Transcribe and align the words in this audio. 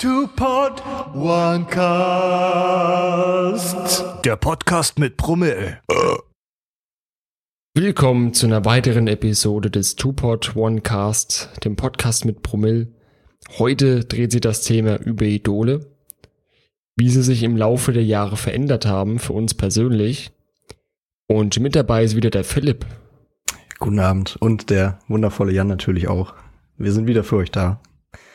Two 0.00 0.28
Pod 0.36 0.80
One 1.12 1.66
Cast. 1.66 2.14
Der 4.24 4.36
Podcast 4.36 4.96
mit 5.00 5.16
Promille. 5.16 5.80
Willkommen 7.74 8.32
zu 8.32 8.46
einer 8.46 8.64
weiteren 8.64 9.08
Episode 9.08 9.72
des 9.72 9.96
Two-Pod 9.96 10.54
One-Cast, 10.54 11.64
dem 11.64 11.74
Podcast 11.74 12.26
mit 12.26 12.42
Promille. 12.42 12.92
Heute 13.58 14.04
dreht 14.04 14.30
sich 14.30 14.40
das 14.40 14.62
Thema 14.62 15.00
über 15.00 15.24
Idole, 15.24 15.90
wie 16.94 17.10
sie 17.10 17.24
sich 17.24 17.42
im 17.42 17.56
Laufe 17.56 17.92
der 17.92 18.04
Jahre 18.04 18.36
verändert 18.36 18.86
haben 18.86 19.18
für 19.18 19.32
uns 19.32 19.54
persönlich. 19.54 20.30
Und 21.26 21.58
mit 21.58 21.74
dabei 21.74 22.04
ist 22.04 22.14
wieder 22.14 22.30
der 22.30 22.44
Philipp. 22.44 22.86
Guten 23.80 23.98
Abend 23.98 24.36
und 24.38 24.70
der 24.70 25.00
wundervolle 25.08 25.50
Jan 25.50 25.66
natürlich 25.66 26.06
auch. 26.06 26.34
Wir 26.76 26.92
sind 26.92 27.08
wieder 27.08 27.24
für 27.24 27.38
euch 27.38 27.50
da. 27.50 27.80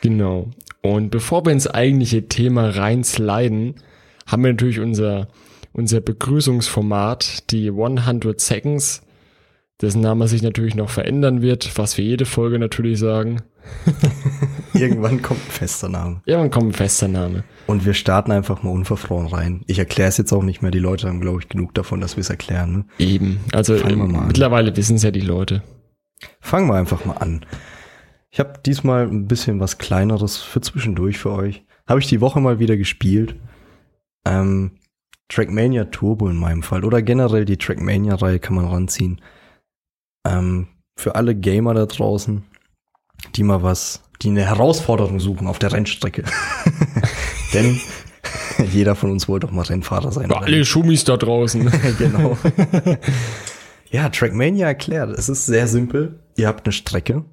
Genau. 0.01 0.51
Und 0.83 1.09
bevor 1.11 1.45
wir 1.45 1.53
ins 1.53 1.67
eigentliche 1.67 2.27
Thema 2.27 2.69
reinsliden, 2.69 3.75
haben 4.27 4.43
wir 4.43 4.51
natürlich 4.51 4.79
unser, 4.81 5.29
unser 5.71 6.01
Begrüßungsformat, 6.01 7.51
die 7.51 7.69
100 7.69 8.39
Seconds, 8.39 9.01
dessen 9.81 10.01
Name 10.01 10.27
sich 10.27 10.41
natürlich 10.41 10.75
noch 10.75 10.89
verändern 10.89 11.41
wird, 11.41 11.77
was 11.77 11.97
wir 11.97 12.03
jede 12.05 12.25
Folge 12.25 12.59
natürlich 12.59 12.99
sagen. 12.99 13.41
Irgendwann 14.73 15.21
kommt 15.21 15.39
ein 15.47 15.51
fester 15.51 15.87
Name. 15.87 16.21
Irgendwann 16.25 16.51
kommt 16.51 16.67
ein 16.71 16.73
fester 16.73 17.07
Name. 17.07 17.45
Und 17.65 17.85
wir 17.85 17.93
starten 17.93 18.33
einfach 18.33 18.61
mal 18.61 18.71
unverfroren 18.71 19.27
rein. 19.27 19.63
Ich 19.67 19.79
erkläre 19.79 20.09
es 20.09 20.17
jetzt 20.17 20.33
auch 20.33 20.43
nicht 20.43 20.61
mehr. 20.61 20.71
Die 20.71 20.79
Leute 20.79 21.07
haben, 21.07 21.21
glaube 21.21 21.39
ich, 21.41 21.47
genug 21.47 21.73
davon, 21.73 22.01
dass 22.01 22.17
wir 22.17 22.21
es 22.21 22.29
erklären. 22.29 22.71
Ne? 22.73 22.85
Eben. 22.99 23.39
Also 23.53 23.77
Fangen 23.77 23.99
wir 23.99 24.07
mal 24.07 24.19
an. 24.19 24.27
mittlerweile 24.27 24.75
wissen 24.75 24.97
es 24.97 25.03
ja 25.03 25.11
die 25.11 25.21
Leute. 25.21 25.63
Fangen 26.41 26.67
wir 26.67 26.75
einfach 26.75 27.05
mal 27.05 27.17
an. 27.17 27.45
Ich 28.33 28.39
habe 28.39 28.53
diesmal 28.65 29.05
ein 29.05 29.27
bisschen 29.27 29.59
was 29.59 29.77
Kleineres 29.77 30.37
für 30.37 30.59
zwischendurch 30.59 31.19
für 31.19 31.31
euch. 31.31 31.63
Habe 31.87 31.99
ich 31.99 32.07
die 32.07 32.19
Woche 32.19 32.41
mal 32.41 32.57
wieder 32.57 32.77
gespielt. 32.77 33.35
Ähm, 34.25 34.71
Trackmania 35.29 35.85
Turbo 35.85 36.27
in 36.27 36.37
meinem 36.37 36.63
Fall. 36.63 36.83
Oder 36.83 37.03
generell 37.03 37.45
die 37.45 37.57
Trackmania-Reihe 37.57 38.39
kann 38.39 38.55
man 38.55 38.65
ranziehen. 38.65 39.21
Ähm, 40.27 40.67
für 40.97 41.13
alle 41.13 41.35
Gamer 41.35 41.75
da 41.75 41.85
draußen, 41.85 42.43
die 43.35 43.43
mal 43.43 43.61
was, 43.61 44.01
die 44.23 44.29
eine 44.29 44.45
Herausforderung 44.45 45.19
suchen 45.19 45.45
auf 45.45 45.59
der 45.59 45.71
Rennstrecke. 45.71 46.23
Denn 47.53 47.79
jeder 48.71 48.95
von 48.95 49.11
uns 49.11 49.27
wollte 49.27 49.45
doch 49.45 49.53
mal 49.53 49.61
Rennfahrer 49.61 50.11
sein. 50.11 50.29
Für 50.29 50.41
alle 50.41 50.65
Schummis 50.65 51.03
da 51.03 51.17
draußen. 51.17 51.71
genau. 51.99 52.35
ja, 53.91 54.09
Trackmania 54.09 54.65
erklärt. 54.65 55.11
Es 55.11 55.29
ist 55.29 55.45
sehr 55.45 55.67
simpel. 55.67 56.19
Ihr 56.35 56.47
habt 56.47 56.65
eine 56.65 56.73
Strecke, 56.73 57.25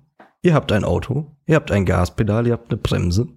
ihr 0.42 0.54
habt 0.54 0.72
ein 0.72 0.84
Auto, 0.84 1.36
ihr 1.46 1.56
habt 1.56 1.70
ein 1.70 1.84
Gaspedal, 1.84 2.46
ihr 2.46 2.52
habt 2.54 2.70
eine 2.70 2.80
Bremse 2.80 3.28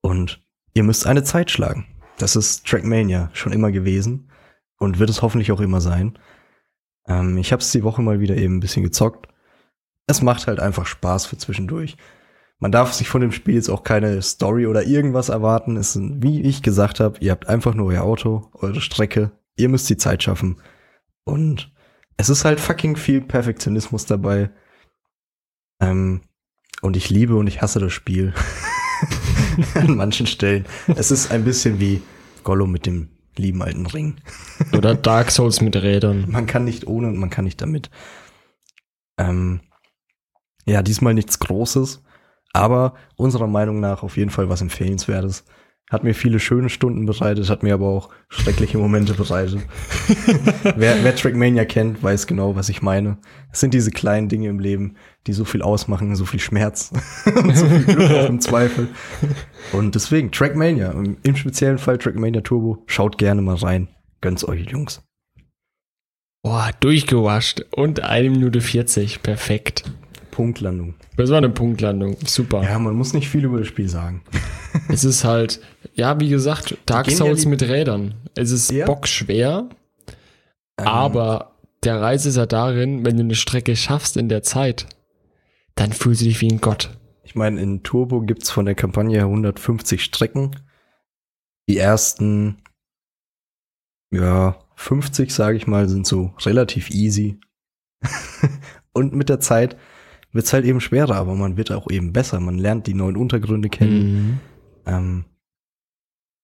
und 0.00 0.42
ihr 0.74 0.82
müsst 0.82 1.06
eine 1.06 1.24
Zeit 1.24 1.50
schlagen. 1.50 1.86
Das 2.18 2.36
ist 2.36 2.66
Trackmania 2.66 3.30
schon 3.32 3.52
immer 3.52 3.70
gewesen 3.70 4.30
und 4.78 4.98
wird 4.98 5.10
es 5.10 5.22
hoffentlich 5.22 5.52
auch 5.52 5.60
immer 5.60 5.80
sein. 5.80 6.18
Ähm, 7.06 7.36
ich 7.38 7.52
habe 7.52 7.62
es 7.62 7.72
die 7.72 7.84
Woche 7.84 8.02
mal 8.02 8.20
wieder 8.20 8.36
eben 8.36 8.56
ein 8.56 8.60
bisschen 8.60 8.82
gezockt. 8.82 9.28
Es 10.06 10.22
macht 10.22 10.46
halt 10.46 10.60
einfach 10.60 10.86
Spaß 10.86 11.26
für 11.26 11.38
zwischendurch. 11.38 11.96
Man 12.58 12.72
darf 12.72 12.92
sich 12.92 13.08
von 13.08 13.20
dem 13.20 13.32
Spiel 13.32 13.56
jetzt 13.56 13.70
auch 13.70 13.82
keine 13.82 14.22
Story 14.22 14.66
oder 14.66 14.84
irgendwas 14.84 15.30
erwarten. 15.30 15.76
Es 15.76 15.96
ist, 15.96 16.22
wie 16.22 16.42
ich 16.42 16.62
gesagt 16.62 17.00
habe, 17.00 17.18
ihr 17.20 17.32
habt 17.32 17.48
einfach 17.48 17.74
nur 17.74 17.88
euer 17.88 18.02
Auto, 18.02 18.50
eure 18.52 18.80
Strecke, 18.80 19.32
ihr 19.56 19.68
müsst 19.68 19.90
die 19.90 19.96
Zeit 19.96 20.22
schaffen. 20.22 20.60
Und 21.24 21.72
es 22.16 22.28
ist 22.28 22.44
halt 22.44 22.60
fucking 22.60 22.96
viel 22.96 23.20
Perfektionismus 23.20 24.06
dabei. 24.06 24.50
Ähm, 25.82 26.22
und 26.80 26.96
ich 26.96 27.10
liebe 27.10 27.36
und 27.36 27.46
ich 27.46 27.60
hasse 27.60 27.78
das 27.78 27.92
Spiel. 27.92 28.32
An 29.74 29.96
manchen 29.96 30.26
Stellen. 30.26 30.64
Es 30.96 31.10
ist 31.10 31.30
ein 31.30 31.44
bisschen 31.44 31.80
wie 31.80 32.00
Gollum 32.44 32.72
mit 32.72 32.86
dem 32.86 33.08
lieben 33.36 33.62
alten 33.62 33.86
Ring. 33.86 34.16
Oder 34.72 34.94
Dark 34.94 35.30
Souls 35.30 35.60
mit 35.60 35.76
Rädern. 35.76 36.26
Man 36.28 36.46
kann 36.46 36.64
nicht 36.64 36.86
ohne 36.86 37.08
und 37.08 37.18
man 37.18 37.30
kann 37.30 37.44
nicht 37.44 37.60
damit. 37.60 37.90
Ähm, 39.18 39.60
ja, 40.64 40.82
diesmal 40.82 41.14
nichts 41.14 41.38
Großes, 41.38 42.02
aber 42.52 42.94
unserer 43.16 43.46
Meinung 43.48 43.80
nach 43.80 44.02
auf 44.02 44.16
jeden 44.16 44.30
Fall 44.30 44.48
was 44.48 44.62
Empfehlenswertes. 44.62 45.44
Hat 45.92 46.04
mir 46.04 46.14
viele 46.14 46.40
schöne 46.40 46.70
Stunden 46.70 47.04
bereitet, 47.04 47.50
hat 47.50 47.62
mir 47.62 47.74
aber 47.74 47.86
auch 47.86 48.08
schreckliche 48.30 48.78
Momente 48.78 49.12
bereitet. 49.12 49.60
wer, 50.76 51.04
wer 51.04 51.14
Trackmania 51.14 51.66
kennt, 51.66 52.02
weiß 52.02 52.26
genau, 52.26 52.56
was 52.56 52.70
ich 52.70 52.80
meine. 52.80 53.18
Es 53.52 53.60
sind 53.60 53.74
diese 53.74 53.90
kleinen 53.90 54.30
Dinge 54.30 54.48
im 54.48 54.58
Leben, 54.58 54.96
die 55.26 55.34
so 55.34 55.44
viel 55.44 55.60
ausmachen, 55.60 56.16
so 56.16 56.24
viel 56.24 56.40
Schmerz 56.40 56.92
und 57.26 57.54
so 57.54 57.66
viel 57.66 57.84
Glück 57.84 58.10
auch 58.10 58.28
im 58.30 58.40
Zweifel. 58.40 58.88
Und 59.72 59.94
deswegen, 59.94 60.32
Trackmania, 60.32 60.92
im, 60.92 61.36
speziellen 61.36 61.76
Fall 61.76 61.98
Trackmania 61.98 62.40
Turbo, 62.40 62.82
schaut 62.86 63.18
gerne 63.18 63.42
mal 63.42 63.56
rein. 63.56 63.88
Gönn's 64.22 64.48
euch, 64.48 64.70
Jungs. 64.70 65.02
Boah, 66.42 66.70
durchgewascht. 66.80 67.66
Und 67.70 68.00
eine 68.00 68.30
Minute 68.30 68.62
40. 68.62 69.22
Perfekt. 69.22 69.84
Punktlandung. 70.32 70.94
Das 71.16 71.30
war 71.30 71.36
eine 71.36 71.50
Punktlandung. 71.50 72.16
Super. 72.24 72.64
Ja, 72.64 72.78
man 72.78 72.96
muss 72.96 73.12
nicht 73.12 73.28
viel 73.28 73.44
über 73.44 73.58
das 73.58 73.68
Spiel 73.68 73.88
sagen. 73.88 74.22
Es 74.88 75.04
ist 75.04 75.24
halt, 75.24 75.60
ja, 75.94 76.18
wie 76.20 76.28
gesagt, 76.28 76.76
Dark 76.86 77.08
ja 77.10 77.16
Souls 77.16 77.42
die- 77.42 77.48
mit 77.48 77.62
Rädern. 77.62 78.14
Es 78.34 78.50
ist 78.50 78.70
Ja. 78.70 78.86
bockschwer, 78.86 79.68
Ähm, 80.78 80.86
aber 80.86 81.56
der 81.84 82.00
Reiz 82.00 82.24
ist 82.26 82.36
ja 82.36 82.46
darin, 82.46 83.04
wenn 83.04 83.16
du 83.16 83.22
eine 83.22 83.34
Strecke 83.34 83.76
schaffst 83.76 84.16
in 84.16 84.28
der 84.28 84.42
Zeit, 84.42 84.86
dann 85.74 85.92
fühlst 85.92 86.20
du 86.22 86.26
dich 86.26 86.40
wie 86.40 86.48
ein 86.50 86.60
Gott. 86.60 86.90
Ich 87.24 87.34
meine, 87.34 87.60
in 87.60 87.82
Turbo 87.82 88.20
gibt's 88.20 88.50
von 88.50 88.66
der 88.66 88.74
Kampagne 88.74 89.16
her 89.16 89.26
150 89.28 90.02
Strecken. 90.04 90.56
Die 91.68 91.78
ersten, 91.78 92.62
ja, 94.10 94.56
50, 94.76 95.30
sage 95.32 95.56
ich 95.56 95.66
mal, 95.66 95.88
sind 95.88 96.06
so 96.06 96.32
relativ 96.40 96.90
easy. 96.90 97.38
Und 98.92 99.14
mit 99.14 99.28
der 99.28 99.40
Zeit 99.40 99.76
wird's 100.32 100.52
halt 100.52 100.64
eben 100.64 100.80
schwerer, 100.80 101.14
aber 101.16 101.34
man 101.34 101.56
wird 101.56 101.70
auch 101.72 101.90
eben 101.90 102.12
besser. 102.12 102.40
Man 102.40 102.58
lernt 102.58 102.86
die 102.86 102.94
neuen 102.94 103.16
Untergründe 103.16 103.68
kennen. 103.68 104.14
Mhm. 104.14 104.40
Ähm, 104.86 105.24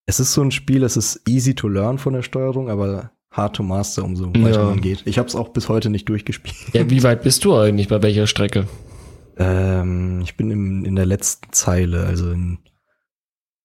es 0.08 0.18
ist 0.20 0.32
so 0.32 0.40
ein 0.42 0.50
Spiel, 0.50 0.82
es 0.84 0.96
ist 0.96 1.20
easy 1.28 1.54
to 1.54 1.68
learn 1.68 1.98
von 1.98 2.14
der 2.14 2.22
Steuerung, 2.22 2.70
aber 2.70 3.12
hard 3.30 3.56
to 3.56 3.62
master, 3.62 4.02
umso 4.04 4.28
weiter 4.34 4.62
Ja. 4.62 4.64
man 4.64 4.80
geht. 4.80 5.02
Ich 5.04 5.18
habe 5.18 5.28
es 5.28 5.36
auch 5.36 5.50
bis 5.50 5.68
heute 5.68 5.90
nicht 5.90 6.08
durchgespielt. 6.08 6.56
Ja, 6.72 6.88
wie 6.88 7.02
weit 7.02 7.22
bist 7.22 7.44
du 7.44 7.54
eigentlich 7.54 7.88
bei 7.88 8.02
welcher 8.02 8.26
Strecke? 8.26 8.66
Ähm, 9.36 10.22
ich 10.22 10.34
bin 10.38 10.50
im, 10.50 10.86
in 10.86 10.96
der 10.96 11.04
letzten 11.04 11.52
Zeile, 11.52 12.06
also 12.06 12.30
in, 12.30 12.58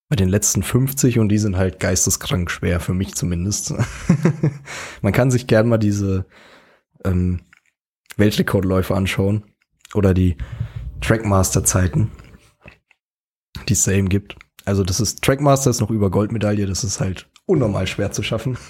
bei 0.09 0.17
den 0.17 0.27
letzten 0.27 0.63
50 0.63 1.17
und 1.19 1.29
die 1.29 1.37
sind 1.37 1.55
halt 1.55 1.79
geisteskrank 1.79 2.51
schwer, 2.51 2.81
für 2.81 2.93
mich 2.93 3.15
zumindest. 3.15 3.73
Man 5.01 5.13
kann 5.13 5.31
sich 5.31 5.47
gern 5.47 5.69
mal 5.69 5.77
diese 5.77 6.25
ähm, 7.05 7.39
Weltrekordläufe 8.17 8.93
anschauen 8.93 9.45
oder 9.93 10.13
die 10.13 10.35
Trackmaster-Zeiten, 10.99 12.11
die 13.69 13.73
es 13.73 13.85
da 13.85 13.93
eben 13.93 14.09
gibt. 14.09 14.35
Also 14.65 14.83
das 14.83 14.99
ist, 14.99 15.21
Trackmaster 15.23 15.69
ist 15.69 15.81
noch 15.81 15.89
über 15.89 16.09
Goldmedaille, 16.09 16.65
das 16.65 16.83
ist 16.83 16.99
halt 16.99 17.27
unnormal 17.45 17.87
schwer 17.87 18.11
zu 18.11 18.23
schaffen. 18.23 18.57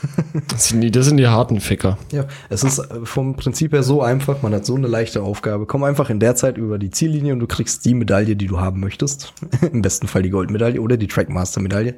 Das 0.49 0.69
sind 0.69 0.81
die, 0.81 0.89
das 0.89 1.05
sind 1.05 1.17
die 1.17 1.27
harten 1.27 1.59
Ficker. 1.59 1.97
Ja, 2.11 2.25
es 2.49 2.63
ist 2.63 2.79
äh, 2.79 3.05
vom 3.05 3.35
Prinzip 3.35 3.71
her 3.73 3.83
so 3.83 4.01
einfach, 4.01 4.41
man 4.41 4.53
hat 4.53 4.65
so 4.65 4.75
eine 4.75 4.87
leichte 4.87 5.21
Aufgabe. 5.21 5.67
Komm 5.67 5.83
einfach 5.83 6.09
in 6.09 6.19
der 6.19 6.35
Zeit 6.35 6.57
über 6.57 6.79
die 6.79 6.89
Ziellinie 6.89 7.33
und 7.33 7.39
du 7.39 7.47
kriegst 7.47 7.85
die 7.85 7.93
Medaille, 7.93 8.35
die 8.35 8.47
du 8.47 8.59
haben 8.59 8.79
möchtest. 8.79 9.33
Im 9.71 9.81
besten 9.83 10.07
Fall 10.07 10.23
die 10.23 10.31
Goldmedaille 10.31 10.81
oder 10.81 10.97
die 10.97 11.07
Trackmaster-Medaille. 11.07 11.97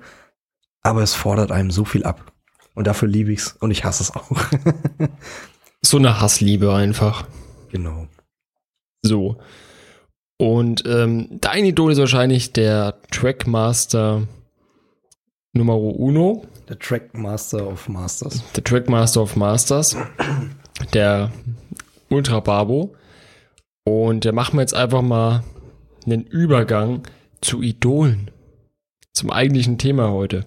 Aber 0.84 1.02
es 1.02 1.14
fordert 1.14 1.52
einem 1.52 1.72
so 1.72 1.86
viel 1.86 2.04
ab. 2.04 2.34
Und 2.74 2.88
dafür 2.88 3.08
liebe 3.08 3.32
ich's 3.32 3.56
und 3.60 3.72
ich 3.72 3.86
hasse 3.86 4.04
es 4.04 4.16
auch. 4.16 4.30
So 5.82 5.98
eine 5.98 6.20
Hassliebe 6.20 6.74
einfach. 6.74 7.28
genau. 7.72 8.08
So. 9.04 9.38
Und 10.38 10.84
ähm, 10.86 11.38
dein 11.42 11.66
Idol 11.66 11.92
ist 11.94 12.00
wahrscheinlich 12.00 12.52
der 12.52 12.96
Trackmaster 13.12 14.28
Numero 15.54 15.90
Uno, 15.92 16.46
Der 16.68 16.78
Trackmaster 16.78 17.66
of 17.68 17.88
Masters. 17.88 18.44
der 18.56 18.64
Trackmaster 18.64 19.22
of 19.22 19.36
Masters, 19.38 19.96
der 20.94 21.32
Ultra 22.10 22.42
Babo. 22.42 22.96
Und 23.86 24.26
da 24.26 24.32
machen 24.34 24.58
wir 24.58 24.62
jetzt 24.62 24.74
einfach 24.74 25.02
mal 25.02 25.44
einen 26.06 26.24
Übergang 26.24 27.04
zu 27.42 27.62
Idolen. 27.62 28.32
Zum 29.14 29.32
eigentlichen 29.32 29.78
Thema 29.78 30.10
heute. 30.12 30.46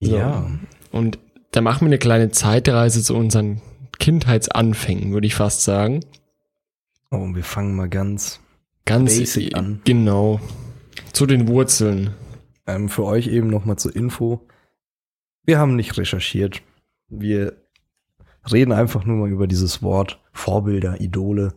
So. 0.00 0.16
Ja. 0.16 0.50
Und 0.92 1.18
da 1.52 1.62
machen 1.62 1.82
wir 1.82 1.86
eine 1.86 1.98
kleine 1.98 2.30
Zeitreise 2.30 3.02
zu 3.02 3.14
unseren 3.14 3.62
Kindheitsanfängen, 3.98 5.12
würde 5.14 5.26
ich 5.26 5.34
fast 5.34 5.62
sagen. 5.62 6.00
Oh, 7.10 7.16
und 7.16 7.34
wir 7.36 7.44
fangen 7.44 7.76
mal 7.76 7.88
ganz 7.88 8.40
Ganz 8.84 9.18
Basic 9.18 9.54
an. 9.56 9.80
Genau. 9.84 10.40
Zu 11.12 11.26
den 11.26 11.48
Wurzeln. 11.48 12.14
Ähm, 12.66 12.88
für 12.88 13.04
euch 13.04 13.26
eben 13.28 13.48
noch 13.48 13.64
mal 13.64 13.76
zur 13.76 13.94
Info. 13.94 14.46
Wir 15.44 15.58
haben 15.58 15.76
nicht 15.76 15.96
recherchiert. 15.98 16.62
Wir 17.08 17.56
reden 18.52 18.72
einfach 18.72 19.04
nur 19.04 19.16
mal 19.16 19.30
über 19.30 19.46
dieses 19.46 19.82
Wort 19.82 20.20
Vorbilder, 20.32 21.00
Idole. 21.00 21.54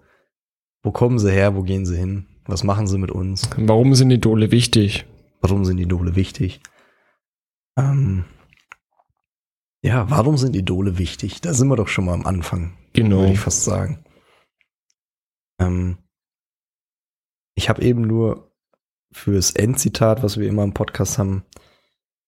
Wo 0.81 0.91
kommen 0.91 1.19
sie 1.19 1.31
her? 1.31 1.55
Wo 1.55 1.63
gehen 1.63 1.85
sie 1.85 1.97
hin? 1.97 2.27
Was 2.45 2.63
machen 2.63 2.87
sie 2.87 2.97
mit 2.97 3.11
uns? 3.11 3.47
Warum 3.57 3.93
sind 3.93 4.09
Idole 4.11 4.51
wichtig? 4.51 5.05
Warum 5.41 5.65
sind 5.65 5.77
Idole 5.77 6.15
wichtig? 6.15 6.61
Ähm, 7.77 8.25
ja, 9.81 10.09
warum 10.09 10.37
sind 10.37 10.55
Idole 10.55 10.97
wichtig? 10.97 11.41
Da 11.41 11.53
sind 11.53 11.67
wir 11.69 11.75
doch 11.75 11.87
schon 11.87 12.05
mal 12.05 12.13
am 12.13 12.25
Anfang, 12.25 12.73
Genau. 12.93 13.19
würde 13.19 13.33
ich 13.33 13.39
fast 13.39 13.63
sagen. 13.63 13.99
Ähm, 15.59 15.97
ich 17.55 17.69
habe 17.69 17.81
eben 17.81 18.01
nur 18.01 18.51
fürs 19.11 19.51
Endzitat, 19.51 20.23
was 20.23 20.37
wir 20.37 20.47
immer 20.47 20.63
im 20.63 20.73
Podcast 20.73 21.17
haben, 21.17 21.43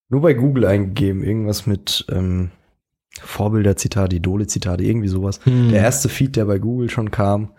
nur 0.09 0.21
bei 0.21 0.33
Google 0.33 0.65
eingegeben, 0.65 1.23
irgendwas 1.23 1.65
mit 1.65 2.05
ähm, 2.09 2.51
Vorbilder-Zitate, 3.19 4.15
Idole-Zitate, 4.15 4.83
irgendwie 4.83 5.07
sowas. 5.07 5.39
Hm. 5.45 5.69
Der 5.69 5.81
erste 5.81 6.09
Feed, 6.09 6.35
der 6.35 6.45
bei 6.45 6.59
Google 6.59 6.89
schon 6.89 7.11
kam, 7.11 7.53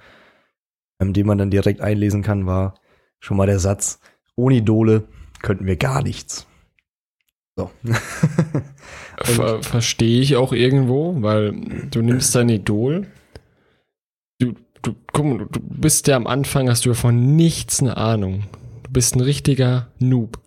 ähm, 1.00 1.12
den 1.12 1.26
man 1.26 1.38
dann 1.38 1.50
direkt 1.50 1.80
einlesen 1.80 2.22
kann, 2.22 2.46
war 2.46 2.74
schon 3.20 3.36
mal 3.36 3.46
der 3.46 3.58
Satz, 3.58 4.00
ohne 4.36 4.56
Idole 4.56 5.04
könnten 5.40 5.66
wir 5.66 5.76
gar 5.76 6.02
nichts. 6.02 6.46
So. 7.56 7.70
Ver 9.22 9.62
Verstehe 9.62 10.20
ich 10.20 10.36
auch 10.36 10.52
irgendwo, 10.52 11.22
weil 11.22 11.52
du 11.90 12.02
nimmst 12.02 12.34
dein 12.34 12.48
Idol. 12.48 13.06
Du, 14.82 14.94
guck 15.12 15.24
mal, 15.24 15.38
du 15.50 15.60
bist 15.60 16.06
ja 16.08 16.16
am 16.16 16.26
Anfang, 16.26 16.68
hast 16.68 16.84
du 16.84 16.90
ja 16.90 16.94
von 16.94 17.36
nichts 17.36 17.80
eine 17.80 17.96
Ahnung. 17.96 18.44
Du 18.82 18.90
bist 18.90 19.14
ein 19.14 19.20
richtiger 19.20 19.92
Noob. 19.98 20.40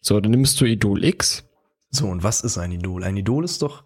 So, 0.00 0.18
dann 0.20 0.30
nimmst 0.30 0.60
du 0.60 0.64
Idol 0.64 1.04
X, 1.04 1.44
so, 1.90 2.06
und 2.08 2.22
was 2.22 2.40
ist 2.42 2.58
ein 2.58 2.72
Idol? 2.72 3.04
Ein 3.04 3.16
Idol 3.16 3.44
ist 3.44 3.62
doch, 3.62 3.84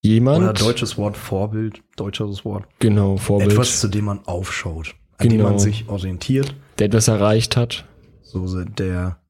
jemand, 0.00 0.42
oder 0.42 0.52
deutsches 0.52 0.96
Wort 0.96 1.16
Vorbild, 1.16 1.82
deutsches 1.96 2.44
Wort, 2.44 2.66
genau, 2.78 3.16
Vorbild, 3.16 3.52
etwas, 3.52 3.80
zu 3.80 3.88
dem 3.88 4.06
man 4.06 4.24
aufschaut, 4.26 4.94
an 5.18 5.28
dem 5.28 5.38
Genau. 5.38 5.50
man 5.50 5.58
sich 5.58 5.88
orientiert. 5.88 6.54
der 6.78 6.88
das 6.88 7.08
erreicht 7.08 7.56
hat. 7.56 7.84
So 8.22 8.64
der, 8.64 9.20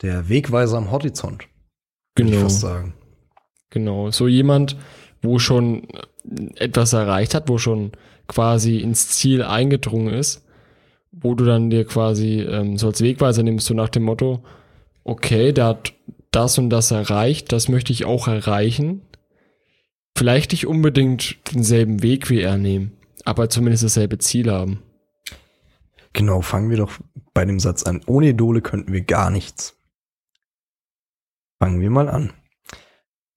der 0.00 0.28
Wegweiser 0.28 0.78
am 0.78 0.90
Horizont, 0.90 1.48
würde 2.16 2.30
ich 2.30 2.34
Genau, 2.36 2.42
fast 2.42 2.60
sagen. 2.60 2.94
genau. 3.70 4.10
So 4.10 4.26
jemand, 4.26 4.76
wo 5.22 5.38
schon 5.38 5.86
etwas 6.56 6.92
erreicht 6.94 7.34
hat, 7.34 7.48
wo 7.48 7.58
schon 7.58 7.92
quasi 8.28 8.78
ins 8.78 9.08
Ziel 9.08 9.42
eingedrungen 9.42 10.14
ist, 10.14 10.46
wo 11.10 11.34
du 11.34 11.44
dann 11.44 11.70
dir 11.70 11.84
quasi 11.84 12.40
ähm, 12.40 12.78
so 12.78 12.88
als 12.88 13.02
Wegweiser 13.02 13.42
nimmst, 13.42 13.66
so 13.66 13.74
nach 13.74 13.88
dem 13.88 14.04
Motto, 14.04 14.42
okay, 15.04 15.52
der 15.52 15.66
hat 15.66 15.92
das 16.30 16.58
und 16.58 16.70
das 16.70 16.90
erreicht, 16.90 17.52
das 17.52 17.68
möchte 17.68 17.92
ich 17.92 18.04
auch 18.04 18.28
erreichen. 18.28 19.02
Vielleicht 20.16 20.52
nicht 20.52 20.66
unbedingt 20.66 21.38
denselben 21.52 22.02
Weg 22.02 22.30
wie 22.30 22.40
er 22.40 22.58
nehmen, 22.58 22.92
aber 23.24 23.48
zumindest 23.48 23.84
dasselbe 23.84 24.18
Ziel 24.18 24.50
haben. 24.50 24.82
Genau, 26.12 26.42
fangen 26.42 26.70
wir 26.70 26.76
doch 26.76 26.92
bei 27.32 27.44
dem 27.44 27.58
Satz 27.58 27.84
an. 27.84 28.02
Ohne 28.06 28.28
Idole 28.28 28.60
könnten 28.60 28.92
wir 28.92 29.00
gar 29.02 29.30
nichts. 29.30 29.78
Fangen 31.58 31.80
wir 31.80 31.90
mal 31.90 32.08
an. 32.08 32.32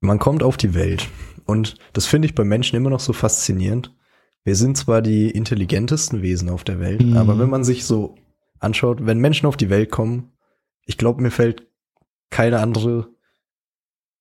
Man 0.01 0.19
kommt 0.19 0.43
auf 0.43 0.57
die 0.57 0.73
Welt 0.73 1.09
und 1.45 1.77
das 1.93 2.05
finde 2.05 2.27
ich 2.27 2.35
bei 2.35 2.43
Menschen 2.43 2.75
immer 2.75 2.89
noch 2.89 2.99
so 2.99 3.13
faszinierend. 3.13 3.93
Wir 4.45 4.55
sind 4.55 4.77
zwar 4.77 5.01
die 5.01 5.29
intelligentesten 5.31 6.21
Wesen 6.21 6.49
auf 6.49 6.63
der 6.63 6.79
Welt, 6.79 7.01
Mhm. 7.03 7.17
aber 7.17 7.37
wenn 7.39 7.49
man 7.49 7.63
sich 7.65 7.83
so 7.83 8.15
anschaut, 8.59 9.05
wenn 9.05 9.17
Menschen 9.19 9.47
auf 9.47 9.57
die 9.57 9.69
Welt 9.69 9.91
kommen, 9.91 10.31
ich 10.85 10.97
glaube, 10.97 11.21
mir 11.21 11.31
fällt 11.31 11.67
keine 12.29 12.59
andere 12.59 13.09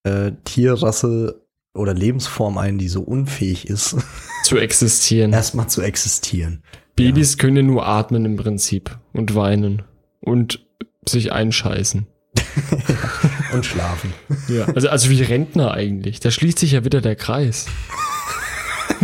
äh, 0.04 0.32
Tierrasse 0.44 1.46
oder 1.74 1.94
Lebensform 1.94 2.56
ein, 2.58 2.78
die 2.78 2.88
so 2.88 3.02
unfähig 3.02 3.68
ist, 3.68 3.96
Zu 4.44 4.56
existieren. 4.58 5.32
erstmal 5.32 5.68
zu 5.68 5.80
existieren. 5.82 6.62
Babys 6.96 7.38
können 7.38 7.56
ja 7.56 7.62
nur 7.62 7.86
atmen 7.86 8.24
im 8.24 8.36
Prinzip 8.36 8.98
und 9.12 9.34
weinen 9.34 9.82
und 10.20 10.64
sich 11.06 11.32
einscheißen. 11.32 12.06
Und 13.52 13.64
schlafen. 13.64 14.12
Ja. 14.48 14.64
Also, 14.74 14.88
also 14.88 15.08
wie 15.10 15.22
Rentner 15.22 15.70
eigentlich. 15.72 16.18
Da 16.18 16.30
schließt 16.32 16.58
sich 16.58 16.72
ja 16.72 16.84
wieder 16.84 17.00
der 17.00 17.14
Kreis. 17.14 17.66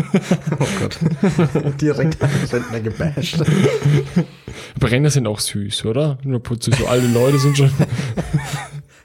Oh 0.61 0.67
Gott. 0.79 0.99
Direkt 1.81 2.23
an 2.23 2.31
Rentner 2.53 2.81
gebasht. 2.81 3.41
Aber 4.77 4.91
Rentner 4.91 5.11
sind 5.11 5.27
auch 5.27 5.41
süß, 5.41 5.87
oder? 5.87 6.19
Nur 6.25 6.43
putzig, 6.43 6.77
so 6.77 6.87
alte 6.87 7.07
Leute 7.07 7.39
sind 7.39 7.57
schon. 7.57 7.71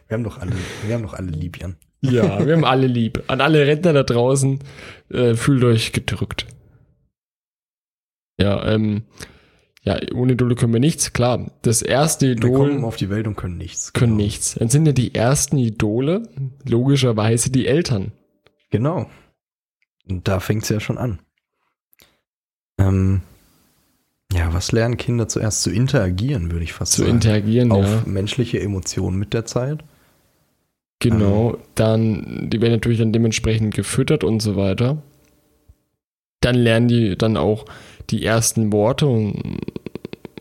Wir 0.08 0.16
haben 0.16 0.24
doch 0.24 0.38
alle, 0.40 0.52
wir 0.86 0.96
haben 0.96 1.04
doch 1.04 1.14
alle 1.14 1.32
lieb, 1.32 1.58
Jan. 1.60 1.78
ja, 2.02 2.46
wir 2.46 2.54
haben 2.54 2.66
alle 2.66 2.88
lieb. 2.88 3.24
An 3.28 3.42
alle 3.42 3.66
Rentner 3.66 3.94
da 3.94 4.04
draußen, 4.04 4.60
äh, 5.10 5.36
fühlt 5.36 5.64
euch 5.64 5.92
gedrückt. 5.92 6.46
Ja, 8.40 8.66
ähm, 8.68 9.04
ja, 9.84 10.00
ohne 10.14 10.34
Idole 10.34 10.56
können 10.56 10.74
wir 10.74 10.80
nichts. 10.80 11.14
Klar, 11.14 11.52
das 11.62 11.82
erste 11.82 12.28
Wir 12.28 12.36
kommen 12.52 12.78
Idol 12.78 12.86
auf 12.86 12.96
die 12.98 13.10
Welt 13.10 13.28
und 13.28 13.36
können 13.36 13.58
nichts. 13.58 13.94
können 13.94 14.14
genau. 14.14 14.24
nichts. 14.24 14.56
Dann 14.56 14.70
sind 14.70 14.86
ja 14.86 14.92
die 14.92 15.14
ersten 15.16 15.58
Idole 15.58 16.24
logischerweise 16.68 17.52
die 17.52 17.68
Eltern. 17.68 18.12
Genau. 18.72 19.10
Da 20.08 20.40
fängt's 20.40 20.70
ja 20.70 20.80
schon 20.80 20.98
an. 20.98 21.20
Ähm, 22.78 23.22
ja, 24.34 24.54
was 24.54 24.72
lernen 24.72 24.98
Kinder 24.98 25.28
zuerst? 25.28 25.62
Zu 25.62 25.72
interagieren, 25.72 26.52
würde 26.52 26.64
ich 26.64 26.74
fast 26.74 26.94
Zu 26.94 27.02
sagen. 27.02 27.14
interagieren, 27.14 27.72
Auf 27.72 27.86
ja. 27.86 28.04
menschliche 28.06 28.60
Emotionen 28.60 29.18
mit 29.18 29.34
der 29.34 29.46
Zeit. 29.46 29.84
Genau, 31.00 31.58
dann, 31.76 32.50
die 32.50 32.62
werden 32.62 32.74
natürlich 32.74 33.00
dann 33.00 33.14
dementsprechend 33.14 33.74
gefüttert 33.76 34.24
und 34.24 34.42
so 34.42 34.56
weiter. 34.56 34.98
Dann 36.42 36.56
lernen 36.56 36.88
die 36.88 37.18
dann 37.18 37.38
auch 37.38 37.66
die 38.10 38.24
ersten 38.26 38.72
Worte 38.72 39.06
und, 39.08 39.60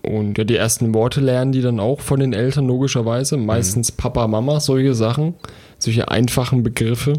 und 0.02 0.38
ja, 0.38 0.44
die 0.44 0.56
ersten 0.56 0.94
Worte 0.94 1.20
lernen 1.20 1.52
die 1.52 1.60
dann 1.60 1.80
auch 1.80 2.00
von 2.00 2.20
den 2.20 2.32
Eltern 2.32 2.66
logischerweise. 2.66 3.36
Meistens 3.36 3.92
Papa, 3.92 4.26
Mama, 4.28 4.60
solche 4.60 4.94
Sachen, 4.94 5.34
solche 5.78 6.08
einfachen 6.08 6.62
Begriffe. 6.62 7.14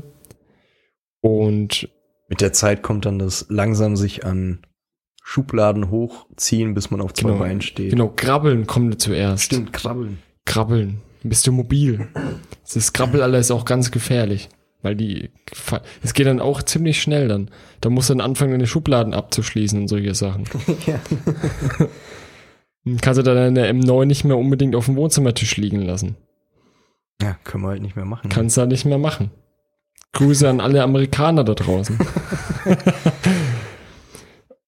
Und 1.22 1.90
Mit 2.28 2.42
der 2.42 2.54
Zeit 2.54 2.82
kommt 2.84 3.06
dann 3.06 3.20
das 3.20 3.46
langsam 3.50 3.96
sich 3.96 4.26
an 4.26 4.60
Schubladen 5.24 5.90
hochziehen, 5.90 6.74
bis 6.74 6.92
man 6.92 7.02
auf 7.02 7.14
zwei 7.14 7.30
Genau. 7.30 7.40
Beinen 7.40 7.62
steht. 7.62 7.90
genau, 7.92 8.10
Krabbeln 8.16 8.68
kommt 8.68 9.02
zuerst. 9.02 9.44
Stimmt, 9.44 9.74
krabbeln. 9.74 10.20
Krabbeln. 10.46 11.02
Bist 11.24 11.48
du 11.48 11.52
mobil? 11.52 12.08
Das 12.74 12.94
Krabbelalter 12.94 13.38
ist 13.38 13.52
auch 13.52 13.64
ganz 13.66 13.92
gefährlich. 13.92 14.50
Weil 14.82 14.96
die, 14.96 15.30
es 16.04 16.14
geht 16.14 16.26
dann 16.28 16.40
auch 16.40 16.62
ziemlich 16.64 17.00
schnell 17.02 17.28
dann. 17.28 17.50
Da 17.82 17.90
musst 17.90 18.10
du 18.10 18.14
dann 18.14 18.22
anfangen, 18.22 18.52
deine 18.52 18.68
Schubladen 18.68 19.14
abzuschließen 19.14 19.80
und 19.82 19.88
solche 19.88 20.14
Sachen. 20.16 20.46
ja. 20.88 21.00
Dann 22.86 22.98
kannst 23.02 23.18
du 23.20 23.24
dann 23.24 23.56
deine 23.56 23.72
M9 23.72 24.06
nicht 24.06 24.24
mehr 24.26 24.38
unbedingt 24.38 24.76
auf 24.76 24.86
dem 24.86 24.96
Wohnzimmertisch 24.96 25.58
liegen 25.58 25.82
lassen. 25.82 26.18
ja, 27.22 27.36
können 27.44 27.64
wir 27.64 27.70
halt 27.70 27.82
nicht 27.82 27.96
mehr 27.96 28.06
machen. 28.06 28.30
Kannst 28.30 28.58
du 28.58 28.62
halt 28.62 28.72
nicht 28.72 28.86
mehr 28.86 28.98
machen. 29.00 29.32
Grüße 30.16 30.50
an 30.50 30.62
alle 30.62 30.82
Amerikaner 30.82 31.44
da 31.44 31.54
draußen. 31.54 32.00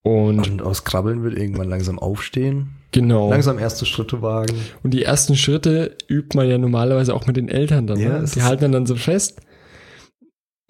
und 0.02 0.48
Und 0.48 0.62
aus 0.62 0.84
Krabbeln 0.84 1.24
wird 1.24 1.36
irgendwann 1.36 1.68
langsam 1.68 1.98
aufstehen. 1.98 2.76
genau. 2.92 3.30
Langsam 3.30 3.58
erste 3.58 3.86
Schritte 3.86 4.22
wagen. 4.22 4.54
Und 4.82 4.92
die 4.92 5.02
ersten 5.02 5.36
Schritte 5.36 5.96
übt 6.06 6.36
man 6.36 6.48
ja 6.48 6.58
normalerweise 6.58 7.14
auch 7.14 7.26
mit 7.26 7.36
den 7.36 7.48
Eltern 7.48 7.86
dann. 7.86 7.98
Ja, 7.98 8.20
ne? 8.20 8.30
Die 8.32 8.42
halten 8.42 8.62
dann, 8.62 8.72
dann 8.72 8.86
so 8.86 8.94
fest. 8.94 9.40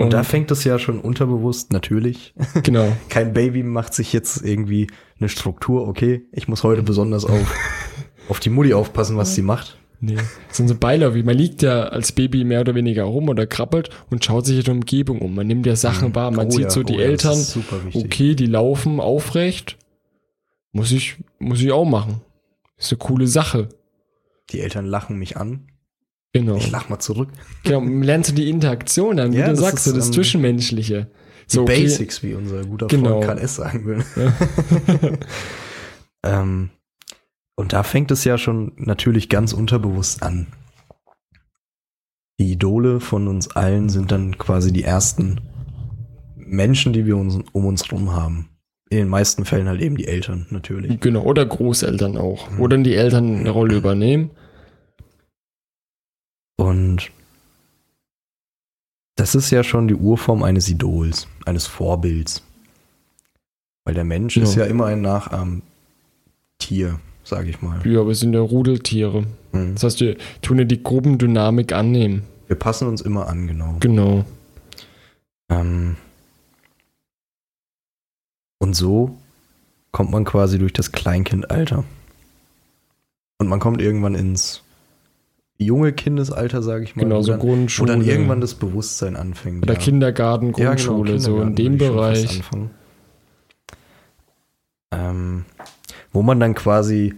Und 0.00 0.12
da 0.12 0.22
fängt 0.22 0.52
es 0.52 0.62
ja 0.62 0.78
schon 0.78 1.00
unterbewusst, 1.00 1.72
natürlich. 1.72 2.32
genau. 2.62 2.92
Kein 3.08 3.32
Baby 3.32 3.64
macht 3.64 3.94
sich 3.94 4.12
jetzt 4.12 4.44
irgendwie 4.44 4.86
eine 5.18 5.28
Struktur, 5.28 5.88
okay, 5.88 6.22
ich 6.30 6.46
muss 6.46 6.62
heute 6.62 6.84
besonders 6.84 7.24
auf, 7.24 7.52
auf 8.28 8.38
die 8.38 8.50
Mutti 8.50 8.74
aufpassen, 8.74 9.16
was 9.16 9.34
sie 9.34 9.42
macht. 9.42 9.76
Nee, 10.00 10.14
das 10.14 10.56
sind 10.56 10.68
so 10.68 10.76
beiläufig. 10.76 11.24
Man 11.24 11.36
liegt 11.36 11.62
ja 11.62 11.84
als 11.88 12.12
Baby 12.12 12.44
mehr 12.44 12.60
oder 12.60 12.74
weniger 12.76 13.02
rum 13.04 13.28
oder 13.28 13.46
krabbelt 13.46 13.90
und 14.10 14.24
schaut 14.24 14.46
sich 14.46 14.58
in 14.58 14.64
der 14.64 14.74
Umgebung 14.74 15.20
um. 15.20 15.34
Man 15.34 15.46
nimmt 15.48 15.66
ja 15.66 15.74
Sachen 15.74 16.14
wahr. 16.14 16.30
Man 16.30 16.46
Oh 16.46 16.50
sieht 16.50 16.60
ja, 16.64 16.70
so 16.70 16.84
die 16.84 16.94
oh 16.94 17.00
ja, 17.00 17.04
Eltern, 17.06 17.36
wichtig. 17.38 18.04
okay, 18.04 18.34
die 18.36 18.46
laufen 18.46 19.00
aufrecht. 19.00 19.76
Muss 20.70 20.92
ich, 20.92 21.16
muss 21.40 21.60
ich 21.60 21.72
auch 21.72 21.84
machen. 21.84 22.20
Ist 22.76 22.92
eine 22.92 22.98
coole 22.98 23.26
Sache. 23.26 23.68
Die 24.50 24.60
Eltern 24.60 24.86
lachen 24.86 25.18
mich 25.18 25.36
an. 25.36 25.66
Genau. 26.32 26.56
Ich 26.56 26.70
lach 26.70 26.88
mal 26.88 27.00
zurück. 27.00 27.30
genau. 27.64 27.80
Lernst 27.82 28.30
du 28.30 28.34
die 28.34 28.48
Interaktion 28.50 29.16
dann, 29.16 29.32
wie 29.32 29.38
Ja, 29.38 29.46
du 29.46 29.52
das 29.52 29.60
sagst, 29.60 29.86
ist, 29.88 29.96
das 29.96 30.06
ähm, 30.06 30.12
Zwischenmenschliche. 30.12 31.08
Die 31.50 31.54
So, 31.54 31.62
okay. 31.62 31.82
Basics, 31.82 32.22
wie 32.22 32.34
unser 32.34 32.64
guter 32.64 32.86
Genau. 32.86 33.14
Freund 33.14 33.24
Karl 33.24 33.38
S. 33.38 33.56
sagen 33.56 33.84
will. 33.86 34.04
ähm, 36.22 36.70
und 37.58 37.72
da 37.72 37.82
fängt 37.82 38.12
es 38.12 38.22
ja 38.22 38.38
schon 38.38 38.70
natürlich 38.76 39.28
ganz 39.28 39.52
unterbewusst 39.52 40.22
an. 40.22 40.46
Die 42.38 42.52
Idole 42.52 43.00
von 43.00 43.26
uns 43.26 43.48
allen 43.48 43.88
sind 43.88 44.12
dann 44.12 44.38
quasi 44.38 44.72
die 44.72 44.84
ersten 44.84 45.40
Menschen, 46.36 46.92
die 46.92 47.04
wir 47.04 47.16
uns, 47.16 47.40
um 47.52 47.66
uns 47.66 47.90
rum 47.90 48.12
haben. 48.12 48.48
In 48.90 48.98
den 48.98 49.08
meisten 49.08 49.44
Fällen 49.44 49.66
halt 49.66 49.80
eben 49.82 49.96
die 49.96 50.06
Eltern, 50.06 50.46
natürlich. 50.50 51.00
Genau, 51.00 51.22
oder 51.24 51.44
Großeltern 51.44 52.16
auch. 52.16 52.48
Mhm. 52.48 52.58
Wo 52.58 52.68
dann 52.68 52.84
die 52.84 52.94
Eltern 52.94 53.40
eine 53.40 53.50
Rolle 53.50 53.76
übernehmen. 53.76 54.30
Und 56.56 57.10
das 59.16 59.34
ist 59.34 59.50
ja 59.50 59.64
schon 59.64 59.88
die 59.88 59.96
Urform 59.96 60.44
eines 60.44 60.68
Idols, 60.68 61.26
eines 61.44 61.66
Vorbilds. 61.66 62.44
Weil 63.84 63.94
der 63.94 64.04
Mensch 64.04 64.36
ist 64.36 64.54
Ja. 64.54 64.62
ja 64.62 64.70
immer 64.70 64.86
ein 64.86 65.00
Nachahmtier, 65.02 67.00
sage 67.28 67.50
ich 67.50 67.62
mal. 67.62 67.80
Ja, 67.86 68.06
wir 68.06 68.14
sind 68.14 68.32
ja 68.32 68.40
Rudeltiere. 68.40 69.24
Mhm. 69.52 69.74
Das 69.74 69.84
heißt, 69.84 70.00
wir 70.00 70.16
tun 70.42 70.58
ja 70.58 70.64
die 70.64 70.82
Gruppendynamik 70.82 71.72
annehmen. 71.72 72.22
Wir 72.46 72.56
passen 72.56 72.88
uns 72.88 73.00
immer 73.00 73.28
an, 73.28 73.46
genau. 73.46 73.76
Genau. 73.80 74.24
Ähm, 75.50 75.96
und 78.58 78.74
so 78.74 79.16
kommt 79.92 80.10
man 80.10 80.24
quasi 80.24 80.58
durch 80.58 80.72
das 80.72 80.92
Kleinkindalter. 80.92 81.84
Und 83.38 83.48
man 83.48 83.60
kommt 83.60 83.80
irgendwann 83.80 84.14
ins 84.14 84.62
junge 85.58 85.92
Kindesalter, 85.92 86.62
sage 86.62 86.84
ich 86.84 86.96
mal. 86.96 87.02
Genau, 87.02 87.22
so 87.22 87.32
dann, 87.32 87.40
Grundschule. 87.40 87.92
Wo 87.92 87.92
dann 87.92 88.06
irgendwann 88.06 88.40
das 88.40 88.54
Bewusstsein 88.54 89.16
anfängt. 89.16 89.62
Oder 89.62 89.74
ja. 89.74 89.80
Kindergarten, 89.80 90.46
Ja, 90.56 90.74
genau, 90.74 90.96
Grundschule, 90.96 91.18
so 91.20 91.40
in 91.40 91.54
Kindergarten 91.54 91.54
dem 91.54 91.78
Bereich. 91.78 92.42
Ähm, 94.90 95.44
wo 96.12 96.22
man 96.22 96.40
dann 96.40 96.54
quasi 96.54 97.14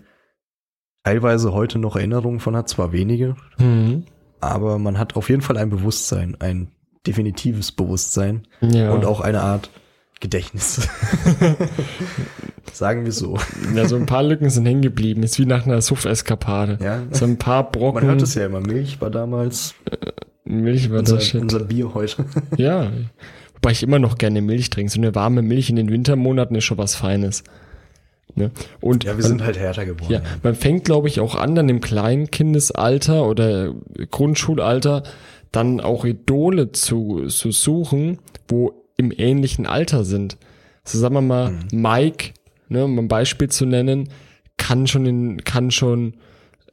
teilweise 1.04 1.52
heute 1.52 1.78
noch 1.78 1.97
Erinnerungen 1.97 2.40
von 2.40 2.56
hat, 2.56 2.68
zwar 2.68 2.92
wenige, 2.92 3.37
Mhm. 3.59 4.04
aber 4.40 4.78
man 4.78 4.99
hat 4.99 5.16
auf 5.16 5.28
jeden 5.30 5.42
Fall 5.42 5.56
ein 5.56 5.70
Bewusstsein, 5.70 6.37
ein 6.40 6.68
definitives 7.06 7.73
Bewusstsein 7.73 8.47
Ja. 8.61 8.92
und 8.92 9.04
auch 9.04 9.20
eine 9.20 9.40
Art 9.40 9.70
Gedächtnis. 10.20 10.87
Sagen 12.73 13.04
wir 13.04 13.12
so. 13.12 13.38
ja, 13.75 13.87
so 13.88 13.97
ein 13.97 14.06
paar 14.06 14.23
Lücken 14.23 14.50
sind 14.50 14.66
hängen 14.66 14.82
geblieben. 14.82 15.23
Ist 15.23 15.38
wie 15.38 15.47
nach 15.47 15.66
einer 15.66 15.80
Suff-Eskapade. 15.80 16.78
Ja. 16.82 17.02
So 17.11 17.25
ein 17.25 17.38
paar 17.38 17.70
Brocken 17.70 18.02
Man 18.02 18.11
hört 18.11 18.23
es 18.23 18.35
ja 18.35 18.47
immer. 18.47 18.61
Milch 18.61 19.00
war 19.00 19.11
damals 19.11 19.75
Milch 20.44 20.90
war 20.90 21.00
unser, 21.00 21.16
das 21.16 21.26
shit. 21.26 21.40
unser 21.40 21.61
Bier 21.61 21.94
heute. 21.94 22.25
Ja. 22.56 22.90
Wobei 23.54 23.73
ich 23.73 23.82
immer 23.82 23.99
noch 23.99 24.18
gerne 24.18 24.40
Milch 24.42 24.70
trinke. 24.70 24.92
So 24.92 25.00
eine 25.00 25.14
warme 25.14 25.42
Milch 25.42 25.70
in 25.70 25.76
den 25.76 25.90
Wintermonaten 25.90 26.54
ist 26.56 26.64
schon 26.64 26.78
was 26.78 26.94
Feines. 26.94 27.42
Ne? 28.34 28.50
Und 28.80 29.04
Ja, 29.04 29.10
wir 29.16 29.22
man, 29.22 29.28
sind 29.28 29.42
halt 29.42 29.58
härter 29.58 29.84
geworden. 29.87 30.12
ja, 30.12 30.22
man 30.42 30.54
fängt, 30.54 30.84
glaube 30.84 31.08
ich, 31.08 31.20
auch 31.20 31.34
an, 31.34 31.54
dann 31.54 31.68
im 31.68 31.80
Kleinkindesalter 31.80 33.26
oder 33.26 33.75
Grundschulalter 34.10 35.02
dann 35.52 35.80
auch 35.80 36.04
Idole 36.04 36.72
zu, 36.72 37.26
zu 37.26 37.50
suchen, 37.50 38.18
wo 38.49 38.72
im 38.96 39.12
ähnlichen 39.16 39.66
Alter 39.66 40.04
sind. 40.04 40.37
So 40.84 40.99
sagen 40.99 41.14
wir 41.14 41.20
mal, 41.22 41.50
Mhm. 41.50 41.82
Mike, 41.82 42.30
ne, 42.68 42.84
um 42.84 42.99
ein 42.99 43.08
Beispiel 43.08 43.49
zu 43.49 43.66
nennen, 43.66 44.08
kann 44.56 44.87
schon 44.87 45.06
in, 45.06 45.44
kann 45.44 45.70
schon 45.70 46.14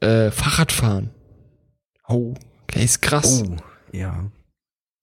äh, 0.00 0.30
Fahrrad 0.30 0.70
fahren. 0.72 1.10
Oh, 2.08 2.34
der 2.74 2.82
ist 2.82 3.02
krass. 3.02 3.42
Oh, 3.46 3.56
ja. 3.92 4.30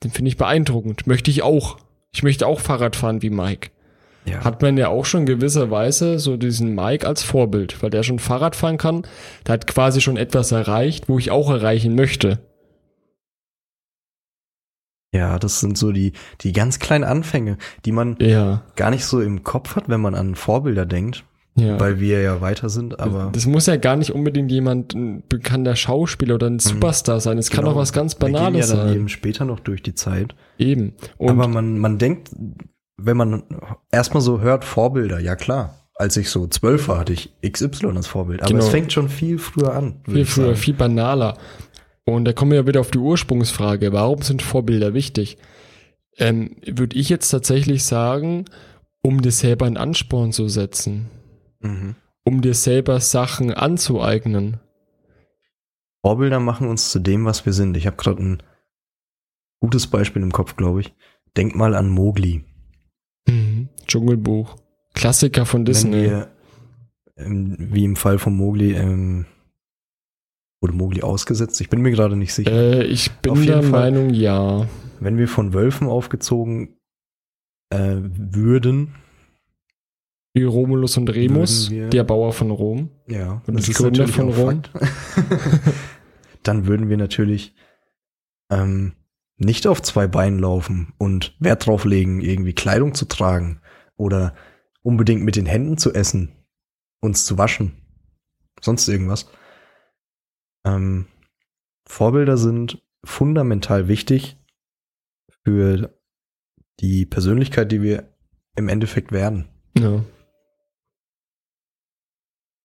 Den 0.03 0.11
finde 0.11 0.29
ich 0.29 0.37
beeindruckend. 0.37 1.05
Möchte 1.07 1.31
ich 1.31 1.41
auch. 1.43 1.77
Ich 2.13 2.23
möchte 2.23 2.47
auch 2.47 2.59
Fahrrad 2.61 2.95
fahren 2.95 3.21
wie 3.21 3.29
Mike. 3.29 3.69
Ja. 4.25 4.43
Hat 4.43 4.61
man 4.61 4.77
ja 4.77 4.89
auch 4.89 5.05
schon 5.05 5.25
gewisserweise 5.25 6.19
so 6.19 6.35
diesen 6.37 6.73
Mike 6.75 7.05
als 7.07 7.23
Vorbild, 7.23 7.81
weil 7.83 7.89
der 7.91 8.03
schon 8.03 8.19
Fahrrad 8.19 8.55
fahren 8.55 8.77
kann. 8.77 9.03
Der 9.45 9.53
hat 9.53 9.67
quasi 9.67 10.01
schon 10.01 10.17
etwas 10.17 10.51
erreicht, 10.51 11.07
wo 11.09 11.17
ich 11.19 11.31
auch 11.31 11.49
erreichen 11.51 11.95
möchte. 11.95 12.39
ja, 15.13 15.39
das 15.39 15.61
sind 15.61 15.77
so 15.77 15.91
die, 15.93 16.11
die 16.41 16.51
ganz 16.51 16.79
kleinen 16.79 17.05
Anfänge, 17.05 17.57
die 17.85 17.93
man 17.93 18.17
Ja, 18.19 18.63
gar 18.75 18.89
nicht 18.91 19.05
so 19.05 19.21
im 19.21 19.43
Kopf 19.43 19.75
hat, 19.77 19.87
wenn 19.87 20.01
man 20.01 20.13
an 20.13 20.35
Vorbilder 20.35 20.85
denkt, 20.85 21.23
ja. 21.55 21.79
weil 21.79 22.01
wir 22.01 22.21
ja 22.21 22.41
weiter 22.41 22.67
sind, 22.67 22.99
aber 22.99 23.29
das 23.31 23.45
muss 23.45 23.65
ja 23.67 23.77
gar 23.77 23.95
nicht 23.95 24.11
unbedingt 24.11 24.51
jemand, 24.51 24.93
ein 24.93 25.23
bekannter 25.29 25.77
Schauspieler 25.77 26.35
oder 26.35 26.47
ein 26.47 26.59
Superstar 26.59 27.21
sein. 27.21 27.37
Es 27.37 27.49
kann 27.49 27.63
Genau. 27.63 27.75
auch 27.77 27.79
was 27.79 27.93
ganz 27.93 28.19
wir 28.19 28.25
gehen 28.25 28.33
Banales 28.33 28.69
ja 28.69 28.75
dann 28.75 28.87
sein. 28.87 28.95
eben 28.97 29.07
später 29.09 29.45
noch 29.45 29.61
durch 29.61 29.81
die 29.81 29.95
Zeit. 29.95 30.35
Eben. 30.57 30.95
Und 31.17 31.29
aber 31.29 31.47
man, 31.47 31.79
man 31.79 31.97
denkt, 31.97 32.31
wenn 32.97 33.17
man 33.17 33.43
erstmal 33.91 34.21
so 34.21 34.39
hört, 34.41 34.63
Vorbilder, 34.65 35.19
ja 35.19 35.35
klar. 35.35 35.75
Als 35.97 36.17
ich 36.17 36.29
so 36.29 36.45
zwölf 36.47 36.87
war, 36.89 36.99
hatte 36.99 37.13
ich 37.13 37.31
XY 37.41 37.87
als 37.95 38.07
Vorbild. 38.07 38.41
Aber 38.41 38.49
Genau. 38.49 38.63
es 38.63 38.69
fängt 38.69 38.91
schon 38.91 39.07
viel 39.09 39.37
früher 39.39 39.73
an. 39.73 40.01
viel 40.05 40.25
früher, 40.25 40.45
sagen. 40.47 40.57
viel 40.57 40.73
banaler. 40.73 41.37
Und 42.05 42.25
da 42.25 42.33
kommen 42.33 42.51
wir 42.51 42.59
ja 42.59 42.67
wieder 42.67 42.81
auf 42.81 42.91
die 42.91 42.97
Ursprungsfrage. 42.97 43.93
Warum 43.93 44.21
sind 44.21 44.41
Vorbilder 44.41 44.93
wichtig? 44.93 45.37
Ähm, 46.17 46.57
Würde 46.65 46.97
ich 46.97 47.09
jetzt 47.09 47.29
tatsächlich 47.29 47.83
sagen, 47.85 48.45
um 49.01 49.21
dir 49.21 49.31
selber 49.31 49.65
einen 49.65 49.77
Ansporn 49.77 50.31
zu 50.33 50.47
setzen, 50.49 51.09
Mhm. 51.61 51.95
um 52.25 52.41
dir 52.41 52.53
selber 52.53 52.99
Sachen 52.99 53.53
anzueignen. 53.53 54.59
Vorbilder 56.01 56.39
machen 56.39 56.67
uns 56.67 56.91
zu 56.91 56.99
dem, 56.99 57.25
was 57.25 57.45
wir 57.45 57.53
sind. 57.53 57.75
Ich 57.77 57.87
habe 57.87 57.97
gerade 57.97 58.21
ein 58.21 58.43
gutes 59.61 59.87
Beispiel 59.87 60.21
im 60.21 60.31
Kopf, 60.31 60.55
glaube 60.55 60.81
ich. 60.81 60.93
Denk 61.37 61.55
mal 61.55 61.73
an 61.75 61.89
Mowgli. 61.89 62.43
Mhm. 63.27 63.69
Dschungelbuch. 63.87 64.55
Klassiker 64.93 65.45
von 65.45 65.61
Wenn 65.61 65.65
Disney. 65.65 66.03
wir, 66.03 66.31
ähm, 67.17 67.55
wie 67.59 67.83
im 67.83 67.95
Fall 67.95 68.17
von 68.19 68.35
Mowgli, 68.35 68.73
ähm, 68.73 69.25
wurde 70.61 70.73
Mowgli 70.75 71.01
ausgesetzt? 71.01 71.59
Ich 71.61 71.69
bin 71.69 71.81
mir 71.81 71.91
gerade 71.91 72.15
nicht 72.15 72.33
sicher. 72.33 72.51
Äh, 72.51 72.83
ich 72.85 73.11
bin 73.21 73.45
der 73.45 73.61
Fall. 73.63 73.91
Meinung, 73.91 74.09
ja. 74.13 74.67
Wenn 74.99 75.17
wir 75.17 75.27
von 75.27 75.53
Wölfen 75.53 75.87
aufgezogen 75.87 76.77
äh, 77.69 77.97
würden, 78.01 78.95
Wie 80.33 80.43
Romulus 80.43 80.97
und 80.97 81.09
Remus, 81.09 81.69
wir- 81.71 81.89
der 81.89 82.03
Bauer 82.03 82.31
von 82.31 82.51
Rom. 82.51 82.89
ja, 83.07 83.41
Und 83.47 83.67
die 83.67 83.73
Gründer 83.73 84.07
von 84.07 84.29
Rom? 84.29 84.61
Dann 86.43 86.67
würden 86.67 86.89
wir 86.89 86.97
natürlich 86.97 87.53
ähm, 88.51 88.93
nicht 89.37 89.67
auf 89.67 89.81
zwei 89.81 90.07
Beinen 90.07 90.39
laufen 90.39 90.93
und 90.97 91.35
Wert 91.39 91.65
drauf 91.65 91.85
legen, 91.85 92.21
irgendwie 92.21 92.53
Kleidung 92.53 92.93
zu 92.93 93.05
tragen 93.05 93.61
oder 93.97 94.35
unbedingt 94.81 95.23
mit 95.23 95.35
den 95.35 95.45
Händen 95.45 95.77
zu 95.77 95.93
essen, 95.93 96.35
uns 97.01 97.25
zu 97.25 97.37
waschen, 97.37 97.73
sonst 98.61 98.87
irgendwas. 98.87 99.29
Ähm, 100.65 101.07
Vorbilder 101.87 102.37
sind 102.37 102.81
fundamental 103.03 103.87
wichtig 103.87 104.37
für 105.43 105.99
die 106.79 107.05
Persönlichkeit, 107.05 107.71
die 107.71 107.81
wir 107.81 108.15
im 108.55 108.69
Endeffekt 108.69 109.11
werden. 109.11 109.47
Ja. 109.77 110.03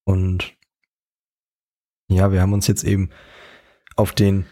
Und 0.05 0.57
ja, 2.09 2.33
wir 2.33 2.41
haben 2.41 2.53
uns 2.53 2.67
jetzt 2.67 2.85
eben 2.85 3.11
auf 3.97 4.13
den 4.13 4.47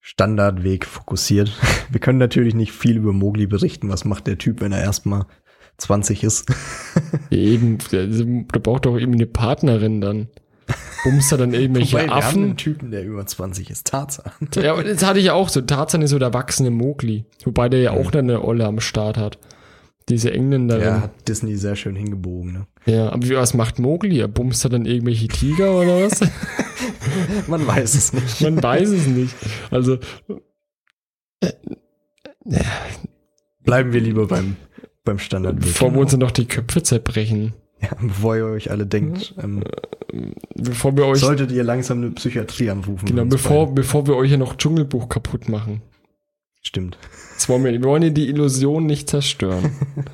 Standardweg 0.00 0.86
fokussiert. 0.86 1.52
Wir 1.90 2.00
können 2.00 2.18
natürlich 2.18 2.54
nicht 2.54 2.72
viel 2.72 2.96
über 2.96 3.12
Mowgli 3.12 3.46
berichten. 3.46 3.88
Was 3.88 4.04
macht 4.04 4.26
der 4.26 4.38
Typ, 4.38 4.60
wenn 4.60 4.72
er 4.72 4.82
erstmal 4.82 5.26
20 5.78 6.24
ist? 6.24 6.50
Eben, 7.30 7.78
da 8.52 8.58
braucht 8.58 8.86
doch 8.86 8.96
irgendwie 8.96 9.18
eine 9.18 9.26
Partnerin 9.26 10.00
dann. 10.00 10.28
Bumst 11.02 11.32
er 11.32 11.38
dann 11.38 11.54
irgendwelche 11.54 11.94
Wobei, 11.94 12.06
wir 12.06 12.10
haben 12.14 12.22
einen 12.22 12.44
Affen? 12.44 12.56
Typen, 12.56 12.90
der 12.90 13.04
über 13.04 13.24
20 13.24 13.70
ist. 13.70 13.86
Tarzan. 13.88 14.32
Ja, 14.54 14.72
aber 14.72 14.84
das 14.84 15.04
hatte 15.04 15.18
ich 15.18 15.30
auch 15.30 15.48
so. 15.48 15.60
Tarzan 15.60 16.02
ist 16.02 16.10
so 16.10 16.18
der 16.18 16.28
erwachsene 16.28 16.70
Mowgli. 16.70 17.24
Wobei 17.44 17.68
der 17.68 17.80
ja 17.80 17.90
auch 17.92 18.10
dann 18.10 18.30
eine 18.30 18.44
Olle 18.44 18.66
am 18.66 18.80
Start 18.80 19.16
hat. 19.16 19.38
Diese 20.08 20.32
Engländerin. 20.32 20.80
Der 20.82 20.90
Ja, 20.90 21.00
hat 21.02 21.28
Disney 21.28 21.56
sehr 21.56 21.76
schön 21.76 21.94
hingebogen. 21.94 22.66
Ne? 22.86 23.10
aber 23.12 23.22
wie, 23.28 23.36
was 23.36 23.54
macht 23.54 23.78
Mowgli? 23.78 24.18
Er 24.20 24.28
bumst 24.28 24.64
er 24.64 24.70
dann 24.70 24.86
irgendwelche 24.86 25.28
Tiger 25.28 25.72
oder 25.78 26.02
was? 26.04 26.20
Man 27.48 27.66
weiß 27.66 27.94
es 27.94 28.12
nicht. 28.12 28.40
Man 28.40 28.62
weiß 28.62 28.88
es 28.88 29.06
nicht. 29.06 29.34
Also, 29.70 29.98
Bleiben 33.64 33.92
wir 33.92 34.00
lieber 34.00 34.26
beim, 34.26 34.56
beim 35.04 35.18
Standardweg. 35.18 35.62
bevor 35.62 35.92
wir 35.92 36.00
uns 36.00 36.10
dann 36.12 36.20
noch 36.20 36.30
die 36.30 36.46
Köpfe 36.46 36.82
zerbrechen. 36.82 37.52
ja, 37.80 37.90
bevor 38.00 38.36
ihr 38.36 38.46
euch 38.46 38.70
alle 38.70 38.86
denkt, 38.86 39.34
ähm, 39.42 39.62
Bevor 40.56 40.96
wir 40.96 41.06
euch, 41.06 41.20
solltet 41.20 41.52
ihr 41.52 41.62
langsam 41.62 41.98
eine 41.98 42.10
Psychiatrie 42.10 42.68
anrufen. 42.70 43.06
genau, 43.06 43.24
bevor, 43.26 43.72
bevor 43.74 44.06
wir 44.08 44.16
euch 44.16 44.30
ja 44.32 44.36
noch 44.36 44.56
Dschungelbuch 44.56 45.08
kaputt 45.08 45.48
machen. 45.48 45.82
Stimmt. 46.62 46.98
Das 47.34 47.48
wollen 47.48 47.64
wir, 47.64 47.72
wir 47.72 47.82
wollen 47.84 48.02
ja 48.02 48.10
die 48.10 48.28
Illusion 48.28 48.86
nicht 48.86 49.08
zerstören. 49.10 49.72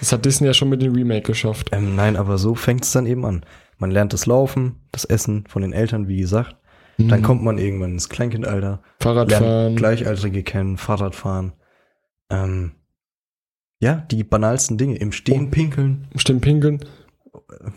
Das 0.00 0.12
hat 0.12 0.24
Disney 0.24 0.46
ja 0.46 0.54
schon 0.54 0.68
mit 0.68 0.80
dem 0.80 0.94
Remake 0.94 1.22
geschafft. 1.22 1.70
Ähm, 1.72 1.96
nein, 1.96 2.16
aber 2.16 2.38
so 2.38 2.54
fängt 2.54 2.84
es 2.84 2.92
dann 2.92 3.04
eben 3.06 3.24
an. 3.26 3.44
Man 3.78 3.90
lernt 3.90 4.12
das 4.12 4.26
Laufen, 4.26 4.76
das 4.92 5.04
Essen 5.04 5.42
von 5.48 5.60
den 5.60 5.72
Eltern, 5.72 6.06
wie 6.06 6.18
gesagt. 6.20 6.54
Dann 6.98 7.18
Mhm. 7.18 7.24
kommt 7.24 7.42
man 7.42 7.58
irgendwann 7.58 7.94
ins 7.94 8.08
Kleinkindalter, 8.08 8.80
Fahrradfahren. 9.00 9.74
Gleichaltrige 9.74 10.44
kennen, 10.44 10.76
Fahrradfahren. 10.76 11.52
Ähm, 12.30 12.76
ja, 13.80 14.06
die 14.08 14.22
banalsten 14.22 14.78
Dinge. 14.78 14.94
Im 14.98 15.10
Stehen 15.10 15.46
Oh. 15.48 15.50
pinkeln 15.50 16.06
Stimmt, 16.14 16.42
pinkeln. 16.42 16.78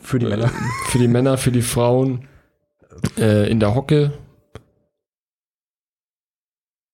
für 0.04 0.20
die 0.20 0.28
Äh, 0.28 0.30
Männer. 0.30 0.52
Für 0.90 1.00
die 1.00 1.08
Männer, 1.08 1.38
für 1.40 1.52
die 1.52 1.64
Frauen. 1.64 2.28
Äh, 3.18 3.50
in 3.50 3.60
der 3.60 3.74
Hocke. 3.74 4.14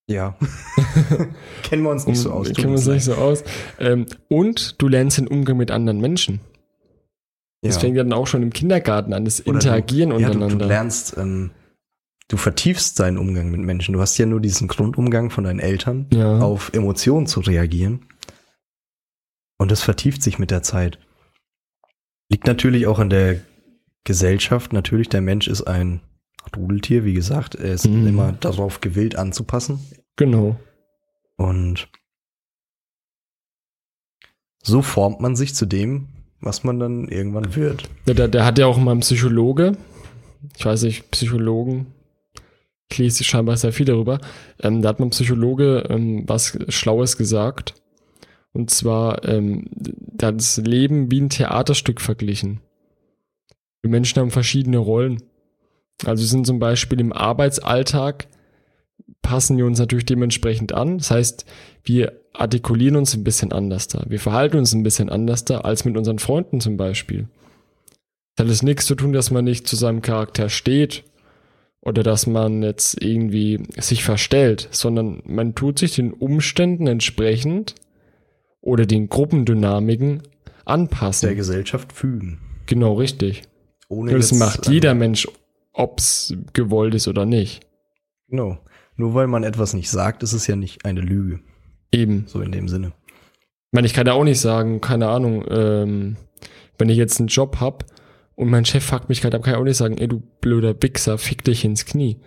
Ja. 0.10 0.38
Kennen 1.64 1.84
wir 1.84 1.90
uns 1.90 2.08
nicht 2.08 2.20
so 2.20 2.32
aus. 2.32 2.48
Kennen 2.54 2.70
wir 2.70 2.76
uns 2.78 2.88
nicht 2.88 3.04
so 3.04 3.16
aus. 3.16 3.44
Ähm, 3.80 4.06
und 4.30 4.82
du 4.82 4.88
lernst 4.88 5.18
den 5.18 5.28
Umgang 5.28 5.58
mit 5.58 5.70
anderen 5.70 6.00
Menschen. 6.00 6.40
Das 7.62 7.76
Ja. 7.76 7.82
fängt 7.82 7.98
ja 7.98 8.04
dann 8.04 8.14
auch 8.14 8.28
schon 8.28 8.42
im 8.44 8.54
Kindergarten 8.54 9.14
an, 9.14 9.26
das 9.26 9.42
Oder 9.46 9.56
Interagieren 9.56 10.12
du, 10.12 10.20
ja, 10.20 10.28
untereinander. 10.28 10.56
Du, 10.56 10.62
du 10.64 10.68
lernst, 10.68 11.18
ähm, 11.18 11.52
du 12.30 12.38
vertiefst 12.38 13.00
deinen 13.00 13.18
Umgang 13.18 13.52
mit 13.52 13.60
Menschen. 13.62 13.94
Du 13.94 14.00
hast 14.00 14.18
ja 14.18 14.26
nur 14.26 14.40
diesen 14.40 14.68
Grundumgang 14.70 15.30
von 15.30 15.44
deinen 15.44 15.60
Eltern, 15.60 16.08
Ja. 16.14 16.40
auf 16.40 16.72
Emotionen 16.74 17.28
zu 17.28 17.42
reagieren. 17.42 18.06
Und 19.60 19.72
das 19.72 19.82
vertieft 19.82 20.22
sich 20.24 20.40
mit 20.40 20.52
der 20.52 20.64
Zeit. 20.64 21.00
Liegt 22.32 22.46
natürlich 22.48 22.88
auch 22.88 23.00
an 23.00 23.10
der 23.10 23.42
Gesellschaft, 24.06 24.72
natürlich, 24.72 25.10
der 25.10 25.22
Mensch 25.22 25.48
ist 25.50 25.64
ein 25.64 26.00
Rudeltier, 26.56 27.04
wie 27.04 27.14
gesagt, 27.14 27.56
er 27.56 27.74
ist 27.74 27.88
Mhm. 27.88 28.08
immer 28.08 28.32
darauf 28.32 28.82
gewillt 28.82 29.16
anzupassen. 29.16 29.80
Genau. 30.16 30.58
Und 31.36 31.90
so 34.64 34.82
formt 34.82 35.20
man 35.22 35.36
sich 35.36 35.54
zu 35.56 35.66
dem, 35.66 36.08
was 36.42 36.64
man 36.64 36.80
dann 36.80 37.08
irgendwann 37.08 37.56
wird. 37.56 37.90
Der, 38.06 38.14
der, 38.16 38.28
der 38.28 38.46
hat 38.46 38.58
ja 38.60 38.66
auch 38.68 38.78
mal 38.78 38.92
einen 38.92 39.00
Psychologe. 39.02 39.78
Ich 40.58 40.66
weiß 40.66 40.84
nicht, 40.84 41.10
Psychologen. 41.12 41.88
Ich 42.90 42.98
lese 42.98 43.24
scheinbar 43.24 43.58
sehr 43.58 43.74
viel 43.74 43.86
darüber. 43.86 44.20
Ähm, 44.62 44.82
da 44.82 44.90
hat 44.90 45.00
man 45.00 45.10
Psychologe 45.10 45.86
ähm, 45.90 46.24
was 46.28 46.58
Schlaues 46.70 47.18
gesagt. 47.18 47.76
Und 48.54 48.70
zwar, 48.72 49.26
ähm, 49.26 49.66
das 49.74 50.58
Leben 50.58 51.12
wie 51.12 51.22
ein 51.22 51.30
Theaterstück 51.30 52.02
verglichen. 52.02 52.62
Wir 53.82 53.92
Menschen 53.92 54.20
haben 54.20 54.32
verschiedene 54.32 54.78
Rollen. 54.78 55.22
Also 56.06 56.22
wir 56.22 56.28
sind 56.28 56.46
zum 56.46 56.60
Beispiel 56.60 57.00
im 57.00 57.14
Arbeitsalltag, 57.14 58.28
passen 59.22 59.58
wir 59.58 59.66
uns 59.66 59.80
natürlich 59.80 60.06
dementsprechend 60.06 60.74
an. 60.74 61.00
Das 61.00 61.12
heißt, 61.12 61.46
wir 61.84 62.22
artikulieren 62.34 62.96
uns 62.96 63.16
ein 63.16 63.24
bisschen 63.24 63.52
anders 63.52 63.88
da. 63.88 64.04
Wir 64.08 64.20
verhalten 64.20 64.58
uns 64.58 64.74
ein 64.74 64.84
bisschen 64.84 65.10
anders 65.10 65.44
da 65.44 65.62
als 65.62 65.86
mit 65.86 65.98
unseren 65.98 66.20
Freunden 66.20 66.62
zum 66.62 66.78
Beispiel. 66.78 67.28
Das 68.36 68.46
hat 68.46 68.54
es 68.54 68.62
nichts 68.62 68.86
zu 68.86 68.96
tun, 68.96 69.14
dass 69.14 69.32
man 69.32 69.44
nicht 69.44 69.68
zu 69.68 69.76
seinem 69.76 70.02
Charakter 70.02 70.50
steht 70.50 71.04
oder 71.82 72.04
dass 72.04 72.28
man 72.28 72.62
jetzt 72.62 73.02
irgendwie 73.02 73.64
sich 73.78 74.04
verstellt, 74.04 74.68
sondern 74.72 75.24
man 75.26 75.56
tut 75.56 75.80
sich 75.80 75.96
den 75.96 76.14
Umständen 76.14 76.86
entsprechend 76.86 77.76
oder 78.62 78.86
den 78.86 79.10
Gruppendynamiken 79.10 80.24
anpassen. 80.66 81.28
Der 81.28 81.36
Gesellschaft 81.36 81.94
fügen. 81.94 82.40
genau, 82.66 82.94
richtig. 82.94 83.44
Ohne 83.90 84.12
Das 84.12 84.34
macht 84.34 84.68
jeder 84.68 84.94
Mensch, 84.94 85.28
ob's 85.78 86.34
gewollt 86.54 86.96
ist 86.96 87.08
oder 87.08 87.26
nicht. 87.26 87.66
Genau. 88.28 88.58
Nur 88.96 89.14
weil 89.14 89.28
man 89.28 89.44
etwas 89.44 89.74
nicht 89.74 89.90
sagt, 89.90 90.24
ist 90.24 90.34
es 90.34 90.48
ja 90.48 90.56
nicht 90.56 90.86
eine 90.86 91.02
Lüge. 91.02 91.40
Eben. 91.92 92.26
So 92.28 92.42
in 92.42 92.52
dem 92.52 92.68
Sinne. 92.68 92.94
Ich 93.28 93.74
meine, 93.74 93.88
ich 93.88 93.94
kann 93.94 94.08
ja 94.08 94.14
auch 94.14 94.24
nicht 94.24 94.40
sagen, 94.40 94.82
keine 94.82 95.08
Ahnung, 95.10 95.46
ähm, 95.50 96.18
wenn 96.78 96.90
ich 96.90 96.98
jetzt 96.98 97.20
einen 97.20 97.28
Job 97.28 97.60
hab 97.60 97.86
und 98.36 98.50
mein 98.50 98.66
Chef 98.66 98.84
fuckt 98.84 99.10
mich 99.10 99.22
gerade 99.22 99.38
ab, 99.38 99.44
kann 99.44 99.54
ich 99.54 99.60
auch 99.60 99.64
nicht 99.64 99.78
sagen, 99.78 99.98
ey 99.98 100.08
du 100.08 100.22
blöder 100.42 100.82
Wichser, 100.82 101.18
fick 101.18 101.44
dich 101.44 101.64
ins 101.64 101.86
Knie. 101.86 102.18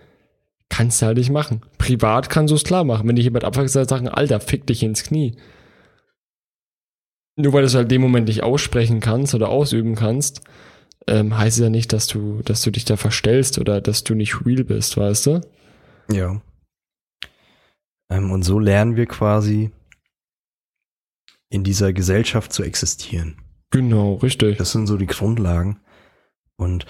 Kannst 0.69 1.01
du 1.01 1.07
halt 1.07 1.17
nicht 1.17 1.31
machen. 1.31 1.61
Privat 1.77 2.29
kannst 2.29 2.51
du 2.51 2.55
es 2.55 2.63
klar 2.63 2.85
machen. 2.85 3.07
Wenn 3.07 3.17
dich 3.17 3.25
jemand 3.25 3.43
abfuckt, 3.43 3.69
sagt, 3.69 3.89
sagen, 3.89 4.07
Alter, 4.07 4.39
fick 4.39 4.65
dich 4.67 4.83
ins 4.83 5.03
Knie. 5.03 5.35
Nur 7.35 7.53
weil 7.53 7.61
du 7.61 7.67
es 7.67 7.75
halt 7.75 7.91
dem 7.91 8.01
Moment 8.01 8.27
nicht 8.27 8.43
aussprechen 8.43 8.99
kannst 8.99 9.35
oder 9.35 9.49
ausüben 9.49 9.95
kannst, 9.95 10.41
ähm, 11.07 11.37
heißt 11.37 11.57
es 11.57 11.63
ja 11.63 11.69
nicht, 11.69 11.93
dass 11.93 12.07
du, 12.07 12.41
dass 12.43 12.61
du 12.61 12.71
dich 12.71 12.85
da 12.85 12.97
verstellst 12.97 13.59
oder 13.59 13.81
dass 13.81 14.03
du 14.03 14.15
nicht 14.15 14.45
real 14.45 14.63
bist, 14.63 14.97
weißt 14.97 15.25
du? 15.27 15.41
Ja. 16.11 16.41
Ähm, 18.09 18.31
und 18.31 18.43
so 18.43 18.59
lernen 18.59 18.95
wir 18.95 19.05
quasi 19.05 19.71
in 21.49 21.63
dieser 21.63 21.93
Gesellschaft 21.93 22.53
zu 22.53 22.63
existieren. 22.63 23.37
Genau, 23.71 24.15
richtig. 24.15 24.57
Das 24.57 24.71
sind 24.71 24.87
so 24.87 24.97
die 24.97 25.07
Grundlagen. 25.07 25.79
Und 26.57 26.85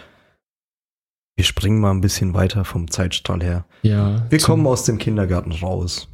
wir 1.36 1.46
springen 1.46 1.80
mal 1.80 1.92
ein 1.92 2.02
bisschen 2.02 2.34
weiter 2.34 2.66
vom 2.66 2.90
Zeitstrahl 2.90 3.42
her. 3.42 3.66
Ja. 3.84 4.30
Wir 4.30 4.40
kommen 4.40 4.68
aus 4.68 4.86
dem 4.86 4.98
Kindergarten 4.98 5.52
raus. 5.52 6.10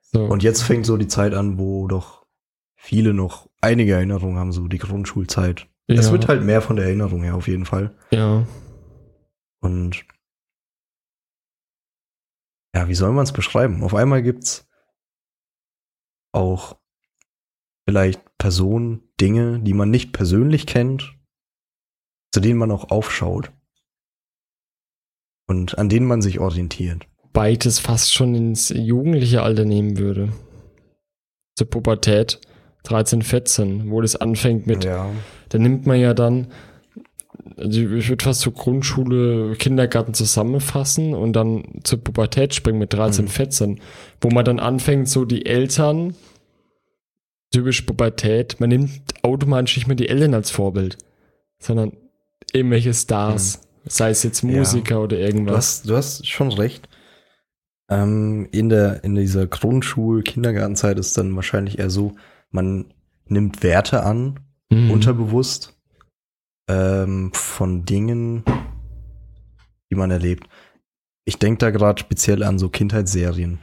so. 0.00 0.24
Und 0.24 0.42
jetzt 0.42 0.62
fängt 0.62 0.86
so 0.86 0.96
die 0.96 1.08
Zeit 1.08 1.34
an, 1.34 1.58
wo 1.58 1.88
doch 1.88 2.24
viele 2.76 3.12
noch 3.14 3.48
einige 3.60 3.94
Erinnerungen 3.94 4.38
haben, 4.38 4.52
so 4.52 4.68
die 4.68 4.78
Grundschulzeit. 4.78 5.66
Es 5.86 6.06
ja, 6.06 6.12
wird 6.12 6.28
halt 6.28 6.42
mehr 6.42 6.62
von 6.62 6.76
der 6.76 6.86
Erinnerung 6.86 7.22
her 7.22 7.34
auf 7.34 7.46
jeden 7.46 7.66
Fall. 7.66 7.96
Ja. 8.10 8.46
Und 9.60 10.04
ja, 12.74 12.88
wie 12.88 12.94
soll 12.94 13.12
man 13.12 13.24
es 13.24 13.32
beschreiben? 13.32 13.82
Auf 13.82 13.94
einmal 13.94 14.22
gibt's 14.22 14.66
auch 16.32 16.76
vielleicht 17.88 18.20
Personen, 18.38 19.02
Dinge, 19.20 19.60
die 19.60 19.74
man 19.74 19.90
nicht 19.90 20.12
persönlich 20.12 20.66
kennt, 20.66 21.14
zu 22.32 22.40
denen 22.40 22.58
man 22.58 22.70
auch 22.72 22.90
aufschaut 22.90 23.52
und 25.46 25.78
an 25.78 25.88
denen 25.88 26.06
man 26.06 26.20
sich 26.22 26.40
orientiert. 26.40 27.06
beides 27.32 27.78
fast 27.78 28.12
schon 28.12 28.34
ins 28.34 28.70
jugendliche 28.70 29.42
Alter 29.42 29.64
nehmen 29.64 29.98
würde. 29.98 30.32
Zur 31.56 31.68
Pubertät 31.70 32.40
13, 32.84 33.22
14, 33.22 33.90
wo 33.90 34.00
das 34.00 34.16
anfängt 34.16 34.66
mit, 34.66 34.84
Ja, 34.84 35.10
da 35.54 35.60
nimmt 35.60 35.86
man 35.86 36.00
ja 36.00 36.14
dann, 36.14 36.48
also 37.56 37.80
ich 37.80 38.08
würde 38.08 38.24
fast 38.24 38.40
so 38.40 38.50
Grundschule, 38.50 39.54
Kindergarten 39.56 40.12
zusammenfassen 40.14 41.14
und 41.14 41.32
dann 41.34 41.62
zur 41.84 42.02
Pubertät 42.02 42.54
springen 42.54 42.80
mit 42.80 42.92
13, 42.92 43.26
Mhm. 43.26 43.28
14, 43.28 43.80
wo 44.20 44.30
man 44.30 44.44
dann 44.44 44.58
anfängt, 44.58 45.08
so 45.08 45.24
die 45.24 45.46
Eltern, 45.46 46.14
typisch 47.52 47.82
Pubertät, 47.82 48.58
man 48.58 48.70
nimmt 48.70 48.90
automatisch 49.22 49.76
nicht 49.76 49.86
mehr 49.86 49.94
die 49.96 50.08
Eltern 50.08 50.34
als 50.34 50.50
Vorbild, 50.50 50.98
sondern 51.60 51.92
irgendwelche 52.52 52.92
Stars, 52.92 53.60
sei 53.86 54.10
es 54.10 54.24
jetzt 54.24 54.42
Mhm. 54.42 54.50
Ja. 54.50 54.58
Musiker 54.58 55.00
oder 55.02 55.16
du 55.16 55.22
irgendwas. 55.22 55.56
hast, 55.56 55.88
du 55.88 55.96
hast 55.96 56.26
schon 56.26 56.50
recht. 56.52 56.88
Ähm, 57.88 58.48
in, 58.50 58.70
der, 58.70 59.04
in 59.04 59.14
dieser 59.14 59.46
Grundschul-, 59.46 60.22
Kindergartenzeit 60.22 60.98
ist 60.98 61.16
dann 61.16 61.36
wahrscheinlich 61.36 61.78
eher 61.78 61.90
so, 61.90 62.14
man 62.50 62.86
nimmt 63.26 63.62
Werte 63.62 64.02
an, 64.02 64.40
Mhm. 64.74 64.90
unterbewusst 64.90 65.76
ähm, 66.68 67.30
von 67.34 67.84
Dingen, 67.84 68.42
die 69.90 69.96
man 69.96 70.10
erlebt. 70.10 70.48
Ich 71.26 71.38
denke 71.38 71.58
da 71.58 71.70
gerade 71.70 72.00
speziell 72.00 72.42
an 72.42 72.58
so 72.58 72.68
Kindheitsserien. 72.68 73.58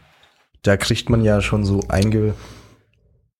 Da 0.63 0.77
kriegt 0.77 1.09
man 1.09 1.23
ja 1.23 1.41
schon 1.41 1.65
so 1.65 1.81
einge, 1.89 2.33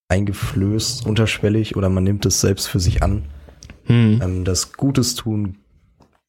eingeflößt, 0.10 1.06
unterschwellig 1.06 1.76
oder 1.76 1.90
man 1.90 2.04
nimmt 2.04 2.26
es 2.26 2.42
selbst 2.42 2.68
für 2.68 2.80
sich 2.80 3.04
an, 3.04 3.26
Mhm. 3.88 4.20
ähm, 4.24 4.44
dass 4.46 4.74
Gutes 4.74 5.16
tun 5.16 5.58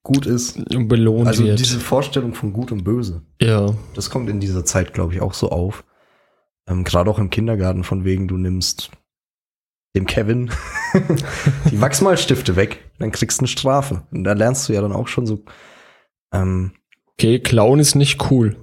gut 0.04 0.26
ist. 0.26 0.56
und 0.74 0.88
belohnt 0.88 1.28
Also 1.28 1.44
wird. 1.44 1.58
diese 1.60 1.78
Vorstellung 1.80 2.34
von 2.34 2.52
Gut 2.52 2.72
und 2.72 2.82
Böse, 2.84 3.22
ja, 3.40 3.72
das 3.94 4.10
kommt 4.10 4.28
in 4.28 4.40
dieser 4.40 4.64
Zeit, 4.64 4.92
glaube 4.94 5.14
ich, 5.14 5.20
auch 5.20 5.32
so 5.34 5.50
auf. 5.50 5.84
Ähm, 6.68 6.82
Gerade 6.84 7.10
auch 7.10 7.18
im 7.18 7.30
Kindergarten, 7.30 7.84
von 7.84 8.04
wegen, 8.04 8.26
du 8.28 8.36
nimmst 8.36 8.90
dem 9.96 10.06
Kevin 10.06 10.50
die 11.70 11.80
Wachsmalstifte 11.80 12.56
weg, 12.56 12.90
dann 12.98 13.12
kriegst 13.12 13.38
du 13.38 13.42
eine 13.42 13.48
Strafe. 13.48 14.06
Und 14.10 14.24
da 14.24 14.32
lernst 14.32 14.68
du 14.68 14.72
ja 14.72 14.80
dann 14.80 14.92
auch 14.92 15.08
schon 15.08 15.26
so, 15.26 15.44
ähm, 16.32 16.72
okay, 17.12 17.40
Clown 17.40 17.78
ist 17.78 17.94
nicht 17.94 18.30
cool. 18.30 18.56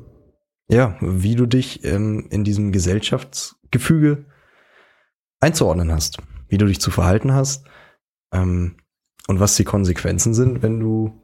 ja, 0.69 0.97
wie 1.01 1.35
du 1.35 1.45
dich 1.45 1.83
ähm, 1.83 2.27
in 2.29 2.43
diesem 2.43 2.71
Gesellschaftsgefüge 2.71 4.25
einzuordnen 5.39 5.91
hast, 5.91 6.17
wie 6.47 6.57
du 6.57 6.65
dich 6.65 6.79
zu 6.79 6.91
verhalten 6.91 7.33
hast 7.33 7.65
ähm, 8.33 8.77
und 9.27 9.39
was 9.39 9.55
die 9.55 9.63
Konsequenzen 9.63 10.33
sind, 10.33 10.61
wenn 10.61 10.79
du 10.79 11.21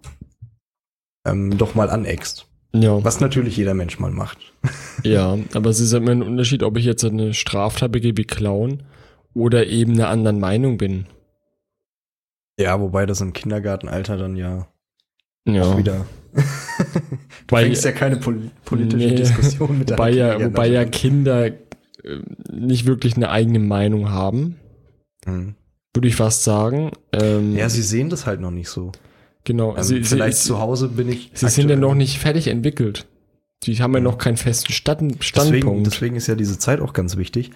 ähm, 1.25 1.57
doch 1.57 1.75
mal 1.75 1.89
aneckst. 1.89 2.47
Ja, 2.73 3.01
Was 3.05 3.21
natürlich 3.21 3.55
jeder 3.55 3.73
Mensch 3.73 3.99
mal 3.99 4.11
macht. 4.11 4.37
ja, 5.03 5.37
aber 5.53 5.69
es 5.69 5.79
ist 5.79 5.93
immer 5.93 6.11
ein 6.11 6.21
Unterschied, 6.21 6.61
ob 6.61 6.77
ich 6.77 6.83
jetzt 6.83 7.05
eine 7.05 7.33
Straftat 7.33 7.91
begehe 7.91 8.17
wie 8.17 8.25
Clown 8.25 8.83
oder 9.35 9.67
eben 9.67 9.93
einer 9.93 10.09
anderen 10.09 10.39
Meinung 10.39 10.77
bin. 10.77 11.05
Ja, 12.59 12.79
wobei 12.79 13.05
das 13.05 13.21
im 13.21 13.33
Kindergartenalter 13.33 14.17
dann 14.17 14.35
ja, 14.35 14.67
Ja, 15.47 15.63
auch 15.63 15.77
wieder. 15.77 16.05
du 16.33 16.41
Weil- 17.49 17.65
fängst 17.65 17.85
ja 17.85 17.91
keine 17.91 18.17
pol 18.17 18.49
politische 18.65 18.97
Nee. 19.09 19.15
Diskussion 19.15 19.77
mit 19.79 19.91
wobei 19.91 20.11
ja, 20.11 20.43
wobei 20.43 20.67
ja. 20.67 20.85
Kinder 20.85 21.45
äh, 21.47 21.53
nicht 22.51 22.85
wirklich 22.85 23.15
eine 23.15 23.29
eigene 23.29 23.59
Meinung 23.59 24.09
haben, 24.09 24.55
Mhm. 25.25 25.55
würde 25.93 26.07
ich 26.07 26.15
fast 26.15 26.43
sagen. 26.43 26.91
Ähm, 27.11 27.55
Ja, 27.55 27.67
sie 27.69 27.81
sehen 27.81 28.09
das 28.09 28.25
halt 28.25 28.39
noch 28.41 28.51
nicht 28.51 28.69
so. 28.69 28.91
genau. 29.43 29.75
Ähm, 29.75 29.83
sie, 29.83 30.03
vielleicht 30.03 30.37
sie, 30.37 30.47
zu 30.47 30.59
Hause 30.59 30.87
bin 30.89 31.09
ich. 31.09 31.31
sie 31.33 31.49
sind 31.49 31.69
ja 31.69 31.75
noch 31.75 31.95
nicht 31.95 32.19
fertig 32.19 32.47
entwickelt. 32.47 33.05
Die 33.63 33.75
haben 33.81 33.93
ja 33.95 33.99
noch 34.01 34.17
keinen 34.17 34.37
festen 34.37 34.71
Stand, 34.71 35.01
Deswegen, 35.01 35.23
Standpunkt. 35.23 35.87
deswegen 35.87 36.15
ist 36.15 36.27
ja 36.27 36.35
diese 36.35 36.59
Zeit 36.59 36.79
auch 36.79 36.93
ganz 36.93 37.17
wichtig. 37.17 37.51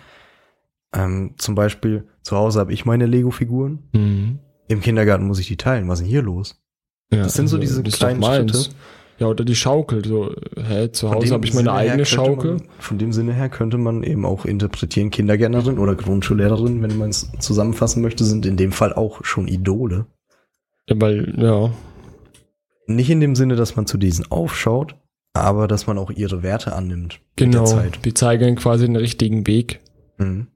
Ähm, 0.94 1.36
zum 1.38 1.56
Beispiel, 1.56 2.08
zu 2.22 2.36
Hause 2.36 2.60
habe 2.60 2.74
ich 2.74 2.86
meine 2.86 3.06
Lego-Figuren. 3.06 3.80
Mhm. 3.94 4.40
Im 4.68 4.82
Kindergarten 4.82 5.26
muss 5.26 5.40
ich 5.40 5.48
die 5.48 5.58
teilen. 5.58 5.88
Was 5.88 6.00
ist 6.00 6.06
denn 6.06 6.12
hier 6.12 6.22
los? 6.22 6.62
Ja, 7.12 7.24
Das 7.24 7.34
sind 7.34 7.48
so 7.48 7.58
diese 7.58 7.82
kleinen. 7.84 8.22
Schritte. 8.24 8.70
Ja, 9.20 9.28
oder 9.28 9.44
die 9.44 9.56
Schaukel. 9.56 10.06
So, 10.06 10.34
hä, 10.56 10.92
zu 10.92 11.12
Hause 11.12 11.34
habe 11.34 11.46
ich 11.46 11.54
meine 11.54 11.70
Sinne 11.70 11.78
eigene 11.78 12.06
Schaukel. 12.06 12.54
Man, 12.54 12.64
von 12.80 12.98
dem 12.98 13.12
Sinne 13.12 13.34
her 13.34 13.50
könnte 13.50 13.78
man 13.78 14.04
eben 14.04 14.26
auch 14.26 14.46
interpretieren, 14.46 15.10
Kindergärtnerin 15.12 15.78
oder 15.78 15.96
Grundschullehrerin, 15.96 16.82
wenn 16.82 16.98
man 16.98 17.10
es 17.10 17.30
zusammenfassen 17.40 18.02
möchte, 18.02 18.24
sind 18.24 18.46
in 18.46 18.56
dem 18.56 18.72
Fall 18.72 18.94
auch 18.94 19.26
schon 19.26 19.48
Idole. 19.48 20.06
Ja, 20.88 20.96
weil, 21.02 21.34
ja, 21.38 21.72
Nicht 22.88 23.10
in 23.10 23.20
dem 23.20 23.36
Sinne, 23.36 23.56
dass 23.56 23.76
man 23.76 23.86
zu 23.86 23.98
diesen 23.98 24.32
aufschaut, 24.32 24.96
aber 25.34 25.68
dass 25.68 25.86
man 25.86 25.98
auch 25.98 26.12
ihre 26.12 26.42
Werte 26.42 26.74
annimmt. 26.74 27.20
mit 27.40 27.52
genau. 27.52 27.66
der 27.66 27.66
Zeit. 27.66 28.06
Die 28.06 28.14
zeigen 28.14 28.56
quasi 28.56 28.86
den 28.86 28.96
richtigen 28.96 29.46
Weg. 29.48 29.82
Mhm. 30.18 30.48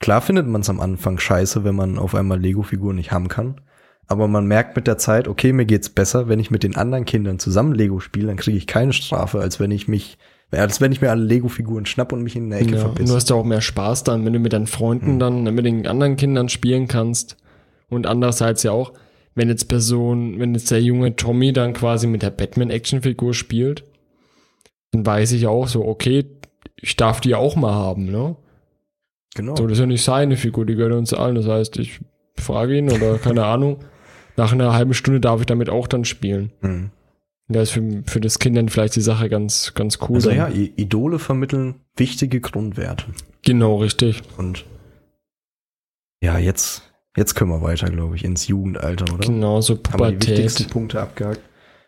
Klar 0.00 0.20
findet 0.20 0.46
man 0.46 0.60
es 0.60 0.70
am 0.70 0.80
Anfang 0.80 1.18
scheiße, 1.18 1.64
wenn 1.64 1.74
man 1.74 1.98
auf 1.98 2.14
einmal 2.14 2.40
Lego-Figuren 2.40 2.96
nicht 2.96 3.12
haben 3.12 3.28
kann. 3.28 3.60
Aber 4.08 4.28
man 4.28 4.46
merkt 4.46 4.76
mit 4.76 4.86
der 4.86 4.98
Zeit, 4.98 5.26
okay, 5.26 5.52
mir 5.52 5.64
geht's 5.64 5.88
besser, 5.88 6.28
wenn 6.28 6.38
ich 6.38 6.50
mit 6.50 6.62
den 6.62 6.76
anderen 6.76 7.04
Kindern 7.06 7.38
zusammen 7.38 7.74
Lego 7.74 7.98
spiele, 7.98 8.28
dann 8.28 8.36
kriege 8.36 8.56
ich 8.56 8.66
keine 8.68 8.92
Strafe, 8.92 9.40
als 9.40 9.58
wenn 9.58 9.72
ich 9.72 9.88
mich, 9.88 10.16
als 10.52 10.80
wenn 10.80 10.92
ich 10.92 11.00
mir 11.00 11.10
alle 11.10 11.24
Lego-Figuren 11.24 11.86
schnapp 11.86 12.12
und 12.12 12.22
mich 12.22 12.36
in 12.36 12.50
der 12.50 12.60
Ecke 12.60 12.70
Ja, 12.72 12.76
und 12.76 12.82
verpisse. 12.82 13.08
du 13.08 13.16
hast 13.16 13.30
ja 13.30 13.36
auch 13.36 13.44
mehr 13.44 13.60
Spaß 13.60 14.04
dann, 14.04 14.24
wenn 14.24 14.32
du 14.32 14.38
mit 14.38 14.52
deinen 14.52 14.68
Freunden 14.68 15.18
dann 15.18 15.42
mit 15.42 15.64
den 15.64 15.86
anderen 15.88 16.16
Kindern 16.16 16.48
spielen 16.48 16.86
kannst. 16.86 17.36
Und 17.88 18.06
andererseits 18.06 18.62
ja 18.62 18.70
auch, 18.70 18.92
wenn 19.34 19.48
jetzt 19.48 19.64
Person, 19.68 20.38
wenn 20.38 20.54
jetzt 20.54 20.70
der 20.70 20.82
junge 20.82 21.16
Tommy 21.16 21.52
dann 21.52 21.72
quasi 21.72 22.06
mit 22.06 22.22
der 22.22 22.30
Batman-Actionfigur 22.30 23.34
spielt, 23.34 23.84
dann 24.92 25.04
weiß 25.04 25.32
ich 25.32 25.48
auch 25.48 25.66
so, 25.66 25.84
okay, 25.84 26.26
ich 26.80 26.94
darf 26.96 27.20
die 27.20 27.34
auch 27.34 27.56
mal 27.56 27.74
haben, 27.74 28.04
ne? 28.06 28.36
Genau. 29.36 29.54
So, 29.54 29.64
das 29.66 29.74
ist 29.74 29.80
ja 29.80 29.86
nicht 29.86 30.02
seine 30.02 30.36
Figur, 30.36 30.64
die 30.64 30.74
gehört 30.74 30.94
uns 30.94 31.12
allen. 31.12 31.34
Das 31.34 31.46
heißt, 31.46 31.76
ich 31.78 32.00
frage 32.36 32.76
ihn 32.76 32.90
oder 32.90 33.18
keine 33.22 33.44
Ahnung. 33.44 33.84
Nach 34.36 34.52
einer 34.52 34.72
halben 34.72 34.94
Stunde 34.94 35.20
darf 35.20 35.40
ich 35.40 35.46
damit 35.46 35.68
auch 35.70 35.86
dann 35.86 36.04
spielen. 36.04 36.52
Mhm. 36.62 36.90
Da 37.48 37.60
ist 37.60 37.70
für, 37.70 38.02
für 38.06 38.20
das 38.20 38.38
Kind 38.38 38.56
dann 38.56 38.68
vielleicht 38.68 38.96
die 38.96 39.00
Sache 39.02 39.28
ganz, 39.28 39.72
ganz 39.74 39.98
cool. 40.08 40.16
Also 40.16 40.30
dann. 40.30 40.38
ja, 40.38 40.48
Idole 40.48 41.18
vermitteln 41.18 41.76
wichtige 41.96 42.40
Grundwerte. 42.40 43.04
Genau, 43.44 43.76
richtig. 43.76 44.22
Und 44.36 44.64
ja, 46.22 46.38
jetzt, 46.38 46.82
jetzt 47.16 47.34
können 47.34 47.50
wir 47.50 47.62
weiter, 47.62 47.88
glaube 47.90 48.16
ich, 48.16 48.24
ins 48.24 48.48
Jugendalter, 48.48 49.12
oder? 49.14 49.26
Genau, 49.26 49.60
so 49.60 49.74
Haben 49.74 49.82
wir 49.84 49.90
die 49.90 49.90
Pubertät. 50.14 50.28
wichtigsten 50.30 50.70
Punkte 50.70 51.00
abgehakt. 51.00 51.40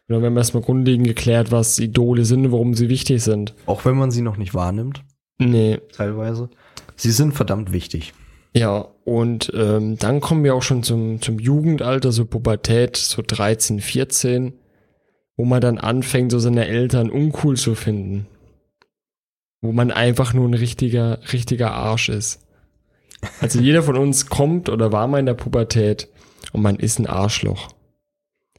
Genau, 0.06 0.20
wir 0.20 0.26
haben 0.26 0.36
erstmal 0.36 0.62
grundlegend 0.62 1.06
geklärt, 1.06 1.50
was 1.50 1.78
Idole 1.78 2.24
sind 2.24 2.46
und 2.46 2.52
warum 2.52 2.74
sie 2.74 2.88
wichtig 2.88 3.22
sind. 3.22 3.54
Auch 3.66 3.84
wenn 3.84 3.96
man 3.96 4.10
sie 4.10 4.22
noch 4.22 4.36
nicht 4.36 4.54
wahrnimmt, 4.54 5.02
Nee, 5.40 5.78
teilweise. 5.92 6.50
Sie 6.98 7.12
sind 7.12 7.32
verdammt 7.32 7.72
wichtig. 7.72 8.12
ja, 8.52 8.88
und 9.04 9.52
ähm, 9.54 9.96
dann 9.98 10.20
kommen 10.20 10.42
wir 10.42 10.54
auch 10.54 10.62
schon 10.62 10.82
zum, 10.82 11.22
zum 11.22 11.38
Jugendalter, 11.38 12.10
so 12.10 12.24
Pubertät, 12.26 12.96
so 12.96 13.22
13, 13.24 13.80
14, 13.80 14.52
wo 15.36 15.44
man 15.44 15.60
dann 15.60 15.78
anfängt, 15.78 16.32
so 16.32 16.40
seine 16.40 16.66
Eltern 16.66 17.08
uncool 17.08 17.56
zu 17.56 17.76
finden. 17.76 18.26
Wo 19.60 19.70
man 19.70 19.92
einfach 19.92 20.34
nur 20.34 20.48
ein 20.48 20.54
richtiger, 20.54 21.20
richtiger 21.32 21.70
Arsch 21.72 22.08
ist. 22.08 22.40
Also 23.40 23.60
jeder 23.60 23.84
von 23.84 23.96
uns 23.96 24.26
kommt 24.26 24.68
oder 24.68 24.90
war 24.92 25.06
mal 25.06 25.20
in 25.20 25.26
der 25.26 25.34
Pubertät 25.34 26.08
und 26.52 26.62
man 26.62 26.76
ist 26.76 26.98
ein 26.98 27.06
Arschloch. 27.06 27.68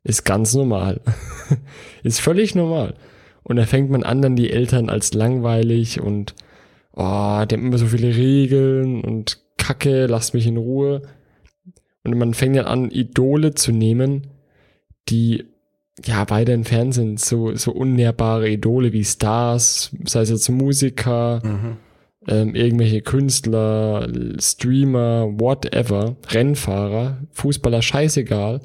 Ist 0.03 0.23
ganz 0.23 0.53
normal. 0.53 1.01
ist 2.03 2.21
völlig 2.21 2.55
normal. 2.55 2.95
Und 3.43 3.57
da 3.57 3.65
fängt 3.65 3.89
man 3.89 4.03
an, 4.03 4.21
dann 4.21 4.37
die 4.37 4.51
Eltern 4.51 4.89
als 4.89 5.13
langweilig 5.13 5.99
und 5.99 6.35
oh, 6.99 7.45
die 7.45 7.55
haben 7.55 7.65
immer 7.65 7.77
so 7.77 7.87
viele 7.87 8.15
Regeln 8.15 9.01
und 9.01 9.39
Kacke, 9.57 10.05
lasst 10.07 10.33
mich 10.33 10.45
in 10.45 10.57
Ruhe. 10.57 11.01
Und 12.03 12.17
man 12.17 12.33
fängt 12.33 12.57
dann 12.57 12.65
an, 12.65 12.91
Idole 12.91 13.55
zu 13.55 13.71
nehmen, 13.71 14.27
die 15.07 15.45
ja 16.05 16.29
weiter 16.29 16.53
entfernt 16.53 16.93
sind, 16.93 17.19
so, 17.19 17.55
so 17.55 17.71
unnährbare 17.71 18.49
Idole 18.49 18.93
wie 18.93 19.03
Stars, 19.03 19.95
sei 20.05 20.21
es 20.21 20.29
jetzt 20.29 20.49
Musiker, 20.49 21.41
ähm, 22.27 22.55
irgendwelche 22.55 23.01
Künstler, 23.01 24.07
Streamer, 24.39 25.27
whatever, 25.39 26.15
Rennfahrer, 26.29 27.19
Fußballer, 27.31 27.81
scheißegal. 27.81 28.61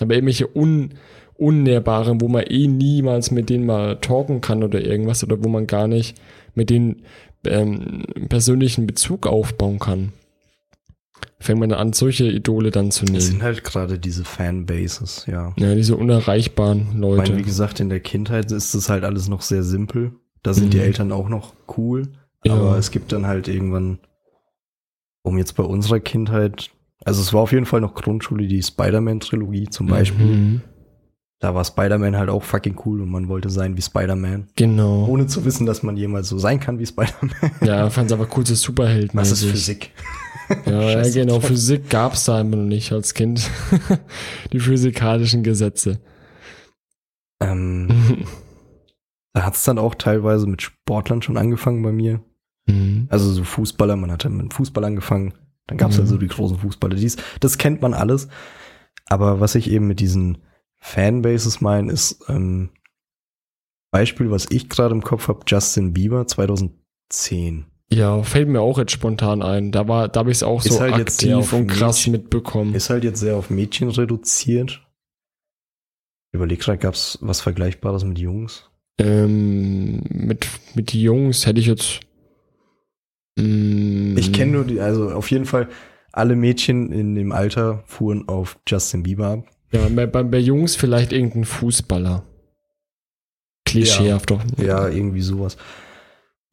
Aber 0.00 0.14
irgendwelche 0.14 0.48
un, 0.54 0.90
unnährbaren, 1.34 2.20
wo 2.20 2.28
man 2.28 2.44
eh 2.44 2.66
niemals 2.66 3.30
mit 3.30 3.48
denen 3.50 3.66
mal 3.66 3.96
talken 4.00 4.40
kann 4.40 4.62
oder 4.62 4.80
irgendwas 4.80 5.22
oder 5.24 5.42
wo 5.42 5.48
man 5.48 5.66
gar 5.66 5.86
nicht 5.86 6.16
mit 6.54 6.70
denen 6.70 7.02
ähm, 7.46 8.04
persönlichen 8.28 8.86
Bezug 8.86 9.26
aufbauen 9.26 9.78
kann. 9.78 10.12
Fängt 11.38 11.60
man 11.60 11.72
an, 11.72 11.92
solche 11.92 12.26
Idole 12.26 12.70
dann 12.70 12.90
zu 12.90 13.04
Es 13.04 13.10
nehmen. 13.10 13.20
sind 13.20 13.42
halt 13.42 13.62
gerade 13.64 13.98
diese 13.98 14.24
Fanbases, 14.24 15.24
ja. 15.26 15.52
Ja, 15.58 15.74
diese 15.74 15.96
unerreichbaren 15.96 16.80
Ich 16.80 16.86
meine, 16.94 17.00
Leute. 17.16 17.36
wie 17.36 17.42
gesagt, 17.42 17.80
in 17.80 17.88
der 17.88 18.00
Kindheit 18.00 18.50
ist 18.52 18.74
das 18.74 18.88
halt 18.88 19.04
alles 19.04 19.28
noch 19.28 19.42
sehr 19.42 19.62
simpel. 19.62 20.12
Da 20.42 20.54
sind 20.54 20.72
die 20.72 20.78
Mhm. 20.78 20.84
Eltern 20.84 21.12
auch 21.12 21.28
noch 21.28 21.54
cool. 21.76 22.08
Ja. 22.44 22.54
Aber 22.54 22.78
es 22.78 22.90
gibt 22.90 23.12
dann 23.12 23.26
halt 23.26 23.48
irgendwann, 23.48 23.98
um 25.22 25.36
jetzt 25.38 25.54
bei 25.56 25.62
unserer 25.62 26.00
Kindheit, 26.00 26.70
also 27.04 27.20
es 27.20 27.32
war 27.32 27.40
auf 27.42 27.52
jeden 27.52 27.66
Fall 27.66 27.80
noch 27.80 27.94
Grundschule, 27.94 28.46
die 28.46 28.62
Spider-Man-Trilogie 28.62 29.68
zum 29.70 29.86
Beispiel. 29.88 30.26
Mhm. 30.26 30.60
Da 31.38 31.54
war 31.54 31.64
Spider-Man 31.64 32.16
halt 32.16 32.30
auch 32.30 32.42
fucking 32.42 32.80
cool 32.86 33.02
und 33.02 33.10
man 33.10 33.28
wollte 33.28 33.50
sein 33.50 33.76
wie 33.76 33.82
Spider-Man. 33.82 34.48
Genau. 34.56 35.06
Ohne 35.06 35.26
zu 35.26 35.44
wissen, 35.44 35.66
dass 35.66 35.82
man 35.82 35.96
jemals 35.96 36.28
so 36.30 36.38
sein 36.38 36.60
kann 36.60 36.78
wie 36.78 36.86
Spider-Man. 36.86 37.50
Ja, 37.62 37.90
fand 37.90 38.10
es 38.10 38.12
aber 38.18 38.26
cool, 38.36 38.46
so 38.46 38.54
Superheld. 38.54 39.14
Was 39.14 39.32
ist 39.32 39.44
Physik? 39.44 39.92
Ja, 40.64 41.02
ja 41.02 41.10
genau. 41.10 41.40
Physik 41.40 41.90
gab's 41.90 42.24
da 42.24 42.40
immer 42.40 42.56
noch 42.56 42.64
nicht 42.64 42.90
als 42.92 43.12
Kind. 43.12 43.50
Die 44.52 44.60
physikalischen 44.60 45.42
Gesetze. 45.42 46.00
Ähm, 47.40 47.88
da 49.34 49.42
hat 49.44 49.54
es 49.56 49.64
dann 49.64 49.78
auch 49.78 49.94
teilweise 49.94 50.46
mit 50.46 50.62
Sportlern 50.62 51.20
schon 51.20 51.36
angefangen 51.36 51.82
bei 51.82 51.92
mir. 51.92 52.20
Mhm. 52.66 53.08
Also 53.10 53.30
so 53.30 53.44
Fußballer, 53.44 53.96
man 53.96 54.10
hatte 54.10 54.30
mit 54.30 54.54
Fußball 54.54 54.84
angefangen. 54.84 55.34
Dann 55.66 55.76
gab 55.78 55.90
es 55.90 55.96
Mhm. 55.96 56.02
also 56.04 56.16
die 56.16 56.28
großen 56.28 56.58
Fußballer. 56.58 56.94
Dies, 56.94 57.16
das 57.40 57.58
kennt 57.58 57.82
man 57.82 57.92
alles. 57.92 58.28
Aber 59.08 59.40
was 59.40 59.54
ich 59.54 59.70
eben 59.70 59.86
mit 59.86 60.00
diesen 60.00 60.38
Fanbases 60.86 61.60
meine, 61.60 61.90
ist 61.92 62.24
ähm, 62.28 62.70
Beispiel, 63.90 64.30
was 64.30 64.46
ich 64.50 64.68
gerade 64.68 64.94
im 64.94 65.02
Kopf 65.02 65.26
habe, 65.28 65.40
Justin 65.46 65.92
Bieber 65.92 66.26
2010. 66.26 67.66
Ja, 67.92 68.22
fällt 68.22 68.48
mir 68.48 68.60
auch 68.60 68.78
jetzt 68.78 68.92
spontan 68.92 69.42
ein. 69.42 69.72
Da 69.72 69.88
war, 69.88 70.08
da 70.08 70.20
habe 70.20 70.30
ich 70.30 70.38
es 70.38 70.42
auch 70.42 70.64
Ist 70.64 70.74
so 70.74 70.80
halt 70.80 70.94
aktiv 70.94 71.52
und 71.52 71.66
krass 71.68 71.98
Mädchen- 72.06 72.12
mitbekommen. 72.12 72.74
Ist 72.74 72.90
halt 72.90 73.04
jetzt 73.04 73.20
sehr 73.20 73.36
auf 73.36 73.50
Mädchen 73.50 73.88
reduziert. 73.90 74.82
Überleg 76.32 76.60
gerade, 76.60 76.78
gab 76.78 76.94
es 76.94 77.18
was 77.20 77.40
Vergleichbares 77.40 78.04
mit 78.04 78.18
Jungs? 78.18 78.70
Ähm, 78.98 80.02
mit, 80.08 80.46
mit 80.74 80.92
die 80.92 81.02
Jungs 81.02 81.46
hätte 81.46 81.60
ich 81.60 81.66
jetzt. 81.66 82.00
Mm, 83.38 84.16
Ich 84.18 84.32
kenne 84.32 84.52
nur 84.52 84.64
die, 84.64 84.80
also 84.80 85.10
auf 85.10 85.30
jeden 85.30 85.46
Fall, 85.46 85.68
alle 86.12 86.34
Mädchen 86.36 86.92
in 86.92 87.14
dem 87.14 87.32
Alter 87.32 87.82
fuhren 87.86 88.28
auf 88.28 88.58
Justin 88.68 89.02
Bieber 89.02 89.28
ab. 89.28 89.44
Ja, 89.72 89.88
bei, 89.88 90.06
bei, 90.06 90.38
Jungs 90.38 90.76
vielleicht 90.76 91.12
irgendein 91.12 91.44
Fußballer. 91.44 92.22
Klischeehaft 93.64 94.30
doch. 94.30 94.42
Ja, 94.58 94.88
irgendwie 94.88 95.20
sowas. 95.20 95.56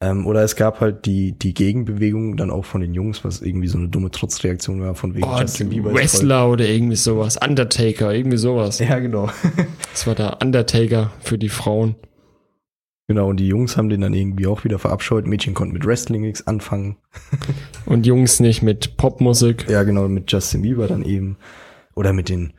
Ähm, 0.00 0.26
oder 0.26 0.42
es 0.42 0.56
gab 0.56 0.80
halt 0.80 1.06
die, 1.06 1.32
die 1.32 1.54
Gegenbewegung 1.54 2.36
dann 2.36 2.50
auch 2.50 2.64
von 2.64 2.80
den 2.80 2.92
Jungs, 2.92 3.24
was 3.24 3.40
irgendwie 3.40 3.68
so 3.68 3.78
eine 3.78 3.88
dumme 3.88 4.10
Trotzreaktion 4.10 4.82
war 4.82 4.94
von 4.94 5.14
wegen 5.14 5.24
Oh, 5.24 5.38
Justin 5.40 5.70
Bieber. 5.70 5.94
Wrestler 5.94 6.50
oder 6.50 6.68
irgendwie 6.68 6.96
sowas. 6.96 7.38
Undertaker, 7.42 8.12
irgendwie 8.12 8.36
sowas. 8.36 8.80
Ja, 8.80 8.98
genau. 8.98 9.28
Das 9.92 10.08
war 10.08 10.16
der 10.16 10.42
Undertaker 10.42 11.12
für 11.20 11.38
die 11.38 11.48
Frauen. 11.48 11.94
genau, 13.06 13.28
und 13.28 13.38
die 13.38 13.46
Jungs 13.46 13.76
haben 13.76 13.88
den 13.88 14.00
dann 14.00 14.12
irgendwie 14.12 14.48
auch 14.48 14.64
wieder 14.64 14.80
verabscheut. 14.80 15.24
Mädchen 15.24 15.54
konnten 15.54 15.72
mit 15.72 15.86
Wrestling 15.86 16.22
nichts 16.22 16.48
anfangen. 16.48 16.96
Und 17.86 18.04
Jungs 18.04 18.40
nicht 18.40 18.60
mit 18.60 18.96
Popmusik. 18.96 19.70
Ja, 19.70 19.84
genau, 19.84 20.08
mit 20.08 20.32
Justin 20.32 20.62
Bieber 20.62 20.88
dann 20.88 21.04
eben. 21.04 21.36
Oder 21.94 22.12
mit 22.12 22.28
den 22.28 22.54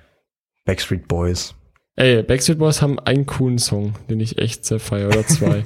Backstreet 0.65 1.07
Boys. 1.07 1.55
Ey, 1.95 2.23
Backstreet 2.23 2.59
Boys 2.59 2.81
haben 2.81 2.99
einen 2.99 3.25
coolen 3.25 3.57
Song, 3.57 3.93
den 4.09 4.19
ich 4.19 4.37
echt 4.37 4.65
sehr 4.65 4.79
feiere, 4.79 5.07
oder 5.07 5.25
zwei. 5.25 5.63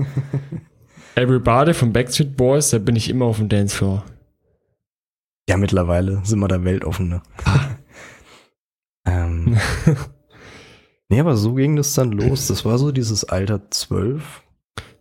Everybody 1.15 1.73
von 1.73 1.91
Backstreet 1.91 2.38
Boys, 2.38 2.69
da 2.69 2.77
bin 2.77 2.95
ich 2.95 3.09
immer 3.09 3.25
auf 3.25 3.38
dem 3.38 3.49
Dancefloor. 3.49 4.03
Ja, 5.49 5.57
mittlerweile 5.57 6.21
sind 6.23 6.39
wir 6.39 6.47
da 6.47 6.63
weltoffene. 6.63 7.23
ähm, 9.05 9.57
nee, 11.09 11.19
aber 11.19 11.35
so 11.35 11.55
ging 11.55 11.75
das 11.75 11.93
dann 11.95 12.12
los. 12.12 12.47
Das 12.47 12.65
war 12.65 12.77
so 12.77 12.91
dieses 12.91 13.23
Alter 13.23 13.71
12. 13.71 14.43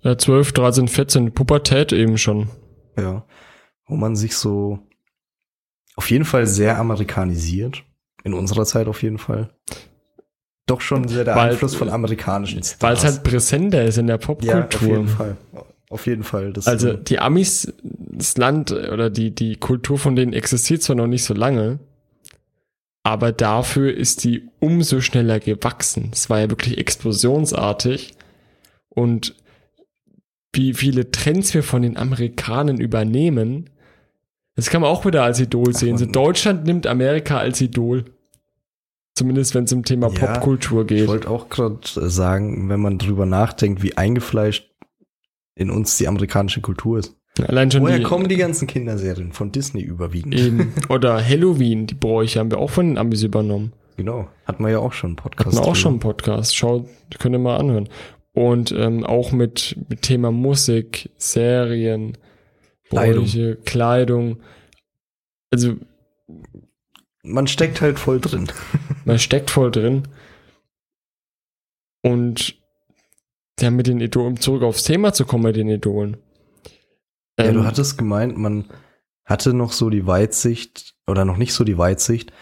Ja, 0.00 0.16
12, 0.16 0.52
13, 0.52 0.88
14, 0.88 1.34
Pubertät 1.34 1.92
eben 1.92 2.16
schon. 2.16 2.48
Ja. 2.96 3.26
Wo 3.86 3.96
man 3.96 4.16
sich 4.16 4.36
so 4.36 4.78
auf 5.96 6.10
jeden 6.10 6.24
Fall 6.24 6.46
sehr 6.46 6.78
amerikanisiert. 6.78 7.84
In 8.24 8.34
unserer 8.34 8.64
Zeit 8.64 8.88
auf 8.88 9.02
jeden 9.02 9.18
Fall. 9.18 9.50
Doch 10.68 10.80
schon 10.80 11.08
sehr 11.08 11.24
der 11.24 11.34
Weil- 11.34 11.50
Einfluss 11.50 11.74
von 11.74 11.88
amerikanischen 11.88 12.62
Stars. 12.62 12.80
Weil 12.82 12.94
es 12.94 13.04
halt 13.04 13.22
präsenter 13.24 13.84
ist 13.84 13.98
in 13.98 14.06
der 14.06 14.16
ja, 14.16 14.20
auf 14.20 14.26
Popkultur. 14.26 14.88
jeden 14.88 15.08
Fall. 15.08 15.36
Auf 15.90 16.06
jeden 16.06 16.22
Fall. 16.22 16.52
Also 16.66 16.90
äh, 16.90 17.02
die 17.02 17.18
Amis, 17.18 17.72
das 17.82 18.36
Land 18.36 18.70
oder 18.72 19.08
die, 19.10 19.34
die 19.34 19.56
Kultur 19.56 19.98
von 19.98 20.14
denen 20.14 20.32
existiert 20.34 20.82
zwar 20.82 20.96
noch 20.96 21.06
nicht 21.06 21.24
so 21.24 21.32
lange, 21.34 21.78
aber 23.02 23.32
dafür 23.32 23.94
ist 23.94 24.24
die 24.24 24.48
umso 24.60 25.00
schneller 25.00 25.40
gewachsen. 25.40 26.10
Es 26.12 26.28
war 26.28 26.40
ja 26.40 26.50
wirklich 26.50 26.76
explosionsartig 26.76 28.12
und 28.90 29.34
wie 30.52 30.74
viele 30.74 31.10
Trends 31.10 31.54
wir 31.54 31.62
von 31.62 31.80
den 31.82 31.96
Amerikanern 31.96 32.78
übernehmen, 32.78 33.70
das 34.56 34.68
kann 34.70 34.82
man 34.82 34.90
auch 34.90 35.06
wieder 35.06 35.22
als 35.22 35.40
Idol 35.40 35.74
sehen. 35.74 35.96
So 35.96 36.04
man- 36.04 36.12
Deutschland 36.12 36.64
nimmt 36.66 36.86
Amerika 36.86 37.38
als 37.38 37.60
Idol. 37.62 38.04
Zumindest 39.18 39.52
wenn 39.56 39.64
es 39.64 39.72
um 39.72 39.84
Thema 39.84 40.12
Ja, 40.12 40.26
Popkultur 40.26 40.82
ich 40.82 40.86
geht. 40.86 41.08
wollte 41.08 41.28
auch 41.28 41.48
gerade 41.48 41.80
sagen, 41.82 42.68
wenn 42.68 42.78
man 42.78 42.98
drüber 42.98 43.26
nachdenkt, 43.26 43.82
wie 43.82 43.96
eingefleischt 43.96 44.70
in 45.56 45.70
uns 45.70 45.96
die 45.96 46.06
amerikanische 46.06 46.60
Kultur 46.60 47.00
ist. 47.00 47.16
Allein 47.44 47.68
schon 47.68 47.82
Woher 47.82 47.98
die, 47.98 48.04
kommen 48.04 48.28
die 48.28 48.36
ganzen 48.36 48.68
Kinderserien? 48.68 49.32
Von 49.32 49.50
Disney 49.50 49.80
überwiegend. 49.82 50.36
Eben. 50.36 50.72
Oder 50.88 51.20
Halloween, 51.20 51.88
die 51.88 51.96
Bräuche 51.96 52.38
haben 52.38 52.52
wir 52.52 52.58
auch 52.58 52.70
von 52.70 52.86
den 52.86 52.96
Amis 52.96 53.24
übernommen. 53.24 53.72
Genau. 53.96 54.28
Hatten 54.44 54.62
wir 54.62 54.70
ja 54.70 54.78
auch 54.78 54.92
schon 54.92 55.10
einen 55.10 55.16
Podcast. 55.16 55.46
Hatten 55.46 55.56
wir 55.56 55.62
auch 55.62 55.64
drüber. 55.64 55.74
schon 55.74 55.92
einen 55.94 56.00
Podcast. 56.00 56.56
Schaut, 56.56 56.86
könnt 57.18 57.34
ihr 57.34 57.40
mal 57.40 57.56
anhören. 57.56 57.88
Und 58.34 58.70
ähm, 58.70 59.02
auch 59.02 59.32
mit, 59.32 59.76
mit 59.88 60.02
Thema 60.02 60.30
Musik, 60.30 61.10
Serien, 61.16 62.16
Kleidung. 62.88 63.24
Bräuche, 63.24 63.56
Kleidung. 63.64 64.38
Also 65.50 65.74
Man 67.28 67.46
steckt 67.46 67.80
halt 67.80 67.98
voll 67.98 68.20
drin. 68.20 68.48
man 69.04 69.18
steckt 69.18 69.50
voll 69.50 69.70
drin. 69.70 70.08
Und 72.02 72.56
ja, 73.60 73.70
mit 73.70 73.86
den 73.86 74.00
Idolen, 74.00 74.28
um 74.28 74.40
zurück 74.40 74.62
aufs 74.62 74.84
Thema 74.84 75.12
zu 75.12 75.24
kommen 75.24 75.44
mit 75.44 75.56
den 75.56 75.68
Idolen. 75.68 76.16
Ja, 77.38 77.46
Ähm, 77.46 77.54
du 77.54 77.64
hattest 77.64 77.98
gemeint, 77.98 78.36
man 78.36 78.66
hatte 79.24 79.52
noch 79.52 79.72
so 79.72 79.90
die 79.90 80.06
Weitsicht 80.06 80.94
oder 81.06 81.24
noch 81.24 81.36
nicht 81.36 81.52
so 81.52 81.64
die 81.64 81.78
Weitsicht. 81.78 82.32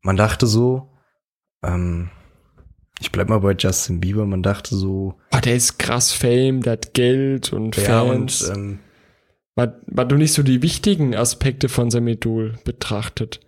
Man 0.00 0.16
dachte 0.16 0.46
so, 0.46 0.90
ähm, 1.62 2.10
ich 3.00 3.12
bleib 3.12 3.28
mal 3.28 3.40
bei 3.40 3.54
Justin 3.58 4.00
Bieber, 4.00 4.26
man 4.26 4.42
dachte 4.42 4.74
so, 4.76 5.14
oh, 5.32 5.40
der 5.44 5.56
ist 5.56 5.78
krass 5.78 6.12
Fame, 6.12 6.62
der 6.62 6.72
hat 6.74 6.94
Geld 6.94 7.52
und 7.52 7.76
ja, 7.76 8.04
Fans. 8.04 8.42
und 8.42 8.56
ähm, 8.56 8.78
man, 9.54 9.74
man 9.86 10.08
du 10.08 10.16
nicht 10.16 10.32
so 10.32 10.42
die 10.42 10.62
wichtigen 10.62 11.14
Aspekte 11.14 11.68
von 11.68 11.90
seinem 11.90 12.08
Idol 12.08 12.58
betrachtet. 12.64 13.40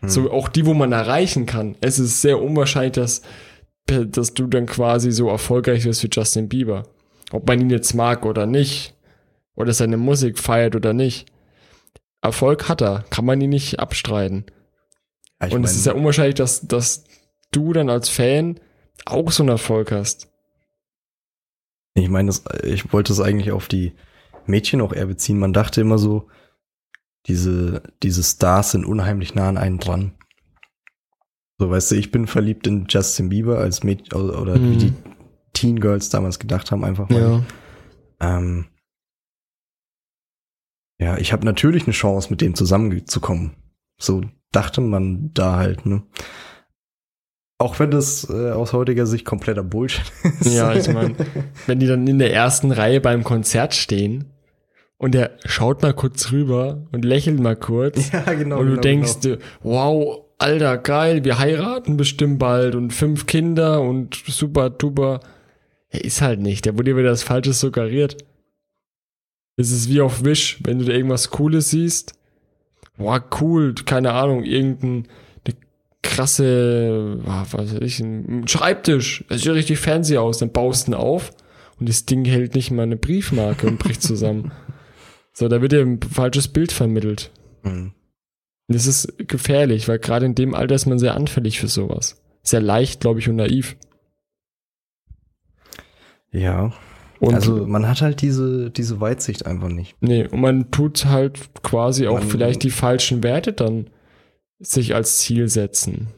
Hm, 0.00 0.08
So 0.08 0.30
auch 0.30 0.48
die, 0.48 0.66
wo 0.66 0.74
man 0.74 0.92
erreichen 0.92 1.46
kann. 1.46 1.76
Es 1.80 1.98
ist 1.98 2.20
sehr 2.20 2.40
unwahrscheinlich, 2.40 2.92
dass, 2.92 3.22
dass 3.86 4.34
du 4.34 4.46
dann 4.46 4.66
quasi 4.66 5.12
so 5.12 5.28
erfolgreich 5.28 5.84
wirst 5.84 6.02
wie 6.02 6.10
Justin 6.12 6.48
Bieber. 6.48 6.84
Ob 7.32 7.46
man 7.46 7.60
ihn 7.60 7.70
jetzt 7.70 7.94
mag 7.94 8.24
oder 8.24 8.46
nicht. 8.46 8.94
Oder 9.54 9.72
seine 9.72 9.96
Musik 9.96 10.38
feiert 10.38 10.74
oder 10.74 10.92
nicht. 10.92 11.26
Erfolg 12.22 12.68
hat 12.68 12.82
er. 12.82 13.04
Kann 13.10 13.24
man 13.24 13.40
ihn 13.40 13.50
nicht 13.50 13.78
abstreiten. 13.78 14.46
ja, 15.40 15.46
Und 15.48 15.62
mein, 15.62 15.64
es 15.64 15.76
ist 15.76 15.86
ja 15.86 15.92
unwahrscheinlich, 15.92 16.34
dass, 16.34 16.66
dass 16.66 17.04
du 17.50 17.72
dann 17.72 17.90
als 17.90 18.08
Fan 18.08 18.58
auch 19.06 19.30
so 19.30 19.42
einen 19.42 19.50
Erfolg 19.50 19.92
hast. 19.92 20.28
ich 21.94 22.08
meine, 22.08 22.32
ich 22.62 22.92
wollte 22.92 23.12
es 23.12 23.20
eigentlich 23.20 23.52
auf 23.52 23.68
die 23.68 23.92
Mädchen 24.46 24.80
auch 24.80 24.92
eher 24.92 25.06
beziehen. 25.06 25.38
Man 25.38 25.52
dachte 25.52 25.80
immer 25.80 25.98
so, 25.98 26.28
diese, 27.26 27.82
diese 28.02 28.22
Stars 28.22 28.72
sind 28.72 28.84
unheimlich 28.84 29.34
nah 29.34 29.48
an 29.48 29.58
einen 29.58 29.78
dran. 29.78 30.12
So, 31.58 31.70
weißt 31.70 31.90
du, 31.90 31.96
ich 31.96 32.10
bin 32.10 32.26
verliebt 32.26 32.66
in 32.66 32.86
Justin 32.88 33.28
Bieber 33.28 33.58
als 33.58 33.82
Mädchen, 33.84 34.12
oder, 34.18 34.40
oder 34.40 34.54
wie 34.56 34.74
Mhm. 34.74 34.78
die 34.78 34.92
Teen 35.52 35.80
Girls 35.80 36.08
damals 36.08 36.38
gedacht 36.38 36.70
haben, 36.70 36.84
einfach 36.84 37.08
mal. 37.10 37.44
Ähm, 38.20 38.66
ja, 40.98 41.16
ich 41.18 41.32
habe 41.32 41.44
natürlich 41.44 41.84
eine 41.84 41.92
Chance, 41.92 42.28
mit 42.30 42.40
dem 42.40 42.54
zusammenzukommen. 42.54 43.56
So 43.98 44.22
dachte 44.52 44.80
man 44.80 45.32
da 45.34 45.56
halt, 45.56 45.86
ne? 45.86 46.02
Auch 47.58 47.78
wenn 47.78 47.90
das 47.90 48.28
äh, 48.30 48.52
aus 48.52 48.72
heutiger 48.72 49.04
Sicht 49.06 49.26
kompletter 49.26 49.62
Bullshit 49.62 50.10
ist. 50.40 50.54
Ja, 50.54 50.72
ich 50.74 50.88
mein, 50.92 51.14
Wenn 51.66 51.78
die 51.78 51.86
dann 51.86 52.06
in 52.06 52.18
der 52.18 52.32
ersten 52.32 52.72
Reihe 52.72 53.02
beim 53.02 53.22
Konzert 53.22 53.74
stehen 53.74 54.32
und 55.00 55.12
der 55.12 55.30
schaut 55.46 55.80
mal 55.80 55.94
kurz 55.94 56.30
rüber 56.30 56.86
und 56.92 57.06
lächelt 57.06 57.40
mal 57.40 57.56
kurz. 57.56 58.12
ja, 58.12 58.20
genau. 58.34 58.58
und 58.58 58.66
du 58.66 58.70
genau, 58.72 58.82
denkst, 58.82 59.20
genau. 59.22 59.38
wow, 59.62 60.24
Alter, 60.36 60.76
geil, 60.76 61.24
wir 61.24 61.38
heiraten 61.38 61.96
bestimmt 61.96 62.38
bald 62.38 62.74
und 62.74 62.92
fünf 62.92 63.24
Kinder 63.24 63.80
und 63.80 64.22
super 64.26 64.68
duper. 64.68 65.20
Er 65.88 66.04
ist 66.04 66.20
halt 66.20 66.40
nicht, 66.40 66.66
der 66.66 66.74
wurde 66.74 66.90
dir 66.90 66.98
wieder 66.98 67.08
das 67.08 67.22
Falsche 67.22 67.54
suggeriert. 67.54 68.18
Es 69.56 69.70
ist 69.70 69.88
wie 69.88 70.02
auf 70.02 70.22
Wish, 70.22 70.58
wenn 70.64 70.78
du 70.78 70.84
da 70.84 70.92
irgendwas 70.92 71.30
Cooles 71.30 71.70
siehst. 71.70 72.12
Wow, 72.98 73.22
cool, 73.40 73.74
keine 73.86 74.12
Ahnung, 74.12 74.44
irgendein 74.44 75.08
eine 75.46 75.56
krasse, 76.02 77.20
was 77.24 77.54
weiß 77.54 77.72
ich, 77.80 78.00
ein 78.00 78.46
Schreibtisch. 78.46 79.24
Das 79.30 79.40
sieht 79.40 79.52
richtig 79.52 79.78
fancy 79.78 80.18
aus. 80.18 80.36
Dann 80.36 80.52
baust 80.52 80.88
du 80.88 80.92
ihn 80.92 80.94
auf 80.94 81.30
und 81.78 81.88
das 81.88 82.04
Ding 82.04 82.26
hält 82.26 82.54
nicht 82.54 82.70
mal 82.70 82.82
eine 82.82 82.96
Briefmarke 82.96 83.66
und 83.66 83.78
bricht 83.78 84.02
zusammen. 84.02 84.52
so, 85.32 85.48
da 85.48 85.60
wird 85.62 85.72
dir 85.72 85.80
ein 85.82 86.00
falsches 86.02 86.48
Bild 86.48 86.72
vermittelt. 86.72 87.30
Mhm. 87.62 87.92
Das 88.68 88.86
ist 88.86 89.14
gefährlich, 89.28 89.88
weil 89.88 89.98
gerade 89.98 90.26
in 90.26 90.34
dem 90.34 90.54
Alter 90.54 90.74
ist 90.74 90.86
man 90.86 90.98
sehr 90.98 91.14
anfällig 91.14 91.58
für 91.58 91.68
sowas. 91.68 92.22
Sehr 92.42 92.60
leicht, 92.60 93.00
glaube 93.00 93.18
ich, 93.20 93.28
und 93.28 93.36
naiv. 93.36 93.76
Ja, 96.32 96.72
Und, 97.18 97.34
also 97.34 97.66
man 97.66 97.88
hat 97.88 98.00
halt 98.02 98.22
diese, 98.22 98.70
diese 98.70 99.00
Weitsicht 99.00 99.46
einfach 99.46 99.68
nicht. 99.68 99.96
nee, 100.00 100.26
und 100.28 100.40
man 100.40 100.70
tut 100.70 101.04
halt 101.06 101.50
quasi 101.62 102.06
auch 102.06 102.20
Man- 102.20 102.28
vielleicht 102.28 102.62
die 102.62 102.70
falschen 102.70 103.22
Werte 103.22 103.52
dann 103.52 103.90
sich 104.60 104.94
als 104.94 105.18
Ziel 105.18 105.48
setzen. 105.48 106.08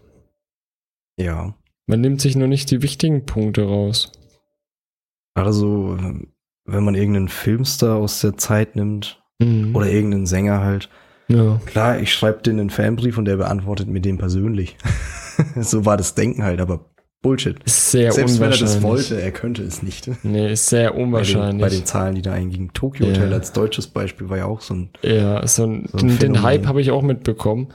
Ja. 1.17 1.57
Man 1.87 2.01
nimmt 2.01 2.21
sich 2.21 2.37
nur 2.37 2.49
nicht 2.49 2.71
die 2.71 2.83
wichtigen 2.83 3.25
Punkte 3.25 3.65
raus. 3.65 4.13
Gerade 5.35 5.53
so, 5.53 5.99
wenn 6.65 6.85
man 6.85 6.95
irgendeinen 6.95 7.29
Filmstar 7.29 7.97
aus 7.97 8.21
der 8.21 8.37
Zeit 8.37 8.77
nimmt 8.77 9.19
Mhm. 9.41 9.75
oder 9.75 9.87
irgendeinen 9.91 10.27
Sänger 10.27 10.61
halt. 10.61 10.89
ja. 11.29 11.61
Klar, 11.67 11.99
ich 12.01 12.13
schreibe 12.15 12.43
den 12.43 12.61
einen 12.61 12.71
Fanbrief 12.71 13.19
und 13.19 13.25
der 13.25 13.37
beantwortet 13.39 13.89
mir 13.89 14.01
den 14.01 14.19
persönlich. 14.19 14.77
so 15.61 15.85
war 15.85 15.97
das 15.97 16.15
Denken 16.15 16.45
halt, 16.45 16.61
aber 16.61 16.87
Bullshit. 17.23 17.57
Sehr 17.67 18.11
Selbst 18.13 18.35
wenn 18.41 18.43
er 18.43 18.47
unwahrscheinlich. 18.49 18.75
das 18.75 18.83
wollte, 18.83 19.21
er 19.21 19.31
könnte 19.31 19.63
es 19.63 19.83
nicht. 19.83 20.11
Nee, 20.25 20.53
ist 20.53 20.69
sehr 20.69 20.91
Bei 20.91 20.97
den, 20.97 21.05
unwahrscheinlich. 21.07 21.61
bei 21.61 21.69
den 21.69 21.85
Zahlen, 21.87 22.15
die 22.17 22.23
da 22.23 22.33
eingingen. 22.33 22.71
Tokyo 22.75 23.07
Ja. 23.07 23.13
Hotel 23.13 23.33
als 23.33 23.53
deutsches 23.53 23.87
Beispiel 23.87 24.29
war 24.29 24.39
ja 24.39 24.47
auch 24.47 24.61
so 24.61 24.75
ein. 24.75 24.91
Ja, 25.03 25.47
so 25.47 25.65
ein, 25.65 25.87
So 25.93 25.99
ein 25.99 26.19
den, 26.19 26.35
den. 26.35 26.43
Hype 26.43 26.67
habe 26.67 26.81
ich 26.81 26.91
auch 26.91 27.03
mitbekommen. 27.03 27.69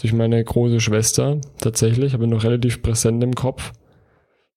Durch 0.00 0.12
meine 0.14 0.42
große 0.42 0.80
Schwester 0.80 1.38
tatsächlich. 1.60 2.14
Habe 2.14 2.24
ich 2.24 2.30
noch 2.30 2.44
relativ 2.44 2.82
präsent 2.82 3.22
im 3.22 3.34
Kopf. 3.34 3.72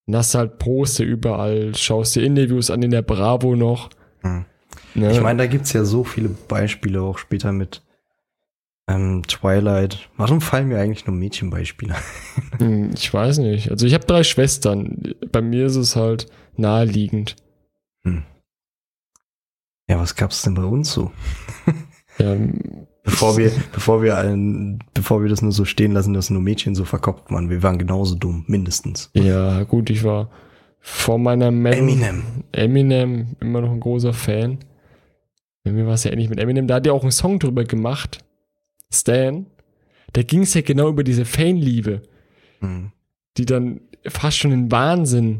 Und 0.07 0.15
hast 0.15 0.35
halt 0.35 0.57
Poster 0.57 1.03
überall. 1.03 1.75
Schaust 1.75 2.15
dir 2.15 2.23
Interviews 2.23 2.71
an 2.71 2.81
in 2.81 2.91
der 2.91 3.01
Bravo 3.01 3.55
noch. 3.55 3.89
Hm. 4.21 4.45
Ne? 4.95 5.11
Ich 5.11 5.21
meine, 5.21 5.43
da 5.43 5.47
gibt's 5.47 5.73
ja 5.73 5.83
so 5.83 6.03
viele 6.03 6.29
Beispiele 6.29 7.01
auch 7.01 7.17
später 7.17 7.51
mit 7.51 7.83
ähm, 8.87 9.21
Twilight. 9.27 10.09
Warum 10.15 10.41
fallen 10.41 10.69
mir 10.69 10.79
eigentlich 10.79 11.05
nur 11.05 11.15
Mädchenbeispiele? 11.15 11.95
Hm, 12.57 12.91
ich 12.95 13.13
weiß 13.13 13.37
nicht. 13.39 13.69
Also 13.69 13.85
ich 13.85 13.93
habe 13.93 14.05
drei 14.05 14.23
Schwestern. 14.23 15.13
Bei 15.31 15.41
mir 15.41 15.67
ist 15.67 15.75
es 15.75 15.95
halt 15.95 16.27
naheliegend. 16.55 17.35
Ja, 19.89 19.99
was 19.99 20.15
gab's 20.15 20.41
denn 20.41 20.53
bei 20.53 20.63
uns 20.63 20.91
so? 20.91 21.11
Ähm, 22.19 22.87
Bevor 23.07 23.37
wir, 23.37 23.51
bevor 23.71 24.03
wir 24.03 24.17
allen, 24.17 24.79
bevor 24.93 25.21
wir 25.23 25.29
das 25.29 25.41
nur 25.41 25.51
so 25.53 25.63
stehen 25.65 25.93
lassen, 25.93 26.13
dass 26.13 26.29
nur 26.29 26.41
Mädchen 26.41 26.75
so 26.75 26.83
verkopft 26.85 27.31
waren. 27.31 27.49
Wir 27.49 27.63
waren 27.63 27.77
genauso 27.77 28.15
dumm, 28.15 28.43
mindestens. 28.47 29.09
ja, 29.13 29.63
gut, 29.63 29.89
ich 29.89 30.03
war 30.03 30.29
vor 30.79 31.17
meiner 31.17 31.49
Mel 31.51 31.73
Eminem. 31.73 32.21
Eminem, 32.51 33.35
immer 33.39 33.61
noch 33.61 33.71
ein 33.71 33.79
großer 33.79 34.13
Fan. 34.13 34.59
Bei 35.63 35.71
mir 35.71 35.85
war 35.87 35.93
es 35.95 36.03
ja 36.03 36.11
ähnlich 36.11 36.29
mit 36.29 36.39
Eminem. 36.39 36.67
Da 36.67 36.75
hat 36.75 36.85
er 36.87 36.93
auch 36.93 37.01
einen 37.01 37.11
Song 37.11 37.39
drüber 37.39 37.63
gemacht. 37.63 38.19
Stan. 38.93 39.47
Da 40.13 40.23
ging 40.23 40.41
es 40.43 40.53
ja 40.53 40.61
genau 40.61 40.89
über 40.89 41.03
diese 41.03 41.25
Fanliebe, 41.25 42.01
Hm. 42.59 42.91
die 43.37 43.45
dann 43.45 43.81
fast 44.07 44.37
schon 44.37 44.51
in 44.51 44.71
Wahnsinn 44.71 45.39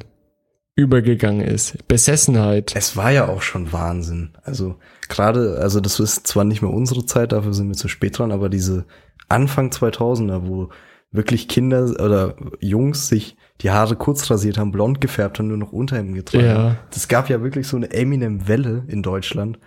übergegangen 0.78 1.42
ist. 1.42 1.88
Besessenheit. 1.88 2.74
Es 2.76 2.96
war 2.96 3.12
ja 3.12 3.28
auch 3.28 3.42
schon 3.42 3.74
Wahnsinn. 3.74 4.30
Also 4.44 4.76
gerade, 5.10 5.58
also 5.60 5.82
das 5.82 6.00
ist 6.00 6.28
zwar 6.28 6.46
nicht 6.46 6.62
mehr 6.62 6.72
unsere 6.72 7.06
Zeit, 7.06 7.32
dafür 7.32 7.54
sind 7.54 7.68
wir 7.68 7.76
zu 7.76 7.88
spät 7.88 8.18
dran, 8.18 8.32
aber 8.32 8.48
diese 8.48 8.86
Anfang 9.28 9.72
2000er, 9.72 10.48
wo 10.48 10.70
wirklich 11.12 11.48
Kinder 11.48 11.96
oder 12.00 12.36
Jungs 12.60 13.08
sich 13.10 13.38
die 13.62 13.72
Haare 13.72 13.96
kurz 13.96 14.30
rasiert 14.30 14.60
haben, 14.60 14.72
blond 14.72 15.02
gefärbt 15.02 15.40
und 15.40 15.48
nur 15.48 15.58
noch 15.58 15.72
Unterhemden 15.74 16.13
getragen 16.13 16.46
Ja. 16.46 16.78
Das 16.92 17.08
gab 17.08 17.28
ja 17.28 17.42
wirklich 17.42 17.68
so 17.68 17.76
eine 17.76 17.92
Eminem-Welle 17.92 18.86
in 18.88 19.02
Deutschland. 19.02 19.58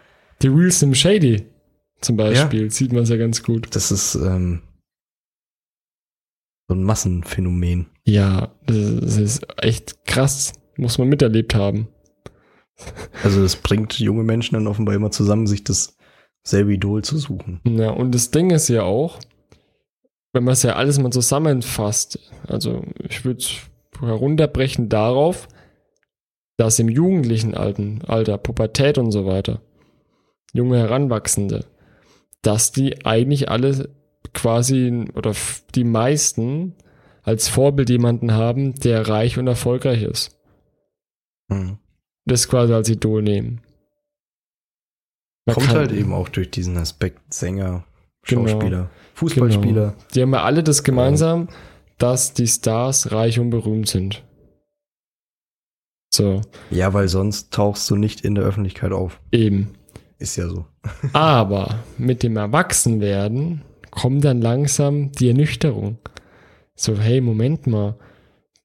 Die 0.43 0.49
Real 0.49 0.71
Slim 0.71 0.95
Shady 0.95 1.45
zum 2.01 2.17
Beispiel, 2.17 2.71
sieht 2.71 2.93
man 2.93 3.03
es 3.03 3.09
ja 3.09 3.17
ganz 3.17 3.43
gut. 3.43 3.75
Das 3.75 3.91
ist 3.91 4.15
ähm, 4.15 4.63
so 6.69 6.75
ein 6.75 6.85
Massenphänomen. 6.85 7.87
Ja, 8.05 8.55
das 8.67 9.17
ist 9.17 9.47
echt 9.61 10.05
krass. 10.07 10.53
Muss 10.77 10.99
man 10.99 11.09
miterlebt 11.09 11.55
haben. 11.55 11.89
Also 13.23 13.43
es 13.43 13.57
bringt 13.57 13.99
junge 13.99 14.23
Menschen 14.23 14.55
dann 14.55 14.67
offenbar 14.67 14.95
immer 14.95 15.11
zusammen, 15.11 15.47
sich 15.47 15.65
das 15.65 15.97
selbe 16.43 16.73
Idol 16.73 17.03
zu 17.03 17.19
suchen. 17.19 17.61
Ja, 17.65 17.91
und 17.91 18.15
das 18.15 18.31
Ding 18.31 18.51
ist 18.51 18.69
ja 18.69 18.83
auch, 18.83 19.19
wenn 20.33 20.45
man 20.45 20.53
es 20.53 20.63
ja 20.63 20.77
alles 20.77 20.99
mal 20.99 21.11
zusammenfasst, 21.11 22.19
also 22.47 22.85
ich 23.09 23.25
würde 23.25 23.41
es 23.41 23.51
herunterbrechen 23.99 24.89
darauf, 24.89 25.49
dass 26.57 26.79
im 26.79 26.89
jugendlichen 26.89 27.55
Alten, 27.55 28.03
Alter, 28.07 28.39
Pubertät 28.39 28.99
und 28.99 29.11
so 29.11 29.27
weiter, 29.27 29.61
junge 30.53 30.79
Heranwachsende, 30.79 31.67
dass 32.43 32.73
die 32.73 33.05
eigentlich 33.05 33.51
alle 33.51 33.91
quasi 34.33 35.07
oder 35.15 35.35
die 35.75 35.85
meisten 35.85 36.75
als 37.23 37.49
Vorbild 37.49 37.91
jemanden 37.91 38.33
haben, 38.33 38.75
der 38.75 39.09
reich 39.09 39.39
und 39.39 39.47
erfolgreich 39.47 40.03
ist. 40.03 40.40
Hm. 41.51 41.79
Das 42.27 42.49
quasi 42.49 42.73
als 42.73 42.89
Idol 42.89 43.23
nehmen. 43.23 43.61
Man 45.47 45.55
Kommt 45.57 45.69
halt 45.71 45.93
eben 45.93 46.13
auch 46.13 46.29
durch 46.29 46.51
diesen 46.51 46.77
Aspekt 46.77 47.33
Sänger, 47.35 47.85
Genau. 48.27 48.47
Schauspieler, 48.47 48.91
Fußballspieler. 49.15 49.95
Die 50.15 50.23
haben 50.23 50.33
ja 50.35 50.43
alle 50.43 50.63
das 50.63 50.85
gemeinsam, 50.85 51.49
dass 51.99 52.35
die 52.35 52.47
Stars 52.47 53.11
reich 53.13 53.39
und 53.41 53.51
berühmt 53.51 53.89
sind. 53.89 54.23
So, 56.13 56.41
Ja, 56.71 56.93
weil 56.93 57.09
sonst 57.09 57.53
tauchst 57.53 57.89
du 57.91 57.97
nicht 57.97 58.21
in 58.23 58.35
der 58.35 58.45
Öffentlichkeit 58.45 58.93
auf. 58.93 59.21
eben. 59.33 59.73
Ist 60.19 60.37
ja 60.37 60.49
so. 60.49 60.67
Aber 61.15 61.79
mit 61.97 62.23
dem 62.23 62.37
Erwachsenwerden 62.37 63.63
kommt 63.91 64.23
dann 64.25 64.43
langsam 64.43 65.13
die 65.13 65.29
Ernüchterung. 65.29 65.97
So, 66.75 66.99
hey, 66.99 67.21
Moment 67.23 67.67
mal, 67.67 67.99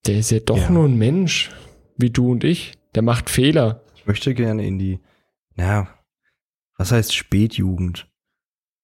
der 0.06 0.20
ist 0.20 0.32
ja 0.32 0.40
doch 0.40 0.58
Ja. 0.58 0.70
nur 0.70 0.86
ein 0.86 0.98
Mensch, 0.98 1.52
wie 1.98 2.10
du 2.10 2.32
und 2.32 2.44
ich. 2.44 2.74
Der 2.96 3.02
macht 3.04 3.30
Fehler. 3.30 3.82
Ich 3.96 4.06
möchte 4.06 4.34
gerne 4.34 4.66
in 4.66 4.80
die, 4.80 5.00
na, 5.56 5.88
was 6.78 6.92
heißt 6.92 7.14
Spätjugend? 7.14 8.08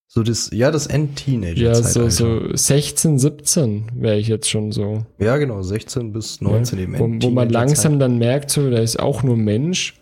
So 0.08 0.24
das, 0.24 0.50
ja, 0.52 0.72
das 0.72 0.88
End-Teenager. 0.88 1.62
Ja, 1.62 1.74
so, 1.76 2.10
so 2.10 2.54
16, 2.54 3.18
17 3.18 3.92
wäre 3.96 4.18
ich 4.18 4.28
jetzt 4.28 4.50
schon 4.50 4.74
so. 4.74 5.06
Ja, 5.20 5.38
genau, 5.38 5.62
16 5.62 6.12
bis 6.12 6.42
19 6.42 6.78
ja, 6.80 6.84
eben. 6.84 7.00
wo, 7.00 7.28
wo 7.28 7.32
man 7.32 7.50
langsam 7.50 7.98
dann 7.98 8.18
merkt, 8.18 8.52
so, 8.52 8.70
der 8.70 8.82
ist 8.82 9.00
auch 9.00 9.24
nur 9.24 9.38
Mensch. 9.38 9.94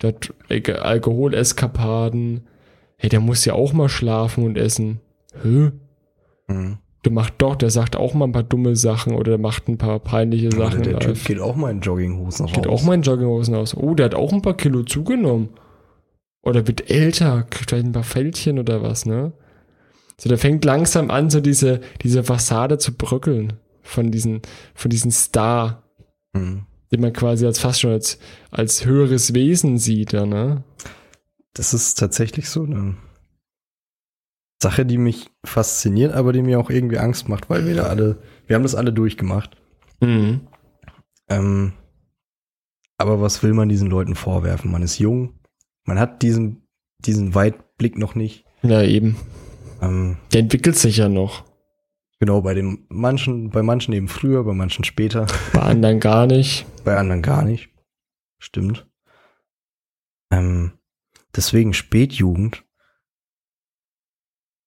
Der 0.00 0.10
hat 0.10 0.32
Alk- 0.48 0.78
Alkoholeskapaden. 0.78 2.46
Hey, 2.98 3.10
der 3.10 3.18
muss 3.20 3.44
ja 3.44 3.54
auch 3.54 3.72
mal 3.72 3.88
schlafen 3.88 4.44
und 4.44 4.56
essen. 4.56 5.00
Hä? 5.42 5.72
Mhm. 6.46 6.78
Der 7.04 7.12
macht 7.12 7.34
doch, 7.38 7.54
der 7.54 7.70
sagt 7.70 7.94
auch 7.96 8.12
mal 8.14 8.24
ein 8.26 8.32
paar 8.32 8.42
dumme 8.42 8.74
Sachen 8.74 9.14
oder 9.14 9.32
der 9.32 9.38
macht 9.38 9.68
ein 9.68 9.78
paar 9.78 10.00
peinliche 10.00 10.48
Oder 10.48 10.70
Sachen. 10.70 10.82
der 10.82 10.98
Typ 10.98 11.24
geht 11.24 11.40
auch 11.40 11.54
mal 11.54 11.70
in 11.70 11.80
Jogginghosen 11.80 12.46
raus. 12.46 12.54
Geht 12.54 12.66
auch 12.66 12.82
mal 12.82 12.94
in 12.94 13.02
Jogginghosen 13.02 13.54
aus. 13.54 13.76
Oh, 13.76 13.94
der 13.94 14.06
hat 14.06 14.14
auch 14.14 14.32
ein 14.32 14.42
paar 14.42 14.56
Kilo 14.56 14.82
zugenommen. 14.82 15.50
Oder 16.42 16.66
wird 16.66 16.90
älter, 16.90 17.44
kriegt 17.50 17.70
vielleicht 17.70 17.86
ein 17.86 17.92
paar 17.92 18.02
Fältchen 18.02 18.58
oder 18.58 18.82
was, 18.82 19.06
ne? 19.06 19.32
So, 20.20 20.28
der 20.28 20.38
fängt 20.38 20.64
langsam 20.64 21.10
an, 21.10 21.30
so 21.30 21.40
diese, 21.40 21.80
diese 22.02 22.24
Fassade 22.24 22.78
zu 22.78 22.92
bröckeln 22.96 23.52
von 23.82 24.10
diesen, 24.10 24.42
von 24.74 24.90
diesen 24.90 25.10
Star, 25.12 25.84
Mhm. 26.34 26.66
den 26.92 27.00
man 27.00 27.12
quasi 27.12 27.46
als 27.46 27.58
fast 27.60 27.80
schon 27.80 27.92
als, 27.92 28.18
als 28.50 28.84
höheres 28.84 29.34
Wesen 29.34 29.78
sieht, 29.78 30.12
ja, 30.12 30.26
ne? 30.26 30.64
Das 31.54 31.72
ist 31.74 31.94
tatsächlich 31.98 32.48
so 32.50 32.64
eine 32.64 32.96
Sache, 34.60 34.84
die 34.84 34.98
mich 34.98 35.30
fasziniert, 35.44 36.12
aber 36.14 36.32
die 36.32 36.42
mir 36.42 36.58
auch 36.58 36.70
irgendwie 36.70 36.98
Angst 36.98 37.28
macht, 37.28 37.48
weil 37.48 37.66
wir 37.66 37.74
da 37.76 37.84
alle, 37.84 38.22
wir 38.46 38.56
haben 38.56 38.64
das 38.64 38.74
alle 38.74 38.92
durchgemacht. 38.92 39.56
Mhm. 40.00 40.40
Ähm, 41.28 41.72
aber 42.96 43.20
was 43.20 43.42
will 43.42 43.52
man 43.54 43.68
diesen 43.68 43.88
Leuten 43.88 44.14
vorwerfen? 44.16 44.72
Man 44.72 44.82
ist 44.82 44.98
jung, 44.98 45.38
man 45.84 45.98
hat 46.00 46.22
diesen, 46.22 46.62
diesen 47.04 47.34
Weitblick 47.34 47.96
noch 47.96 48.14
nicht. 48.16 48.44
Ja, 48.62 48.82
eben. 48.82 49.16
Ähm, 49.80 50.16
Der 50.32 50.40
entwickelt 50.40 50.76
sich 50.76 50.96
ja 50.96 51.08
noch. 51.08 51.44
genau, 52.18 52.40
bei 52.40 52.54
den 52.54 52.84
manchen, 52.88 53.50
bei 53.50 53.62
manchen 53.62 53.94
eben 53.94 54.08
früher, 54.08 54.42
bei 54.42 54.54
manchen 54.54 54.84
später, 54.84 55.26
Bei 55.52 55.60
anderen 55.62 56.00
gar 56.00 56.26
nicht. 56.26 56.66
bei 56.84 56.96
anderen 56.96 57.22
gar 57.22 57.44
nicht. 57.44 57.70
Stimmt. 58.40 58.88
Ähm, 60.32 60.72
deswegen 61.36 61.72
Spätjugend. 61.74 62.64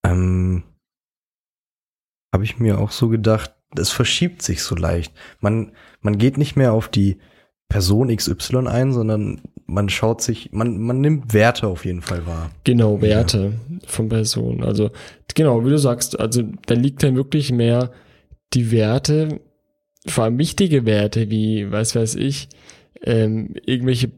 Ähm, 0.06 0.64
habe 2.34 2.44
ich 2.44 2.60
mir 2.60 2.80
auch 2.80 2.92
so 2.92 3.10
gedacht, 3.10 3.54
es 3.78 3.90
verschiebt 3.90 4.42
sich 4.42 4.64
so 4.64 4.76
leicht. 4.76 5.14
Man, 5.40 5.72
man 6.02 6.18
geht 6.18 6.38
nicht 6.38 6.56
mehr 6.56 6.74
auf 6.74 6.90
die 6.90 7.18
Person 7.70 8.16
XY 8.16 8.68
ein, 8.68 8.92
sondern 8.92 9.42
man 9.66 9.88
schaut 9.88 10.22
sich, 10.22 10.52
man, 10.52 10.78
man 10.80 11.00
nimmt 11.00 11.34
Werte 11.34 11.68
auf 11.68 11.86
jeden 11.86 12.02
Fall 12.02 12.26
wahr. 12.26 12.52
Genau, 12.66 13.02
Werte 13.02 13.54
von 13.86 14.10
Personen. 14.10 14.64
Also, 14.64 14.92
genau, 15.34 15.64
wie 15.66 15.70
du 15.70 15.80
sagst, 15.80 16.20
also 16.20 16.44
da 16.66 16.74
liegt 16.74 17.04
dann 17.04 17.16
wirklich 17.16 17.52
mehr 17.52 17.92
die 18.54 18.72
Werte, 18.72 19.40
vor 20.06 20.26
allem 20.26 20.38
wichtige 20.38 20.86
Werte, 20.86 21.30
wie, 21.30 21.72
weiß 21.72 21.96
weiß 21.96 22.16
ich, 22.16 22.50
ähm, 23.04 23.54
irgendwelche 23.66 24.12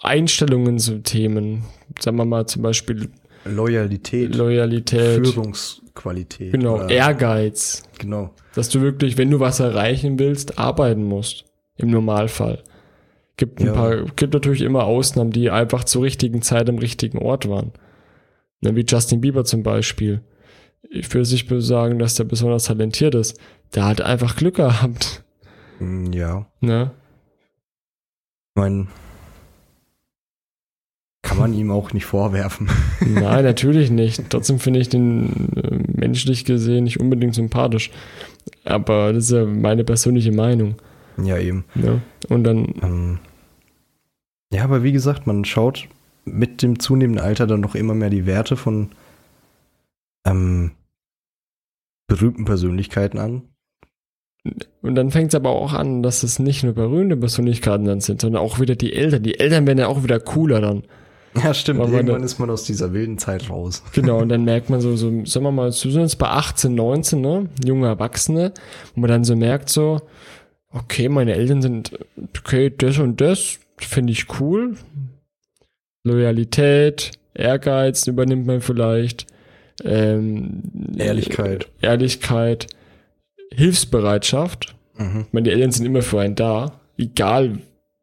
Einstellungen 0.00 0.78
zu 0.78 1.02
Themen. 1.02 1.64
Sagen 1.98 2.18
wir 2.18 2.26
mal 2.26 2.46
zum 2.46 2.62
Beispiel 2.62 3.08
Loyalität, 3.44 4.34
Loyalität, 4.34 5.24
Führungsqualität. 5.26 6.52
genau, 6.52 6.86
Ehrgeiz. 6.88 7.82
Genau. 7.98 8.34
Dass 8.54 8.68
du 8.68 8.80
wirklich, 8.80 9.16
wenn 9.16 9.30
du 9.30 9.40
was 9.40 9.60
erreichen 9.60 10.18
willst, 10.18 10.58
arbeiten 10.58 11.04
musst. 11.04 11.44
Im 11.76 11.90
Normalfall. 11.90 12.62
Gibt 13.36 13.60
ein 13.60 13.66
Ja. 13.68 13.72
paar, 13.72 14.04
gibt 14.16 14.34
natürlich 14.34 14.60
immer 14.60 14.84
Ausnahmen, 14.84 15.30
die 15.30 15.50
einfach 15.50 15.84
zur 15.84 16.02
richtigen 16.02 16.42
Zeit 16.42 16.68
am 16.68 16.76
richtigen 16.78 17.16
Ort 17.18 17.48
waren. 17.48 17.72
Ne, 18.60 18.76
wie 18.76 18.84
Justin 18.86 19.22
Bieber 19.22 19.44
zum 19.46 19.62
Beispiel. 19.62 20.20
Ich 20.90 21.12
will 21.14 21.22
nicht 21.22 21.48
sagen, 21.60 21.98
dass 21.98 22.16
der 22.16 22.24
besonders 22.24 22.64
talentiert 22.64 23.14
ist. 23.14 23.38
Der 23.74 23.86
hat 23.86 24.02
einfach 24.02 24.36
Glück 24.36 24.56
gehabt. 24.56 25.22
Mm, 25.78 26.12
Ja. 26.12 26.46
Ne? 26.60 26.90
Ich 28.54 28.60
meine, 28.60 28.84
kann 28.84 28.88
man 31.40 31.54
ihm 31.54 31.70
auch 31.70 31.92
nicht 31.92 32.06
vorwerfen. 32.06 32.68
Nein, 33.00 33.44
natürlich 33.44 33.90
nicht. 33.90 34.30
Trotzdem 34.30 34.58
finde 34.58 34.80
ich 34.80 34.88
den 34.88 35.52
äh, 35.56 35.78
menschlich 35.98 36.44
gesehen 36.44 36.84
nicht 36.84 37.00
unbedingt 37.00 37.34
sympathisch. 37.34 37.90
Aber 38.64 39.12
das 39.12 39.24
ist 39.24 39.32
ja 39.32 39.44
meine 39.44 39.84
persönliche 39.84 40.32
Meinung. 40.32 40.76
ja, 41.22 41.38
eben. 41.38 41.64
Ne? 41.74 42.00
Und 42.28 42.44
dann, 42.44 42.74
Ähm, 42.82 43.18
ja, 44.52 44.64
aber 44.64 44.82
wie 44.82 44.92
gesagt, 44.92 45.26
man 45.26 45.44
schaut 45.44 45.88
mit 46.24 46.62
dem 46.62 46.78
zunehmenden 46.78 47.24
Alter 47.24 47.46
dann 47.46 47.60
noch 47.60 47.74
immer 47.74 47.94
mehr 47.94 48.10
die 48.10 48.26
Werte 48.26 48.56
von 48.56 48.90
ähm, 50.26 50.72
berühmten 52.06 52.44
Persönlichkeiten 52.44 53.18
an. 53.18 53.42
Und 54.82 54.94
dann 54.94 55.10
fängt 55.10 55.28
es 55.28 55.34
aber 55.34 55.50
auch 55.50 55.74
an, 55.74 56.02
dass 56.02 56.22
es 56.22 56.38
nicht 56.38 56.64
nur 56.64 56.72
berühmte 56.72 57.16
Persönlichkeiten 57.16 57.84
dann 57.84 58.00
sind, 58.00 58.20
sondern 58.20 58.42
auch 58.42 58.58
wieder 58.58 58.74
die 58.74 58.94
Eltern. 58.94 59.22
Die 59.22 59.38
Eltern 59.38 59.66
werden 59.66 59.78
ja 59.78 59.86
auch 59.86 60.02
wieder 60.02 60.18
cooler 60.18 60.60
dann. 60.60 60.82
Ja, 61.34 61.54
stimmt. 61.54 61.80
Irgendwann 61.80 62.06
da- 62.06 62.16
ist 62.16 62.38
man 62.38 62.50
aus 62.50 62.64
dieser 62.64 62.92
wilden 62.92 63.18
Zeit 63.18 63.48
raus. 63.50 63.82
Genau, 63.92 64.18
und 64.18 64.28
dann 64.30 64.44
merkt 64.44 64.68
man 64.70 64.80
so, 64.80 64.96
so 64.96 65.24
sagen 65.24 65.44
wir 65.44 65.52
mal, 65.52 65.66
wir 65.66 65.72
sind 65.72 66.00
jetzt 66.00 66.18
bei 66.18 66.28
18, 66.28 66.74
19, 66.74 67.20
ne? 67.20 67.48
Junge 67.64 67.86
Erwachsene, 67.86 68.52
wo 68.94 69.00
man 69.00 69.08
dann 69.10 69.24
so 69.24 69.36
merkt 69.36 69.68
so, 69.68 70.00
okay, 70.72 71.08
meine 71.08 71.34
Eltern 71.34 71.62
sind, 71.62 71.98
okay, 72.38 72.72
das 72.76 72.98
und 72.98 73.20
das 73.20 73.58
finde 73.78 74.12
ich 74.12 74.26
cool. 74.40 74.76
Loyalität, 76.04 77.12
Ehrgeiz 77.34 78.06
übernimmt 78.06 78.46
man 78.46 78.60
vielleicht. 78.60 79.26
Ähm, 79.84 80.62
Ehrlichkeit. 80.96 81.68
Ehrlichkeit, 81.80 82.66
Hilfsbereitschaft. 83.52 84.74
Mhm. 84.96 85.24
Ich 85.26 85.32
meine, 85.32 85.44
die 85.44 85.50
Eltern 85.54 85.70
sind 85.72 85.86
immer 85.86 86.02
für 86.02 86.20
einen 86.20 86.34
da, 86.34 86.80
egal 86.98 87.58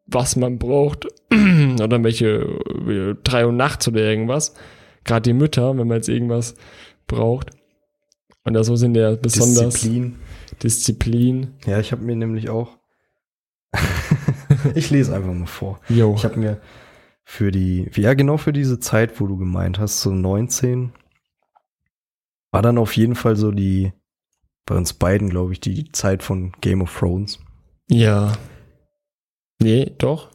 was 0.08 0.36
man 0.36 0.58
braucht 0.58 1.06
oder 1.32 2.02
welche 2.02 3.16
drei 3.22 3.46
Uhr 3.46 3.52
nachts 3.52 3.86
oder 3.88 4.00
irgendwas. 4.00 4.54
Gerade 5.04 5.22
die 5.22 5.34
Mütter, 5.34 5.76
wenn 5.76 5.86
man 5.86 5.98
jetzt 5.98 6.08
irgendwas 6.08 6.54
braucht. 7.06 7.50
Und 8.44 8.54
da 8.54 8.64
so 8.64 8.76
sind 8.76 8.96
ja 8.96 9.14
besonders 9.14 9.74
Disziplin. 9.74 10.16
Disziplin. 10.62 11.54
Ja, 11.66 11.78
ich 11.78 11.92
habe 11.92 12.02
mir 12.02 12.16
nämlich 12.16 12.48
auch. 12.48 12.78
ich 14.74 14.90
lese 14.90 15.14
einfach 15.14 15.32
mal 15.32 15.46
vor. 15.46 15.80
Jo. 15.88 16.14
Ich 16.16 16.24
habe 16.24 16.38
mir 16.38 16.60
für 17.24 17.50
die, 17.50 17.90
ja 17.94 18.14
genau 18.14 18.38
für 18.38 18.54
diese 18.54 18.80
Zeit, 18.80 19.20
wo 19.20 19.26
du 19.26 19.36
gemeint 19.36 19.78
hast, 19.78 20.00
so 20.00 20.10
19, 20.10 20.94
war 22.50 22.62
dann 22.62 22.78
auf 22.78 22.96
jeden 22.96 23.14
Fall 23.14 23.36
so 23.36 23.50
die, 23.50 23.92
bei 24.64 24.74
uns 24.74 24.94
beiden, 24.94 25.28
glaube 25.28 25.52
ich, 25.52 25.60
die 25.60 25.92
Zeit 25.92 26.22
von 26.22 26.52
Game 26.62 26.80
of 26.80 26.98
Thrones. 26.98 27.38
Ja. 27.90 28.32
Nee, 29.60 29.94
doch. 29.98 30.30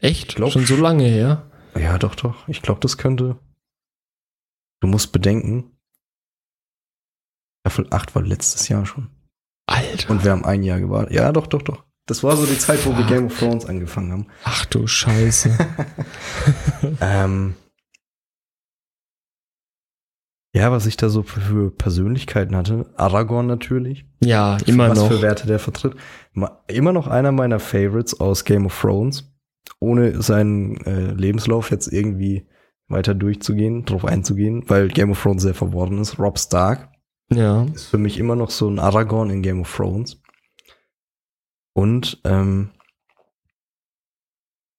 Echt? 0.00 0.36
Glaub- 0.36 0.52
Schon 0.52 0.66
so 0.66 0.76
lange 0.76 1.04
her? 1.04 1.50
Ja, 1.78 1.98
doch, 1.98 2.14
doch. 2.14 2.46
Ich 2.48 2.62
glaube, 2.62 2.80
das 2.80 2.96
könnte. 2.98 3.38
Du 4.80 4.88
musst 4.88 5.12
bedenken, 5.12 5.76
Staffel 7.62 7.86
8 7.90 8.14
war 8.14 8.22
letztes 8.22 8.68
Jahr 8.68 8.86
schon. 8.86 9.10
Alter. 9.66 10.10
Und 10.10 10.24
wir 10.24 10.32
haben 10.32 10.44
ein 10.44 10.62
Jahr 10.62 10.80
gewartet. 10.80 11.12
Ja, 11.14 11.30
doch, 11.32 11.46
doch, 11.46 11.62
doch. 11.62 11.84
Das 12.06 12.24
war 12.24 12.36
so 12.36 12.46
die 12.46 12.58
Zeit, 12.58 12.84
wo 12.86 12.96
wir. 12.96 13.04
Game 13.06 13.26
of 13.26 13.38
Thrones 13.38 13.66
angefangen 13.66 14.10
haben. 14.12 14.26
Ach 14.44 14.64
du 14.66 14.86
Scheiße. 14.86 15.56
Ähm, 17.00 17.54
ja, 20.54 20.72
was 20.72 20.86
ich 20.86 20.96
da 20.96 21.08
so 21.08 21.22
für, 21.22 21.70
Persönlichkeiten 21.70 22.56
hatte. 22.56 22.86
Aragorn 22.96 23.46
natürlich. 23.46 24.04
ja, 24.22 24.56
immer 24.66 24.90
was 24.90 24.98
noch. 24.98 25.08
für 25.08 25.22
Werte 25.22 25.46
der 25.46 25.58
vertritt. 25.58 25.94
Immer 26.66 26.92
noch 26.92 27.06
einer 27.06 27.32
meiner 27.32 27.60
Favorites 27.60 28.18
aus 28.20 28.44
Game 28.44 28.66
of 28.66 28.80
Thrones. 28.80 29.32
Ohne 29.78 30.20
seinen 30.22 30.76
äh, 30.84 31.12
Lebenslauf 31.12 31.70
jetzt 31.70 31.92
irgendwie 31.92 32.46
weiter 32.88 33.14
durchzugehen, 33.14 33.84
drauf 33.84 34.04
einzugehen, 34.04 34.64
weil 34.68 34.88
Game 34.88 35.10
of 35.12 35.22
Thrones 35.22 35.42
sehr 35.42 35.54
verworren 35.54 35.98
ist. 36.00 36.18
Rob 36.18 36.38
Stark 36.38 36.88
Ja. 37.32 37.64
ist 37.74 37.86
für 37.86 37.98
mich 37.98 38.18
immer 38.18 38.34
noch 38.36 38.50
so 38.50 38.68
ein 38.68 38.78
Aragorn 38.80 39.30
in 39.30 39.42
Game 39.42 39.60
of 39.60 39.74
Thrones. 39.74 40.20
Und 41.72 42.20
ähm, 42.24 42.70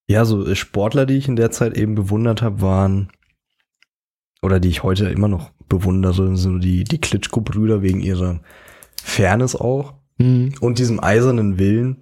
ja, 0.08 0.26
so 0.26 0.46
äh, 0.46 0.56
Sportler, 0.56 1.06
die 1.06 1.16
ich 1.18 1.28
in 1.30 1.38
der 1.38 1.52
Zeit 1.52 1.78
eben 1.78 1.96
bewundert 1.96 2.42
habe, 2.42 2.62
waren 2.62 3.12
oder 4.42 4.60
die 4.60 4.70
ich 4.70 4.84
heute 4.84 5.08
immer 5.08 5.30
noch 5.30 5.52
bewundere, 5.72 6.36
so 6.36 6.58
die 6.58 6.84
die 6.84 7.00
Klitschko-Brüder 7.00 7.82
wegen 7.82 8.02
ihrer 8.02 8.42
Fairness 9.02 9.56
auch. 9.56 9.94
Mhm. 10.18 10.54
und 10.60 10.78
diesem 10.78 11.00
eisernen 11.00 11.58
Willen, 11.58 11.98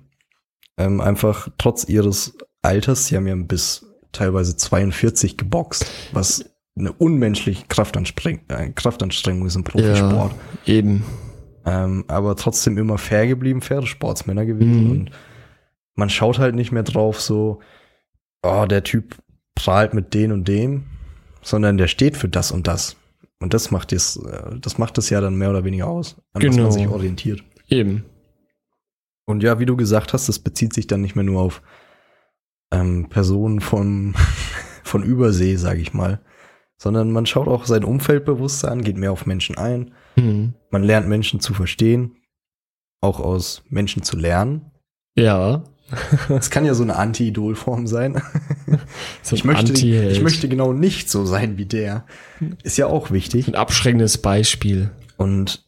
ähm, 0.78 1.00
einfach 1.00 1.48
trotz 1.58 1.86
ihres 1.86 2.38
Alters, 2.62 3.06
sie 3.06 3.16
haben 3.16 3.28
ja 3.28 3.36
bis 3.36 3.86
teilweise 4.12 4.58
42 4.58 5.38
geboxt, 5.38 5.86
was 6.12 6.46
eine 6.78 6.92
unmenschliche 6.92 7.66
Kraftanstreng 7.68 8.42
äh, 8.48 8.70
Kraftanstrengung 8.72 9.48
ist 9.48 9.56
im 9.56 9.64
Profisport. 9.64 10.34
Eben. 10.66 11.04
Ähm, 11.66 12.06
aber 12.08 12.36
trotzdem 12.36 12.78
immer 12.78 12.98
fair 12.98 13.28
geblieben, 13.28 13.62
faire 13.62 13.86
Sportsmänner 13.86 14.46
gewesen. 14.46 14.86
Mhm. 14.86 14.92
Und 14.92 15.12
man 15.96 16.10
schaut 16.10 16.40
halt 16.40 16.56
nicht 16.56 16.72
mehr 16.72 16.84
drauf, 16.84 17.22
so, 17.22 17.60
oh, 18.42 18.66
der 18.66 18.84
Typ 18.84 19.18
prahlt 19.56 19.94
mit 19.94 20.14
den 20.14 20.32
und 20.32 20.48
dem, 20.48 20.86
sondern 21.42 21.78
der 21.78 21.88
steht 21.88 22.18
für 22.18 22.30
das 22.30 22.52
und 22.52 22.68
das. 22.68 22.96
Und 23.42 23.54
das 23.54 23.72
macht 23.72 23.94
es, 23.94 24.18
äh, 24.18 24.60
das 24.60 24.78
macht 24.78 24.98
es 24.98 25.10
ja 25.10 25.22
dann 25.22 25.36
mehr 25.36 25.50
oder 25.50 25.64
weniger 25.64 25.88
aus, 25.88 26.16
an 26.34 26.42
was 26.44 26.52
Genau. 26.52 26.64
man 26.64 26.72
sich 26.72 26.88
orientiert. 26.88 27.44
Eben. 27.68 28.06
Und 29.26 29.44
ja, 29.44 29.60
wie 29.60 29.66
du 29.66 29.78
gesagt 29.78 30.14
hast, 30.14 30.28
das 30.28 30.40
bezieht 30.40 30.74
sich 30.74 30.88
dann 30.88 31.02
nicht 31.02 31.16
mehr 31.16 31.24
nur 31.24 31.42
auf 31.42 31.62
ähm, 32.72 33.08
Personen 33.10 33.62
von, 33.62 34.16
von 34.84 35.04
Übersee, 35.04 35.56
sage 35.56 35.82
ich 35.82 35.94
mal, 35.94 36.20
sondern 36.78 37.12
man 37.12 37.26
schaut 37.26 37.48
auch 37.48 37.66
sein 37.66 37.84
Umfeld 37.84 38.26
bewusster 38.26 38.72
an, 38.72 38.82
geht 38.84 38.98
mehr 38.98 39.12
auf 39.12 39.26
Menschen 39.26 39.58
ein. 39.58 39.94
Mhm. 40.16 40.54
Man 40.72 40.84
lernt 40.84 41.08
Menschen 41.08 41.40
zu 41.40 41.54
verstehen, 41.54 42.16
auch 43.02 43.20
aus 43.20 43.64
Menschen 43.70 44.04
zu 44.04 44.18
lernen. 44.18 44.72
Ja. 45.16 45.64
Es 46.30 46.50
kann 46.50 46.66
ja 46.66 46.74
so 46.74 46.84
eine 46.84 46.96
Anti-Idol-Form 46.96 47.88
sein. 47.88 48.22
So 49.24 49.36
Ich 49.36 49.44
möchte, 49.44 49.74
ich 49.74 50.22
möchte 50.22 50.48
genau 50.48 50.74
nicht 50.74 51.10
so 51.10 51.26
sein 51.26 51.58
wie 51.58 51.66
der. 51.66 52.06
Ist 52.62 52.78
ja 52.78 52.86
auch 52.86 53.10
wichtig. 53.10 53.48
ein 53.48 53.56
abschreckendes 53.56 54.20
Beispiel. 54.20 54.92
Und 55.18 55.64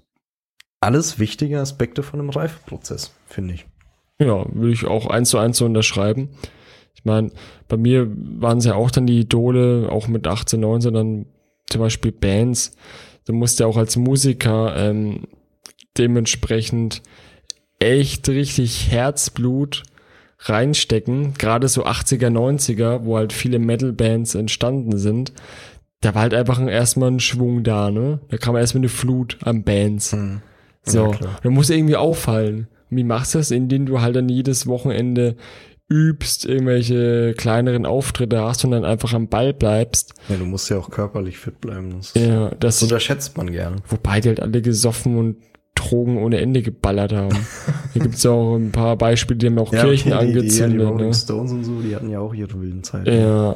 alles 0.79 1.17
wichtige 1.17 1.59
Aspekte 1.59 2.03
von 2.03 2.19
einem 2.19 2.29
Reifeprozess, 2.29 3.11
finde 3.25 3.55
ich. 3.55 3.65
Ja, 4.19 4.45
würde 4.53 4.71
ich 4.71 4.85
auch 4.85 5.07
eins 5.07 5.29
zu 5.29 5.39
eins 5.39 5.57
so 5.57 5.65
unterschreiben. 5.65 6.29
Ich 6.93 7.05
meine, 7.05 7.31
bei 7.67 7.77
mir 7.77 8.07
waren 8.15 8.59
es 8.59 8.65
ja 8.65 8.75
auch 8.75 8.91
dann 8.91 9.07
die 9.07 9.19
Idole, 9.19 9.89
auch 9.91 10.07
mit 10.07 10.27
18, 10.27 10.59
19, 10.59 10.93
dann 10.93 11.25
zum 11.67 11.81
Beispiel 11.81 12.11
Bands. 12.11 12.75
Du 13.25 13.33
musst 13.33 13.59
ja 13.59 13.65
auch 13.65 13.77
als 13.77 13.97
Musiker 13.97 14.75
ähm, 14.75 15.27
dementsprechend 15.97 17.01
echt 17.79 18.29
richtig 18.29 18.91
Herzblut 18.91 19.83
reinstecken. 20.41 21.33
Gerade 21.37 21.67
so 21.67 21.85
80er, 21.85 22.29
90er, 22.29 23.05
wo 23.05 23.17
halt 23.17 23.33
viele 23.33 23.59
Metal-Bands 23.59 24.35
entstanden 24.35 24.97
sind. 24.97 25.33
Da 26.01 26.15
war 26.15 26.23
halt 26.23 26.33
einfach 26.33 26.59
erstmal 26.65 27.11
ein 27.11 27.19
Schwung 27.19 27.63
da, 27.63 27.91
ne? 27.91 28.19
Da 28.29 28.37
kam 28.37 28.55
erstmal 28.55 28.79
eine 28.81 28.89
Flut 28.89 29.37
an 29.43 29.63
Bands. 29.63 30.15
So, 30.83 31.05
Ja, 31.05 31.11
klar. 31.11 31.37
da 31.43 31.49
muss 31.49 31.69
irgendwie 31.69 31.95
auffallen. 31.95 32.67
Wie 32.89 33.03
machst 33.03 33.35
du 33.35 33.37
das? 33.37 33.51
Indem 33.51 33.85
du 33.85 34.01
halt 34.01 34.15
dann 34.15 34.27
jedes 34.27 34.65
Wochenende 34.67 35.35
übst, 35.89 36.45
irgendwelche 36.45 37.33
kleineren 37.37 37.85
Auftritte 37.85 38.41
hast 38.41 38.63
und 38.65 38.71
dann 38.71 38.85
einfach 38.85 39.13
am 39.13 39.27
Ball 39.27 39.53
bleibst. 39.53 40.13
Ja, 40.29 40.37
du 40.37 40.45
musst 40.45 40.69
ja 40.69 40.77
auch 40.77 40.89
körperlich 40.89 41.37
fit 41.37 41.59
bleiben. 41.61 41.93
Das, 41.97 42.13
Ja, 42.15 42.49
das 42.49 42.57
das 42.59 42.83
unterschätzt 42.83 43.37
man 43.37 43.51
gerne. 43.51 43.75
wobei 43.89 44.21
die 44.21 44.29
halt 44.29 44.39
alle 44.39 44.61
gesoffen 44.61 45.17
und 45.17 45.35
Drogen 45.81 46.17
ohne 46.17 46.39
Ende 46.39 46.61
geballert 46.61 47.13
haben. 47.13 47.37
Hier 47.93 48.01
gibt's 48.03 48.23
ja 48.23 48.31
auch 48.31 48.55
ein 48.55 48.71
paar 48.71 48.95
Beispiele, 48.97 49.37
die 49.37 49.47
haben 49.47 49.59
auch 49.59 49.71
Kirchen 49.71 50.13
okay, 50.13 50.27
die, 50.27 50.33
die, 50.33 50.37
ja, 50.37 50.39
die 50.39 50.39
angezündet. 50.39 50.87
Rolling 50.87 51.07
ne? 51.07 51.13
Stones 51.13 51.51
und 51.51 51.63
so, 51.63 51.81
die 51.81 51.95
hatten 51.95 52.09
ja 52.09 52.19
auch 52.19 52.33
ihre 52.33 52.59
wilden 52.59 52.83
Zeiten. 52.83 53.11
Ja. 53.11 53.55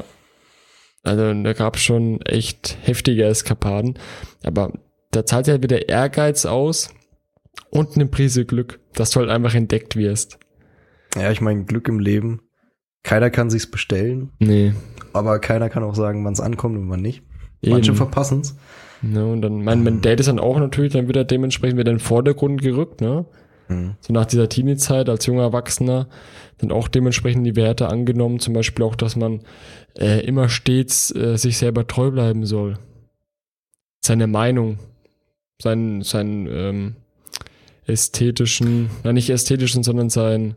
Also 1.03 1.33
da 1.43 1.53
gab's 1.53 1.81
schon 1.81 2.21
echt 2.21 2.77
heftige 2.81 3.25
Eskapaden. 3.25 3.99
Aber 4.43 4.73
da 5.11 5.25
zahlt 5.25 5.47
ja 5.47 5.61
wieder 5.61 5.87
Ehrgeiz 5.87 6.45
aus 6.45 6.89
und 7.69 7.95
eine 7.95 8.07
Prise 8.07 8.45
Glück, 8.45 8.79
dass 8.93 9.11
du 9.11 9.19
halt 9.19 9.29
einfach 9.29 9.53
entdeckt 9.53 9.95
wirst. 9.95 10.39
Ja, 11.15 11.31
ich 11.31 11.41
meine, 11.41 11.63
Glück 11.65 11.87
im 11.87 11.99
Leben. 11.99 12.41
Keiner 13.03 13.29
kann 13.29 13.51
sich's 13.51 13.69
bestellen, 13.69 14.31
Nee. 14.39 14.73
aber 15.13 15.37
keiner 15.37 15.69
kann 15.69 15.83
auch 15.83 15.93
sagen, 15.93 16.25
wann 16.25 16.33
es 16.33 16.41
ankommt 16.41 16.75
und 16.75 16.89
wann 16.89 17.01
nicht. 17.01 17.23
Manche 17.63 17.93
verpassen's. 17.93 18.55
Ne, 19.01 19.25
und 19.25 19.41
dann, 19.41 19.63
mein, 19.63 19.83
mein 19.83 20.01
Dad 20.01 20.19
ist 20.19 20.27
dann 20.27 20.39
auch 20.39 20.57
natürlich 20.57 20.93
dann 20.93 21.07
wieder 21.07 21.23
dementsprechend 21.23 21.77
wieder 21.77 21.91
in 21.91 21.97
den 21.97 22.03
Vordergrund 22.03 22.61
gerückt, 22.61 23.01
ne? 23.01 23.25
Mhm. 23.67 23.95
So 23.99 24.13
nach 24.13 24.25
dieser 24.25 24.49
Teenie-Zeit 24.49 25.09
als 25.09 25.25
junger 25.25 25.43
Erwachsener 25.43 26.07
dann 26.59 26.71
auch 26.71 26.87
dementsprechend 26.87 27.45
die 27.45 27.55
Werte 27.55 27.89
angenommen, 27.89 28.39
zum 28.39 28.53
Beispiel 28.53 28.85
auch, 28.85 28.95
dass 28.95 29.15
man 29.15 29.41
äh, 29.97 30.25
immer 30.25 30.49
stets 30.49 31.13
äh, 31.13 31.37
sich 31.37 31.57
selber 31.57 31.87
treu 31.87 32.11
bleiben 32.11 32.45
soll. 32.45 32.77
Seine 34.05 34.27
Meinung, 34.27 34.79
seinen, 35.61 36.01
seinen 36.01 36.47
ähm, 36.47 36.95
ästhetischen, 37.85 38.89
na 39.03 39.13
nicht 39.13 39.29
ästhetischen, 39.29 39.83
sondern 39.83 40.09
seinen 40.09 40.55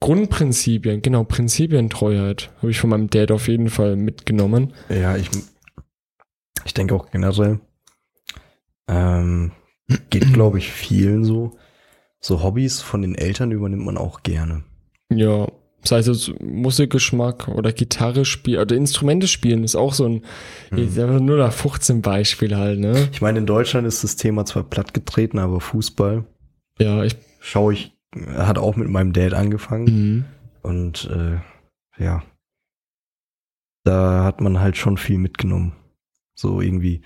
Grundprinzipien, 0.00 1.02
genau, 1.02 1.24
Prinzipientreuheit, 1.24 2.50
habe 2.58 2.70
ich 2.70 2.78
von 2.80 2.90
meinem 2.90 3.10
Dad 3.10 3.30
auf 3.32 3.48
jeden 3.48 3.68
Fall 3.68 3.96
mitgenommen. 3.96 4.72
Ja, 4.88 5.16
ich, 5.16 5.28
ich 6.64 6.74
denke 6.74 6.94
auch 6.94 7.10
generell, 7.10 7.60
ähm, 8.88 9.52
geht, 10.10 10.32
glaube 10.32 10.58
ich, 10.58 10.70
vielen 10.70 11.24
so. 11.24 11.56
So 12.20 12.42
Hobbys 12.42 12.80
von 12.80 13.02
den 13.02 13.14
Eltern 13.14 13.52
übernimmt 13.52 13.84
man 13.84 13.96
auch 13.96 14.22
gerne. 14.22 14.64
Ja, 15.08 15.46
sei 15.84 15.98
es 15.98 16.32
Musikgeschmack 16.40 17.48
oder 17.48 17.72
Gitarre 17.72 18.24
spielen 18.24 18.60
oder 18.60 18.74
Instrumente 18.74 19.28
spielen 19.28 19.62
ist 19.62 19.76
auch 19.76 19.94
so 19.94 20.06
ein 20.06 20.24
ich 20.74 20.92
sag 20.92 21.08
mal, 21.08 21.20
nur 21.20 21.38
nach 21.38 21.52
15 21.52 22.02
Beispiel 22.02 22.56
halt, 22.56 22.80
ne? 22.80 23.08
Ich 23.12 23.22
meine, 23.22 23.38
in 23.38 23.46
Deutschland 23.46 23.86
ist 23.86 24.02
das 24.02 24.16
Thema 24.16 24.44
zwar 24.44 24.64
plattgetreten, 24.64 25.38
aber 25.38 25.60
Fußball 25.60 26.24
Ja, 26.80 27.04
ich 27.04 27.16
schaue 27.40 27.74
ich, 27.74 27.92
hat 28.34 28.58
auch 28.58 28.76
mit 28.76 28.88
meinem 28.88 29.12
Dad 29.12 29.34
angefangen. 29.34 29.84
mhm. 29.84 30.24
Und 30.62 31.08
äh, 31.10 31.38
ja, 32.02 32.22
da 33.84 34.24
hat 34.24 34.40
man 34.40 34.60
halt 34.60 34.76
schon 34.76 34.98
viel 34.98 35.18
mitgenommen. 35.18 35.72
So 36.40 36.60
irgendwie 36.60 37.00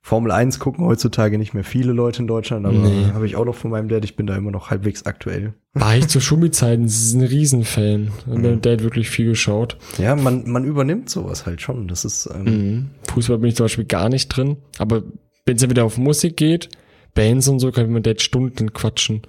Formel 0.00 0.32
1 0.32 0.58
gucken 0.58 0.84
heutzutage 0.86 1.36
nicht 1.38 1.52
mehr 1.54 1.62
viele 1.62 1.92
Leute 1.92 2.22
in 2.22 2.26
Deutschland, 2.26 2.64
aber 2.66 2.74
Nee. 2.88 3.10
habe 3.12 3.26
ich 3.26 3.36
auch 3.36 3.44
noch 3.44 3.54
von 3.54 3.70
meinem 3.70 3.88
Dad, 3.88 4.02
ich 4.04 4.16
bin 4.16 4.26
da 4.26 4.34
immer 4.34 4.50
noch 4.50 4.70
halbwegs 4.70 5.04
aktuell. 5.04 5.52
war 5.74 5.94
ich 5.96 6.08
zu 6.08 6.20
Schumi-Zeiten 6.20 6.84
das 6.84 6.94
ist 6.96 7.12
ein 7.14 7.20
Riesenfan. 7.22 8.10
Und 8.26 8.38
Mhm. 8.38 8.42
mein 8.42 8.60
Dad 8.62 8.82
wirklich 8.82 9.10
viel 9.10 9.26
geschaut. 9.26 9.76
Ja, 9.98 10.16
man, 10.16 10.48
man 10.50 10.64
übernimmt 10.64 11.10
sowas 11.10 11.44
halt 11.46 11.60
schon. 11.60 11.86
Das 11.86 12.04
ist, 12.06 12.28
ähm, 12.34 12.44
Mhm. 12.44 12.90
Fußball 13.12 13.38
bin 13.38 13.50
ich 13.50 13.56
zum 13.56 13.64
Beispiel 13.64 13.84
gar 13.84 14.08
nicht 14.08 14.28
drin. 14.28 14.56
Aber 14.78 15.02
wenn 15.44 15.56
es 15.56 15.60
dann 15.60 15.70
wieder 15.70 15.84
auf 15.84 15.98
Musik 15.98 16.36
geht, 16.38 16.70
Bands 17.14 17.46
und 17.48 17.58
so, 17.60 17.70
kann 17.72 17.84
ich 17.84 17.90
mit 17.90 18.06
Dad 18.06 18.22
Stunden 18.22 18.72
quatschen. 18.72 19.22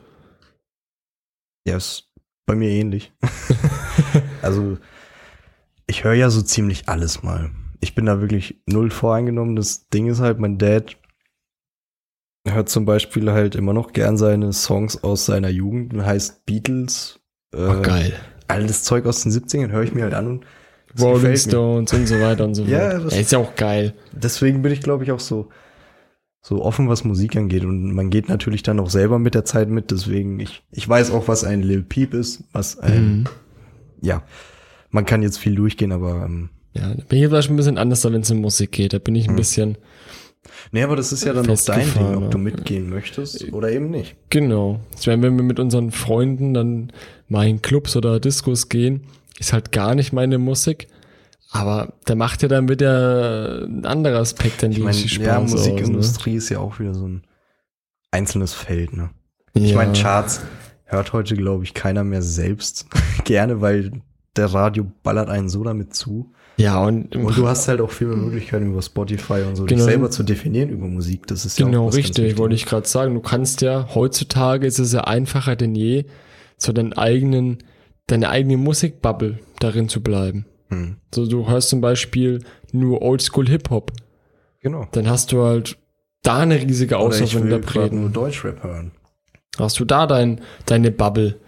ja, 1.67 1.75
ist 1.77 2.09
bei 2.45 2.55
mir 2.55 2.69
ähnlich. 2.69 3.11
also, 4.41 4.77
ich 5.87 6.03
höre 6.03 6.13
ja 6.13 6.29
so 6.29 6.41
ziemlich 6.41 6.89
alles 6.89 7.23
mal. 7.23 7.51
Ich 7.84 7.95
bin 7.95 8.05
da 8.05 8.21
wirklich 8.21 8.61
null 8.65 8.89
voreingenommen. 8.89 9.55
Das 9.55 9.89
Ding 9.89 10.07
ist 10.07 10.19
halt, 10.21 10.39
mein 10.39 10.57
Dad 10.57 10.97
hört 12.47 12.69
zum 12.69 12.86
Beispiel 12.86 13.31
halt 13.31 13.55
immer 13.55 13.73
noch 13.73 13.93
gern 13.93 14.17
seine 14.17 14.53
Songs 14.53 15.03
aus 15.03 15.25
seiner 15.25 15.49
Jugend, 15.49 15.93
heißt 16.01 16.45
Beatles. 16.45 17.19
Äh, 17.53 17.57
Oh, 17.57 17.81
geil. 17.81 18.13
Alles 18.47 18.84
Zeug 18.84 19.05
aus 19.05 19.23
den 19.23 19.31
70ern 19.31 19.71
höre 19.71 19.84
ich 19.84 19.93
mir 19.93 20.03
halt 20.03 20.13
an 20.13 20.27
und 20.27 20.45
Rolling. 20.99 21.38
Stones 21.38 21.91
und 21.93 22.07
so 22.07 22.19
weiter 22.19 22.45
und 22.45 22.55
so 22.55 22.63
Ja, 22.65 22.91
fort. 22.91 23.05
das- 23.05 23.13
Ja, 23.15 23.19
ist 23.21 23.31
ja 23.31 23.39
auch 23.39 23.55
geil. 23.55 23.93
Deswegen 24.11 24.61
bin 24.61 24.71
ich, 24.71 24.81
glaube 24.81 25.03
ich, 25.03 25.11
auch 25.11 25.19
so, 25.19 25.49
so 26.41 26.61
offen, 26.63 26.88
was 26.89 27.03
Musik 27.03 27.36
angeht. 27.36 27.63
Und 27.63 27.93
man 27.93 28.09
geht 28.09 28.29
natürlich 28.29 28.63
dann 28.63 28.79
auch 28.79 28.89
selber 28.89 29.19
mit 29.19 29.34
der 29.36 29.45
Zeit 29.45 29.69
mit. 29.69 29.91
Deswegen, 29.91 30.39
ich, 30.39 30.63
ich 30.71 30.88
weiß 30.88 31.11
auch, 31.11 31.27
was 31.27 31.43
ein 31.45 31.61
Lil 31.63 31.84
Peep 31.84 32.13
ist, 32.13 32.43
was 32.51 32.77
ein, 32.79 33.19
Mhm. 33.19 33.23
ja, 34.01 34.23
man 34.91 35.05
kann 35.05 35.23
jetzt 35.23 35.38
viel 35.39 35.55
durchgehen, 35.55 35.91
aber 35.91 36.23
ähm, 36.25 36.49
Ja, 36.74 36.89
da 36.93 37.03
bin 37.07 37.19
ich 37.21 37.28
vielleicht 37.28 37.49
ein 37.49 37.55
bisschen 37.55 37.78
anders, 37.78 38.03
wenn 38.03 38.21
es 38.21 38.32
um 38.32 38.39
Musik 38.41 38.71
geht. 38.71 38.93
Da 38.93 38.99
bin 38.99 39.15
ich 39.15 39.28
ein 39.28 39.34
Mhm. 39.34 39.38
bisschen, 39.38 39.78
Nee, 40.71 40.84
aber 40.84 40.95
das 40.95 41.13
ist 41.13 41.24
ja 41.24 41.32
dann 41.34 41.49
auch 41.49 41.61
dein 41.61 41.93
Ding, 41.93 42.15
ob 42.17 42.32
du 42.32 42.38
ja. 42.38 42.43
mitgehen 42.43 42.89
möchtest 42.89 43.51
oder 43.53 43.71
eben 43.71 43.89
nicht. 43.91 44.15
genau. 44.30 44.80
Das 44.91 45.07
wäre, 45.07 45.21
wenn 45.21 45.38
wir 45.38 45.43
mit 45.43 45.59
unseren 45.59 45.91
Freunden 45.91 46.53
dann 46.53 46.91
mal 47.30 47.47
in 47.47 47.61
Clubs 47.61 47.95
oder 47.95 48.19
Discos 48.19 48.67
gehen, 48.69 49.03
ist 49.39 49.53
halt 49.53 49.71
gar 49.71 49.95
nicht 49.95 50.11
meine 50.13 50.38
Musik. 50.39 50.88
Aber 51.51 51.93
da 52.05 52.15
macht 52.15 52.41
ja 52.41 52.47
dann 52.49 52.67
wieder 52.67 53.63
ein 53.65 53.86
anderer 53.86 54.19
Aspekt 54.19 54.63
dann 54.63 54.71
Ich 54.71 54.78
die 54.78 54.84
meine, 54.84 54.97
Spaß 54.97 55.26
ja, 55.26 55.38
aus, 55.38 55.51
ne? 55.51 55.55
Musikindustrie 55.57 56.36
ist 56.36 56.49
ja 56.49 56.59
auch 56.59 56.80
wieder 56.80 56.93
so 56.95 57.07
ein 57.07 57.24
einzelnes 58.11 58.53
Feld, 58.53 58.93
ne? 58.93 59.11
ne? 59.53 59.63
Ich 59.63 59.71
ja. 59.71 59.78
meine, 59.78 59.93
Charts 59.93 60.41
hört 60.86 61.13
heute, 61.13 61.36
glaube 61.36 61.63
ich, 61.63 61.74
keiner 61.74 62.03
mehr 62.03 62.21
selbst 62.24 62.88
gerne, 63.24 63.61
weil 63.61 63.91
der 64.36 64.47
Radio 64.53 64.91
ballert 65.03 65.30
einen 65.30 65.47
so 65.49 65.63
damit 65.63 65.93
zu. 65.93 66.34
Ja, 66.58 66.84
und, 66.86 67.16
Und 67.16 67.36
du 67.36 67.47
hast 67.47 67.68
halt 67.68 67.82
auch 67.82 67.89
viel 67.89 68.08
mehr 68.08 68.18
Möglichkeiten 68.18 68.72
über 68.72 68.82
Spotify 68.82 69.41
und 69.47 69.56
so, 69.56 69.66
Genau. 69.66 69.78
dich 69.78 69.84
selber 69.84 70.12
zu 70.12 70.22
definieren 70.24 70.70
über 70.70 70.86
Musik. 70.86 71.26
Das 71.28 71.45
ist 71.45 71.58
ja 71.58 71.66
Genau, 71.66 71.88
auch 71.88 71.93
richtig, 71.93 72.38
wollte 72.38 72.54
ich 72.56 72.66
gerade 72.66 72.88
sagen. 72.88 73.16
Du 73.16 73.22
kannst 73.22 73.62
ja, 73.62 73.88
heutzutage 73.95 74.68
ist 74.68 74.78
es 74.80 74.93
ja 74.93 75.01
einfacher 75.01 75.56
denn 75.56 75.74
je, 75.74 76.06
so 76.58 76.72
deinen 76.72 76.93
eigenen, 76.93 77.58
deine 78.08 78.30
eigene 78.30 78.58
Musikbubble 78.58 79.39
darin 79.60 79.89
zu 79.89 80.04
bleiben. 80.04 80.45
Hm. 80.70 80.97
So, 81.14 81.26
du 81.28 81.47
hörst 81.49 81.70
zum 81.70 81.82
Beispiel 81.82 82.43
nur 82.72 83.01
Oldschool 83.01 83.47
Hip-Hop. 83.49 83.91
Genau. 84.60 84.88
Dann 84.91 85.10
hast 85.10 85.32
du 85.32 85.41
halt 85.43 85.78
da 86.22 86.39
eine 86.39 86.62
riesige 86.62 86.97
Auswahl 86.97 87.28
von 87.28 87.41
gerade 87.49 87.49
nur 87.49 87.58
Interpreten. 87.58 88.14
Deutschrap 88.14 88.64
hören. 88.64 88.91
Hast 89.58 89.80
du 89.80 89.86
da 89.86 90.08
dein, 90.08 90.39
deine 90.68 90.91
Bubble? 90.91 91.39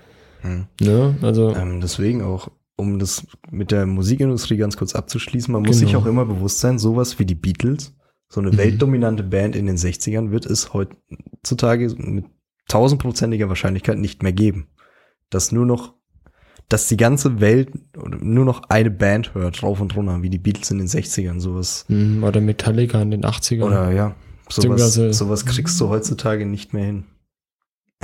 Hm. 0.42 0.66
Ne? 0.82 1.16
Also, 1.22 1.54
Ähm, 1.56 1.80
deswegen 1.80 2.22
auch, 2.24 2.50
um 2.78 3.00
das 3.00 3.26
mit 3.52 3.72
der 3.72 3.86
Musikindustrie 3.86 4.58
ganz 4.58 4.76
kurz 4.78 4.96
abzuschließen, 4.96 5.52
man 5.52 5.62
muss 5.64 5.80
Genau. 5.80 5.88
sich 5.90 5.96
auch 5.96 6.06
immer 6.06 6.26
bewusst 6.26 6.60
sein, 6.60 6.78
sowas 6.80 7.20
wie 7.20 7.26
die 7.26 7.36
Beatles, 7.36 7.94
so 8.28 8.42
eine 8.42 8.52
Mhm. 8.52 8.58
weltdominante 8.58 9.24
Band 9.24 9.56
in 9.56 9.66
den 9.66 9.78
60ern 9.78 10.32
wird 10.32 10.46
es 10.46 10.74
heutzutage 10.74 11.94
mit 11.98 12.26
tausendprozentiger 12.68 13.48
Wahrscheinlichkeit 13.50 13.98
nicht 13.98 14.24
mehr 14.24 14.34
geben. 14.34 14.68
Dass 15.30 15.52
nur 15.52 15.66
noch, 15.66 15.94
dass 16.68 16.88
die 16.88 16.98
ganze 16.98 17.40
Welt 17.40 17.70
nur 18.22 18.44
noch 18.46 18.64
eine 18.70 18.90
Band 18.92 19.36
hört, 19.36 19.62
rauf 19.64 19.80
und 19.80 19.96
runter, 19.96 20.22
wie 20.24 20.30
die 20.32 20.40
Beatles 20.40 20.72
in 20.72 20.80
den 20.80 20.88
60ern, 20.88 21.40
sowas. 21.40 21.86
hm, 21.88 22.24
oder 22.24 22.42
Metallica 22.42 23.02
in 23.02 23.12
den 23.12 23.24
80ern. 23.24 23.64
Oder 23.68 23.92
ja, 23.92 24.16
sowas, 24.50 24.96
sowas 24.96 25.46
kriegst 25.46 25.80
du 25.80 25.90
heutzutage 25.90 26.46
nicht 26.46 26.74
mehr 26.74 26.86
hin. 26.86 27.06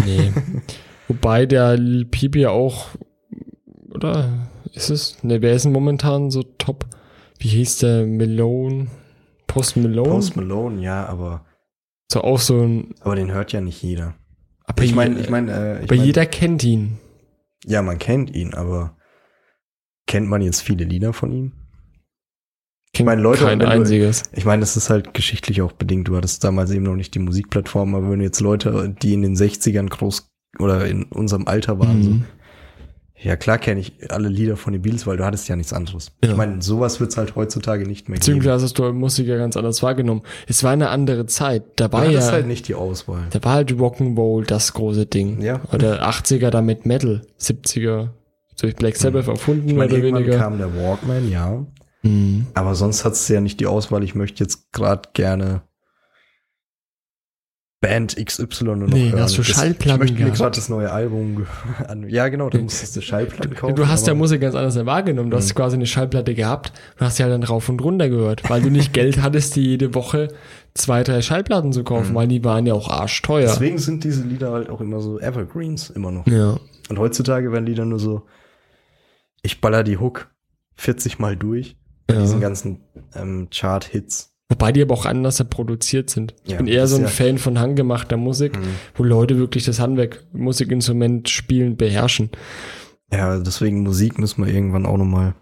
Nee. 0.05 0.31
Wobei 1.07 1.45
der 1.45 1.75
Lil 1.77 2.05
Peep 2.05 2.35
ja 2.35 2.51
auch, 2.51 2.89
oder 3.89 4.47
ist 4.73 4.89
es? 4.89 5.23
Ne, 5.23 5.41
wer 5.41 5.53
ist 5.53 5.65
denn 5.65 5.71
momentan 5.71 6.31
so 6.31 6.43
top? 6.43 6.85
Wie 7.39 7.47
hieß 7.49 7.79
der? 7.79 8.05
Malone? 8.05 8.87
Post 9.47 9.77
Malone? 9.77 10.09
Post 10.09 10.35
Malone, 10.35 10.81
ja, 10.81 11.05
aber, 11.07 11.45
so 12.11 12.21
auch 12.21 12.39
so 12.39 12.61
ein. 12.61 12.93
aber 13.01 13.15
den 13.15 13.31
hört 13.31 13.51
ja 13.51 13.61
nicht 13.61 13.81
jeder. 13.83 14.15
Aber 14.65 14.83
Ich 14.83 14.95
meine, 14.95 15.19
ich 15.19 15.29
meine, 15.29 15.51
äh, 15.51 15.77
ich 15.79 15.89
aber 15.89 15.95
mein, 15.97 16.05
jeder 16.05 16.25
kennt 16.25 16.63
ihn. 16.63 16.97
Ja, 17.65 17.81
man 17.81 17.97
kennt 17.99 18.33
ihn, 18.35 18.53
aber 18.53 18.95
kennt 20.07 20.27
man 20.29 20.41
jetzt 20.41 20.61
viele 20.61 20.85
Lieder 20.85 21.13
von 21.13 21.31
ihm? 21.31 21.51
Kennt 22.93 23.07
meine, 23.07 23.21
Leute, 23.21 23.45
kein 23.45 23.59
wenn 23.59 23.65
du- 23.67 23.71
einziges. 23.71 24.23
Ich 24.33 24.45
meine, 24.45 24.59
das 24.61 24.75
ist 24.77 24.89
halt 24.89 25.13
geschichtlich 25.13 25.61
auch 25.61 25.71
bedingt. 25.71 26.07
Du 26.07 26.15
hattest 26.17 26.43
damals 26.43 26.71
eben 26.71 26.83
noch 26.83 26.95
nicht 26.95 27.13
die 27.15 27.19
Musikplattform, 27.19 27.95
aber 27.95 28.09
wenn 28.11 28.21
jetzt 28.21 28.41
Leute, 28.41 28.93
die 29.01 29.13
in 29.13 29.21
den 29.21 29.35
60ern 29.35 29.89
groß 29.89 30.29
oder 30.59 30.85
in 30.87 31.03
unserem 31.05 31.47
Alter 31.47 31.79
waren, 31.79 32.03
so, 32.03 32.09
Mhm. 32.11 32.25
Ja 33.23 33.35
klar 33.35 33.57
kenne 33.57 33.79
ich 33.81 33.93
alle 34.11 34.29
Lieder 34.29 34.57
von 34.57 34.73
den 34.73 34.81
Beatles, 34.81 35.05
weil 35.07 35.17
du 35.17 35.25
hattest 35.25 35.47
ja 35.47 35.55
nichts 35.55 35.73
anderes. 35.73 36.11
Ja. 36.23 36.31
Ich 36.31 36.37
meine, 36.37 36.61
sowas 36.61 36.99
wird's 36.99 37.17
halt 37.17 37.35
heutzutage 37.35 37.85
nicht 37.87 38.09
mehr 38.09 38.17
geben. 38.17 38.39
Beziehungsweise 38.39 38.65
hast 38.65 38.79
du 38.79 38.91
Musik 38.93 39.27
ja 39.27 39.37
ganz 39.37 39.55
anders 39.57 39.81
wahrgenommen. 39.83 40.21
Es 40.47 40.63
war 40.63 40.71
eine 40.71 40.89
andere 40.89 41.25
Zeit. 41.27 41.63
Da 41.75 41.91
war 41.91 42.07
ja, 42.09 42.21
halt 42.31 42.47
nicht 42.47 42.67
die 42.67 42.75
Auswahl. 42.75 43.23
da 43.29 43.43
war 43.43 43.53
halt 43.53 43.71
Rock'n'Roll 43.71 44.45
das 44.45 44.73
große 44.73 45.05
Ding. 45.05 45.41
Ja. 45.41 45.61
Oder 45.71 46.07
80er 46.07 46.49
damit 46.49 46.85
Metal, 46.85 47.21
70er 47.39 48.09
durch 48.59 48.75
Black 48.75 48.95
Sabbath 48.95 49.27
erfunden, 49.27 49.63
Mhm. 49.63 49.69
Ich 49.69 49.75
meine, 49.75 49.93
oder 49.93 50.03
weniger. 50.03 50.37
kam 50.37 50.57
der 50.57 50.75
Walkman, 50.75 51.29
ja. 51.29 51.65
Mhm. 52.03 52.47
Aber 52.53 52.75
sonst 52.75 53.05
hat's 53.05 53.27
ja 53.27 53.41
nicht 53.41 53.59
die 53.59 53.67
Auswahl. 53.67 54.03
Ich 54.03 54.15
möchte 54.15 54.43
jetzt 54.43 54.71
gerade 54.71 55.09
gerne 55.13 55.61
Band 57.81 58.15
XY 58.15 58.63
nur 58.63 58.75
noch 58.77 58.87
Nee, 58.89 59.09
hören. 59.09 59.21
hast 59.21 59.33
du 59.37 59.41
Das- 59.41 59.47
Schallplatten 59.47 60.03
Ich 60.05 60.11
möchte 60.11 60.23
mir 60.23 60.31
gerade 60.31 60.55
das 60.55 60.69
neue 60.69 60.91
Album 60.91 61.47
an. 61.87 62.07
Ja, 62.07 62.27
genau, 62.29 62.49
du 62.51 62.59
musstest 62.59 62.95
die 62.95 63.01
Schallplatten 63.01 63.55
kaufen. 63.55 63.75
Du 63.75 63.87
hast 63.87 64.05
ja 64.05 64.13
Musik 64.13 64.39
ganz 64.41 64.53
anders 64.53 64.85
wahrgenommen. 64.85 65.31
Du 65.31 65.37
hast 65.37 65.55
quasi 65.55 65.77
eine 65.77 65.87
Schallplatte 65.87 66.35
gehabt 66.35 66.71
und 66.99 67.05
hast 67.07 67.17
ja 67.17 67.27
dann 67.27 67.41
rauf 67.41 67.67
und 67.69 67.81
runter 67.83 68.07
gehört, 68.07 68.47
weil 68.51 68.61
du 68.61 68.69
nicht 68.69 68.93
Geld 68.93 69.21
hattest, 69.23 69.55
die 69.55 69.63
jede 69.65 69.95
Woche 69.95 70.27
zwei, 70.75 71.01
drei 71.03 71.23
Schallplatten 71.23 71.73
zu 71.73 71.83
kaufen, 71.83 72.13
weil 72.13 72.27
die 72.27 72.43
waren 72.43 72.67
ja 72.67 72.75
auch 72.75 72.87
arschteuer. 72.87 73.47
Deswegen 73.47 73.79
sind 73.79 74.03
diese 74.03 74.23
Lieder 74.23 74.51
halt 74.51 74.69
auch 74.69 74.79
immer 74.79 75.01
so 75.01 75.19
Evergreens, 75.19 75.89
immer 75.89 76.11
noch. 76.11 76.27
Ja. 76.27 76.57
Und 76.89 76.99
heutzutage 76.99 77.51
werden 77.51 77.65
Lieder 77.65 77.85
nur 77.85 77.99
so, 77.99 78.27
ich 79.41 79.59
baller 79.59 79.83
die 79.83 79.97
Hook 79.97 80.29
40 80.75 81.17
Mal 81.17 81.35
durch. 81.35 81.77
Bei 82.05 82.13
Ja. 82.13 82.21
diesen 82.21 82.39
ganzen 82.41 82.81
ähm, 83.15 83.47
Chart-Hits. 83.49 84.30
Wobei 84.51 84.73
die 84.73 84.81
aber 84.81 84.93
auch 84.93 85.05
anders 85.05 85.41
produziert 85.49 86.09
sind. 86.09 86.33
Ich 86.43 86.51
Ja, 86.51 86.57
bin 86.57 86.67
eher 86.67 86.85
so 86.85 86.97
ein 86.97 87.03
ja- 87.03 87.07
Fan 87.07 87.37
von 87.37 87.57
handgemachter 87.57 88.17
Musik, 88.17 88.57
Mhm. 88.57 88.63
wo 88.95 89.03
Leute 89.03 89.37
wirklich 89.37 89.63
das 89.63 89.79
Handwerk, 89.79 90.25
Musikinstrument 90.33 91.29
spielen, 91.29 91.77
beherrschen. 91.77 92.31
Ja, 93.13 93.39
deswegen 93.39 93.81
Musik 93.81 94.19
müssen 94.19 94.45
wir 94.45 94.53
irgendwann 94.53 94.85
auch 94.85 94.97
nochmal. 94.97 95.35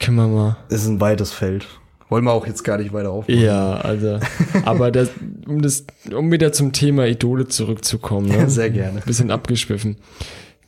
Können 0.00 0.16
wir 0.16 0.26
mal. 0.26 0.56
Es 0.68 0.82
ist 0.82 0.88
ein 0.88 1.00
weites 1.00 1.32
Feld. 1.32 1.68
Wollen 2.08 2.24
wir 2.24 2.32
auch 2.32 2.44
jetzt 2.46 2.64
gar 2.64 2.76
nicht 2.78 2.92
weiter 2.92 3.10
aufmachen. 3.10 3.40
Ja, 3.40 3.74
also, 3.76 4.18
aber 4.64 4.90
das, 4.90 5.10
um 5.46 5.62
das, 5.62 5.86
um 6.12 6.32
wieder 6.32 6.52
zum 6.52 6.72
Thema 6.72 7.06
Idole 7.06 7.46
zurückzukommen, 7.46 8.26
ne? 8.28 8.50
Sehr 8.50 8.70
gerne. 8.70 9.00
Bisschen 9.06 9.30
abgeschwiffen. 9.30 9.96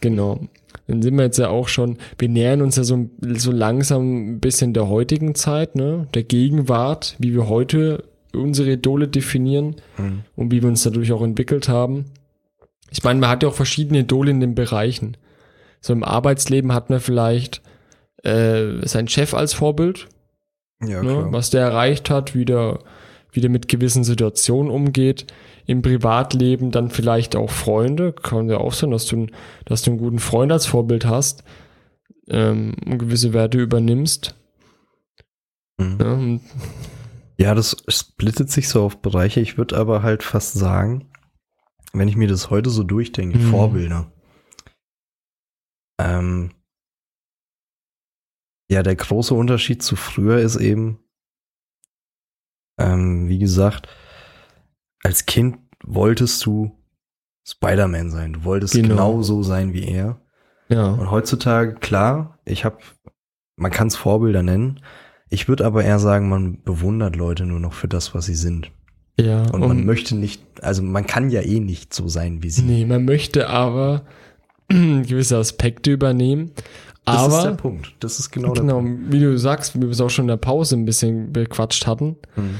Genau. 0.01 0.41
Dann 0.87 1.03
sind 1.03 1.17
wir 1.17 1.25
jetzt 1.25 1.39
ja 1.39 1.49
auch 1.49 1.69
schon, 1.69 1.99
wir 2.19 2.29
nähern 2.29 2.63
uns 2.63 2.77
ja 2.77 2.85
so, 2.85 3.09
so 3.37 3.53
langsam 3.53 4.35
ein 4.35 4.41
bisschen 4.41 4.75
der 4.75 4.89
heutigen 4.89 5.35
Zeit, 5.35 5.75
ne? 5.77 6.09
Der 6.15 6.23
Gegenwart, 6.25 7.17
wie 7.19 7.33
wir 7.35 7.49
heute 7.49 8.05
unsere 8.35 8.73
Idole 8.73 9.09
definieren 9.09 9.77
Mhm. 9.97 10.21
und 10.37 10.51
wie 10.53 10.61
wir 10.63 10.69
uns 10.69 10.83
dadurch 10.83 11.13
auch 11.13 11.23
entwickelt 11.23 11.69
haben. 11.69 12.07
Ich 12.91 13.03
meine, 13.05 13.21
man 13.21 13.31
hat 13.31 13.43
ja 13.43 13.49
auch 13.49 13.55
verschiedene 13.55 14.01
Idole 14.01 14.31
in 14.31 14.41
den 14.41 14.55
Bereichen. 14.55 15.17
So 15.81 15.93
im 15.93 16.03
Arbeitsleben 16.05 16.73
hat 16.73 16.91
man 16.91 17.01
vielleicht 17.01 17.63
äh, 18.23 18.87
seinen 18.87 19.09
Chef 19.09 19.35
als 19.35 19.53
Vorbild, 19.55 20.09
Ja, 20.85 21.03
ne, 21.03 21.27
was 21.31 21.51
der 21.51 21.61
erreicht 21.63 22.09
hat, 22.11 22.35
wie 22.35 22.45
der, 22.45 22.81
wie 23.33 23.41
der 23.41 23.51
mit 23.51 23.69
gewissen 23.69 24.03
Situationen 24.05 24.71
umgeht. 24.71 25.27
Im 25.67 25.83
Privatleben 25.83 26.71
dann 26.71 26.91
vielleicht 26.91 27.37
auch 27.37 27.51
Freunde. 27.51 28.13
Kann 28.13 28.49
ja 28.49 28.59
auch 28.59 28.73
sein, 28.73 28.91
dass 28.91 29.07
du, 29.07 29.27
dass 29.65 29.83
du 29.83 29.91
einen 29.91 29.99
guten 29.99 30.19
Freund 30.19 30.53
als 30.53 30.67
Vorbild 30.67 31.07
hast 31.07 31.43
ähm, 32.29 32.75
und 32.85 32.99
gewisse 32.99 33.33
Werte 33.33 33.59
übernimmst. 33.59 34.35
Mhm. 35.79 36.41
Ja, 37.39 37.47
Ja, 37.49 37.55
das 37.55 37.77
splittet 37.89 38.51
sich 38.51 38.69
so 38.69 38.85
auf 38.85 38.99
Bereiche. 39.01 39.41
Ich 39.41 39.57
würde 39.57 39.77
aber 39.77 40.03
halt 40.03 40.23
fast 40.23 40.53
sagen, 40.55 41.11
wenn 41.93 42.09
ich 42.09 42.17
mir 42.17 42.29
das 42.29 42.51
heute 42.51 42.71
so 42.71 42.83
durchdenke, 42.83 43.39
Mhm. 43.39 43.51
Vorbilder. 43.51 44.13
Ähm, 46.01 46.51
ja, 48.71 48.83
der 48.83 48.97
große 48.97 49.35
Unterschied 49.35 49.83
zu 49.83 49.95
früher 49.97 50.39
ist 50.39 50.57
eben, 50.57 50.99
ähm, 52.79 53.29
wie 53.29 53.39
gesagt, 53.39 53.89
als 55.05 55.27
Kind 55.27 55.59
wolltest 55.85 56.45
du 56.45 56.73
Spider-Man 57.47 58.11
sein. 58.11 58.33
Du 58.33 58.45
wolltest 58.45 58.75
Genau. 58.75 58.89
genau 58.89 59.23
so 59.23 59.43
sein 59.43 59.73
wie 59.73 59.85
er. 59.87 60.21
ja. 60.69 60.87
Und 60.93 61.11
heutzutage, 61.11 61.75
klar, 61.75 62.39
ich 62.45 62.65
habe, 62.65 62.79
man 63.57 63.71
kann 63.71 63.87
es 63.89 63.97
Vorbilder 63.97 64.43
nennen. 64.43 64.81
Ich 65.29 65.47
würde 65.49 65.65
aber 65.67 65.85
eher 65.85 65.99
sagen, 65.99 66.29
man 66.29 66.63
bewundert 66.63 67.17
Leute 67.17 67.45
nur 67.45 67.61
noch 67.61 67.75
für 67.75 67.89
das, 67.89 68.15
was 68.15 68.27
sie 68.27 68.35
sind. 68.35 68.71
ja. 69.21 69.43
Und 69.51 69.61
man 69.61 69.85
möchte 69.85 70.17
nicht, 70.17 70.43
also 70.63 70.83
man 70.83 71.07
kann 71.07 71.29
ja 71.31 71.43
eh 71.43 71.61
nicht 71.61 71.93
so 71.95 72.09
sein 72.09 72.43
wie 72.43 72.51
sie. 72.51 72.63
Nee, 72.63 72.85
man 72.87 73.05
möchte 73.05 73.49
aber 73.51 74.07
gewisse 74.69 75.37
Aspekte 75.37 75.93
übernehmen. 75.93 76.53
das 77.05 77.27
ist 77.29 77.43
der 77.43 77.49
aber, 77.51 77.57
Punkt. 77.59 77.95
Das 78.01 78.19
ist 78.19 78.31
genau, 78.31 78.53
genau, 78.55 78.81
der 78.81 78.89
Punkt. 78.89 79.13
wie 79.13 79.21
du 79.21 79.37
sagst, 79.39 79.77
wie 79.77 79.83
wir 79.83 79.91
es 79.91 80.01
auch 80.01 80.09
schon 80.11 80.25
in 80.25 80.29
der 80.29 80.37
Pause 80.39 80.77
ein 80.77 80.87
bisschen 80.87 81.33
bequatscht 81.33 81.87
hatten, 81.87 82.17
Hm. 82.37 82.55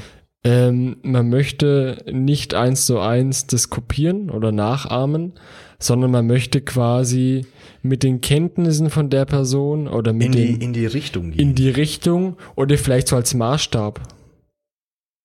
Ähm, 0.45 0.97
man 1.01 1.29
möchte 1.29 1.97
nicht 2.09 2.53
eins 2.53 2.85
zu 2.85 2.99
eins 2.99 3.47
das 3.47 3.69
kopieren 3.69 4.29
oder 4.29 4.51
nachahmen, 4.53 5.33
sondern 5.79 6.11
man 6.11 6.27
möchte 6.27 6.61
quasi 6.61 7.45
mit 7.81 8.03
den 8.03 8.21
Kenntnissen 8.21 8.89
von 8.89 9.09
der 9.09 9.25
Person 9.25 9.87
oder 9.87 10.13
mit 10.13 10.27
In 10.27 10.31
die, 10.31 10.45
den, 10.53 10.61
in 10.61 10.73
die 10.73 10.85
Richtung 10.85 11.31
gehen. 11.31 11.39
in 11.39 11.55
die 11.55 11.69
Richtung 11.69 12.37
oder 12.55 12.77
vielleicht 12.77 13.07
so 13.09 13.15
als 13.15 13.33
Maßstab. 13.33 13.99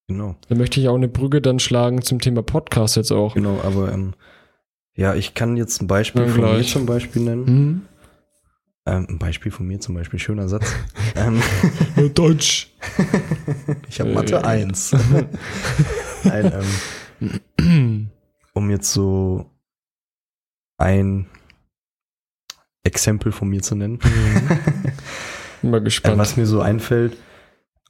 genau, 0.08 0.36
Da 0.48 0.54
möchte 0.56 0.80
ich 0.80 0.88
auch 0.88 0.96
eine 0.96 1.08
Brücke 1.08 1.40
dann 1.40 1.58
schlagen 1.60 2.02
zum 2.02 2.18
Thema 2.20 2.42
Podcast 2.42 2.96
jetzt 2.96 3.12
auch. 3.12 3.34
genau, 3.34 3.60
aber 3.62 3.92
ähm, 3.92 4.14
ja, 4.96 5.14
ich 5.14 5.34
kann 5.34 5.56
jetzt 5.56 5.80
ein 5.82 5.86
Beispiel 5.86 6.22
Ja, 6.22 6.28
von 6.28 6.40
mir 6.42 6.50
gleich. 6.54 6.72
zum 6.72 6.84
Beispiel 6.86 7.22
nennen. 7.22 7.46
Hm? 7.46 7.80
Ähm, 8.86 9.06
ein 9.10 9.18
Beispiel 9.18 9.52
von 9.52 9.66
mir 9.66 9.78
zum 9.80 9.94
Beispiel, 9.94 10.18
schöner 10.18 10.48
Satz. 10.48 10.74
ähm, 11.16 11.42
Deutsch. 12.14 12.70
ich 13.88 14.00
habe 14.00 14.10
Äh. 14.10 14.14
Mathe 14.14 14.44
1. 14.44 14.92
Nein, 16.24 16.52
ähm, 17.58 18.10
um 18.54 18.70
jetzt 18.70 18.92
so 18.92 19.50
ein 20.78 21.26
Exempel 22.82 23.32
von 23.32 23.48
mir 23.48 23.60
zu 23.60 23.74
nennen. 23.74 23.98
Bin 25.60 25.70
mal 25.70 25.80
Äh, 25.80 25.84
gespannt. 25.84 26.18
was 26.18 26.36
mir 26.38 26.46
so 26.46 26.62
einfällt, 26.62 27.16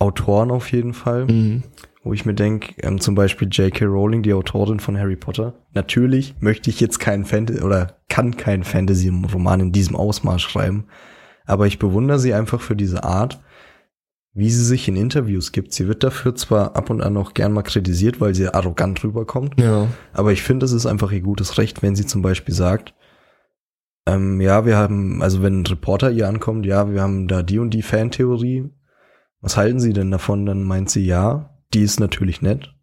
Autoren 0.01 0.51
auf 0.51 0.73
jeden 0.73 0.95
Fall, 0.95 1.27
Mhm. 1.27 1.63
Wo 2.03 2.13
ich 2.15 2.25
mir 2.25 2.35
denke, 2.35 2.75
ähm, 2.83 3.01
zum 3.01 3.15
Beispiel 3.15 3.49
J.K. 3.49 3.85
Rowling, 3.85 4.23
die 4.23 4.33
Autorin 4.33 4.81
von 4.81 4.99
Harry 4.99 5.17
Potter. 5.17 5.55
Natürlich 5.75 6.35
möchte 6.41 6.71
ich 6.71 6.81
jetzt 6.81 6.99
keinen 6.99 7.25
Fantasy 7.25 7.63
oder 7.63 7.99
kann 8.09 8.37
keinen 8.37 8.65
Fantasy-Roman 8.65 9.61
in 9.61 9.73
diesem 9.73 9.97
Ausmaß 9.97 10.41
schreiben, 10.41 10.87
aber 11.47 11.67
ich 11.67 11.79
bewundere 11.79 12.19
sie 12.19 12.33
einfach 12.35 12.61
für 12.61 12.75
diese 12.77 13.05
Art, 13.05 13.41
wie 14.33 14.49
sie 14.51 14.65
sich 14.65 14.87
in 14.89 14.97
Interviews 14.97 15.53
gibt. 15.53 15.73
Sie 15.75 15.89
wird 15.89 16.03
dafür 16.05 16.35
zwar 16.37 16.77
ab 16.77 16.89
und 16.89 17.03
an 17.03 17.17
auch 17.17 17.35
gern 17.35 17.53
mal 17.53 17.63
kritisiert, 17.63 18.21
weil 18.21 18.35
sie 18.35 18.49
arrogant 18.49 19.03
rüberkommt, 19.05 19.61
Ja. 19.61 19.89
aber 20.13 20.33
ich 20.33 20.43
finde, 20.43 20.65
es 20.67 20.73
ist 20.73 20.87
einfach 20.87 21.11
ihr 21.13 21.21
gutes 21.21 21.59
Recht, 21.59 21.83
wenn 21.83 21.97
sie 21.97 22.07
zum 22.07 22.23
Beispiel 22.23 22.55
sagt, 22.55 22.95
ähm, 24.07 24.41
ja, 24.41 24.65
wir 24.65 24.77
haben, 24.77 25.21
also 25.23 25.43
wenn 25.43 25.61
ein 25.61 25.67
Reporter 25.67 26.11
ihr 26.11 26.29
ankommt, 26.29 26.65
ja, 26.65 26.91
wir 26.91 27.03
haben 27.03 27.29
da 27.29 27.43
die 27.43 27.59
und 27.59 27.71
die 27.75 27.83
Fantheorie. 27.83 28.71
Was 29.43 29.57
halten 29.57 29.81
Sie 29.81 29.93
denn 29.93 30.11
davon? 30.11 30.47
Dann 30.47 30.65
meint 30.65 30.91
sie, 30.91 31.05
ja, 31.05 31.51
die 31.75 31.83
ist 31.83 32.01
natürlich 32.01 32.43
nett. 32.43 32.75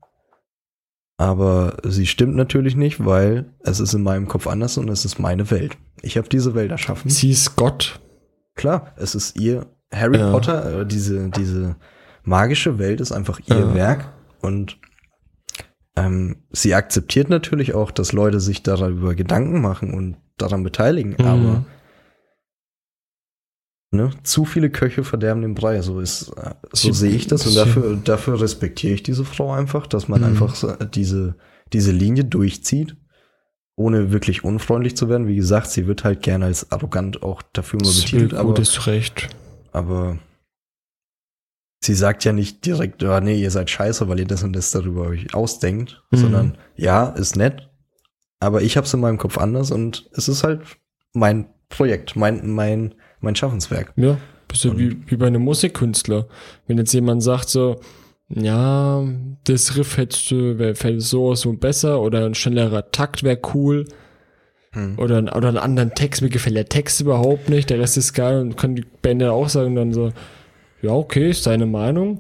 Aber 1.20 1.78
sie 1.84 2.06
stimmt 2.06 2.36
natürlich 2.36 2.76
nicht, 2.76 3.04
weil 3.04 3.52
es 3.62 3.80
ist 3.80 3.94
in 3.94 4.04
meinem 4.04 4.28
Kopf 4.28 4.46
anders 4.48 4.78
und 4.78 4.88
es 4.90 5.04
ist 5.04 5.18
meine 5.20 5.50
Welt. 5.50 5.78
Ich 6.04 6.16
habe 6.18 6.30
diese 6.30 6.54
Welt 6.54 6.70
erschaffen. 6.72 7.10
Sie 7.10 7.32
ist 7.32 7.56
Gott. 7.56 8.00
Klar, 8.56 8.94
es 8.98 9.16
ist 9.16 9.40
ihr 9.40 9.66
Harry 9.92 10.20
Ja. 10.20 10.32
Potter, 10.32 10.82
äh, 10.82 10.86
diese, 10.86 11.30
diese 11.30 11.76
magische 12.24 12.78
Welt 12.78 13.02
ist 13.02 13.12
einfach 13.12 13.40
ihr 13.48 13.58
Ja. 13.60 13.74
Werk 13.74 14.14
und 14.42 14.78
ähm, 15.96 16.44
sie 16.52 16.76
akzeptiert 16.76 17.30
natürlich 17.30 17.74
auch, 17.74 17.90
dass 17.90 18.12
Leute 18.14 18.40
sich 18.40 18.62
darüber 18.62 19.16
Gedanken 19.16 19.62
machen 19.62 19.94
und 19.94 20.18
daran 20.38 20.62
beteiligen, 20.64 21.16
Mhm. 21.18 21.26
aber 21.26 21.66
ne, 23.92 24.10
zu 24.24 24.46
viele 24.46 24.70
Köche 24.70 25.04
verderben 25.04 25.42
den 25.42 25.56
Brei, 25.56 25.82
so 25.82 26.00
ist, 26.00 26.30
äh, 26.38 26.54
so 26.74 26.92
Sie- 26.92 26.94
sehe 26.94 27.16
ich 27.16 27.28
das 27.28 27.46
und 27.48 27.56
dafür, 27.56 27.96
dafür 28.04 28.42
respektiere 28.42 28.94
ich 28.94 29.04
diese 29.04 29.24
Frau 29.26 29.54
einfach, 29.54 29.88
dass 29.88 30.08
man 30.08 30.22
Mhm. 30.22 30.28
einfach 30.28 30.56
so 30.56 30.74
diese, 30.76 31.36
diese 31.74 31.92
Linie 31.92 32.26
durchzieht, 32.26 32.96
ohne 33.78 34.12
wirklich 34.12 34.44
unfreundlich 34.44 34.98
zu 34.98 35.08
werden. 35.10 35.28
Wie 35.28 35.36
gesagt, 35.36 35.68
sie 35.70 35.88
wird 35.88 36.04
halt 36.04 36.22
gerne 36.22 36.46
als 36.46 36.72
arrogant 36.72 37.24
auch 37.24 37.42
dafür 37.54 37.80
mal 37.82 37.94
betitelt, 37.94 38.34
aber 38.34 38.50
gutes 38.50 38.88
Recht. 38.88 39.30
aber 39.72 40.18
sie 41.84 41.94
sagt 41.94 42.24
ja 42.26 42.34
nicht 42.34 42.66
direkt, 42.66 43.04
ah, 43.04 43.22
nee, 43.22 43.40
ihr 43.40 43.52
seid 43.52 43.70
scheiße, 43.70 44.10
weil 44.10 44.20
ihr 44.20 44.28
das 44.28 44.44
und 44.44 44.54
das 44.54 44.72
darüber 44.72 45.04
euch 45.04 45.34
ausdenkt, 45.34 46.04
Mhm. 46.12 46.18
sondern 46.18 46.58
ja, 46.76 47.08
ist 47.10 47.36
nett, 47.36 47.70
aber 48.40 48.62
ich 48.62 48.76
hab's 48.78 48.94
in 48.94 49.00
meinem 49.00 49.18
Kopf 49.18 49.38
anders 49.38 49.72
und 49.72 50.10
es 50.14 50.28
ist 50.28 50.44
halt 50.44 50.62
mein 51.14 51.48
Projekt, 51.70 52.16
mein, 52.16 52.50
mein, 52.50 52.96
mein 53.22 53.36
Schaffenswerk. 53.36 53.94
Ja, 53.96 54.18
bisschen 54.48 54.72
Und- 54.72 54.80
wie, 54.80 54.98
wie 55.08 55.18
bei 55.18 55.28
einem 55.28 55.42
Musikkünstler. 55.44 56.28
Wenn 56.68 56.78
jetzt 56.78 56.94
jemand 56.94 57.24
sagt 57.24 57.50
so, 57.50 57.80
ja, 58.30 59.04
das 59.46 59.78
Riff 59.78 59.98
hättest 59.98 60.32
du, 60.32 60.60
wär, 60.60 60.76
fällt 60.76 61.02
so 61.02 61.34
so 61.36 61.54
besser 61.54 62.02
oder 62.02 62.26
ein 62.26 62.36
schnellerer 62.36 62.92
Takt 62.92 63.24
wäre 63.24 63.40
cool 63.54 63.86
Hm. 64.74 65.00
oder, 65.00 65.18
ein- 65.18 65.30
oder 65.30 65.48
einen 65.48 65.58
anderen 65.58 65.96
Text, 65.96 66.22
mir 66.22 66.30
gefällt 66.30 66.58
der 66.58 66.68
Text 66.68 67.00
überhaupt 67.00 67.48
nicht, 67.50 67.70
der 67.70 67.80
Rest 67.80 67.96
ist 67.98 68.14
geil 68.14 68.42
und 68.42 68.58
kann 68.58 68.76
die 68.76 68.86
Band 69.02 69.22
dann 69.22 69.30
auch 69.30 69.48
sagen 69.48 69.76
dann 69.76 69.94
so, 69.94 70.12
ja, 70.82 70.92
okay, 70.92 71.30
ist 71.30 71.48
deine 71.48 71.66
Meinung, 71.66 72.20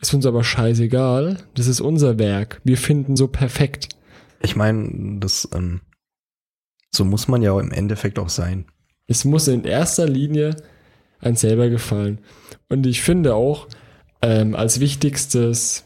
ist 0.00 0.12
uns 0.12 0.26
aber 0.26 0.42
scheißegal, 0.42 1.38
das 1.54 1.68
ist 1.68 1.80
unser 1.80 2.18
Werk, 2.18 2.60
wir 2.64 2.76
finden 2.76 3.14
so 3.16 3.28
perfekt. 3.28 3.90
Ich 4.42 4.56
meine, 4.56 5.18
das, 5.20 5.48
ähm, 5.54 5.80
so 6.92 7.04
muss 7.04 7.28
man 7.28 7.40
ja 7.42 7.52
auch 7.52 7.60
im 7.60 7.70
Endeffekt 7.70 8.18
auch 8.18 8.28
sein. 8.30 8.66
Es 9.06 9.24
muss 9.24 9.48
in 9.48 9.64
erster 9.64 10.06
Linie 10.06 10.56
an 11.20 11.36
selber 11.36 11.68
gefallen. 11.68 12.18
Und 12.68 12.86
ich 12.86 13.02
finde 13.02 13.34
auch, 13.34 13.68
ähm, 14.22 14.54
als 14.54 14.80
wichtigstes, 14.80 15.84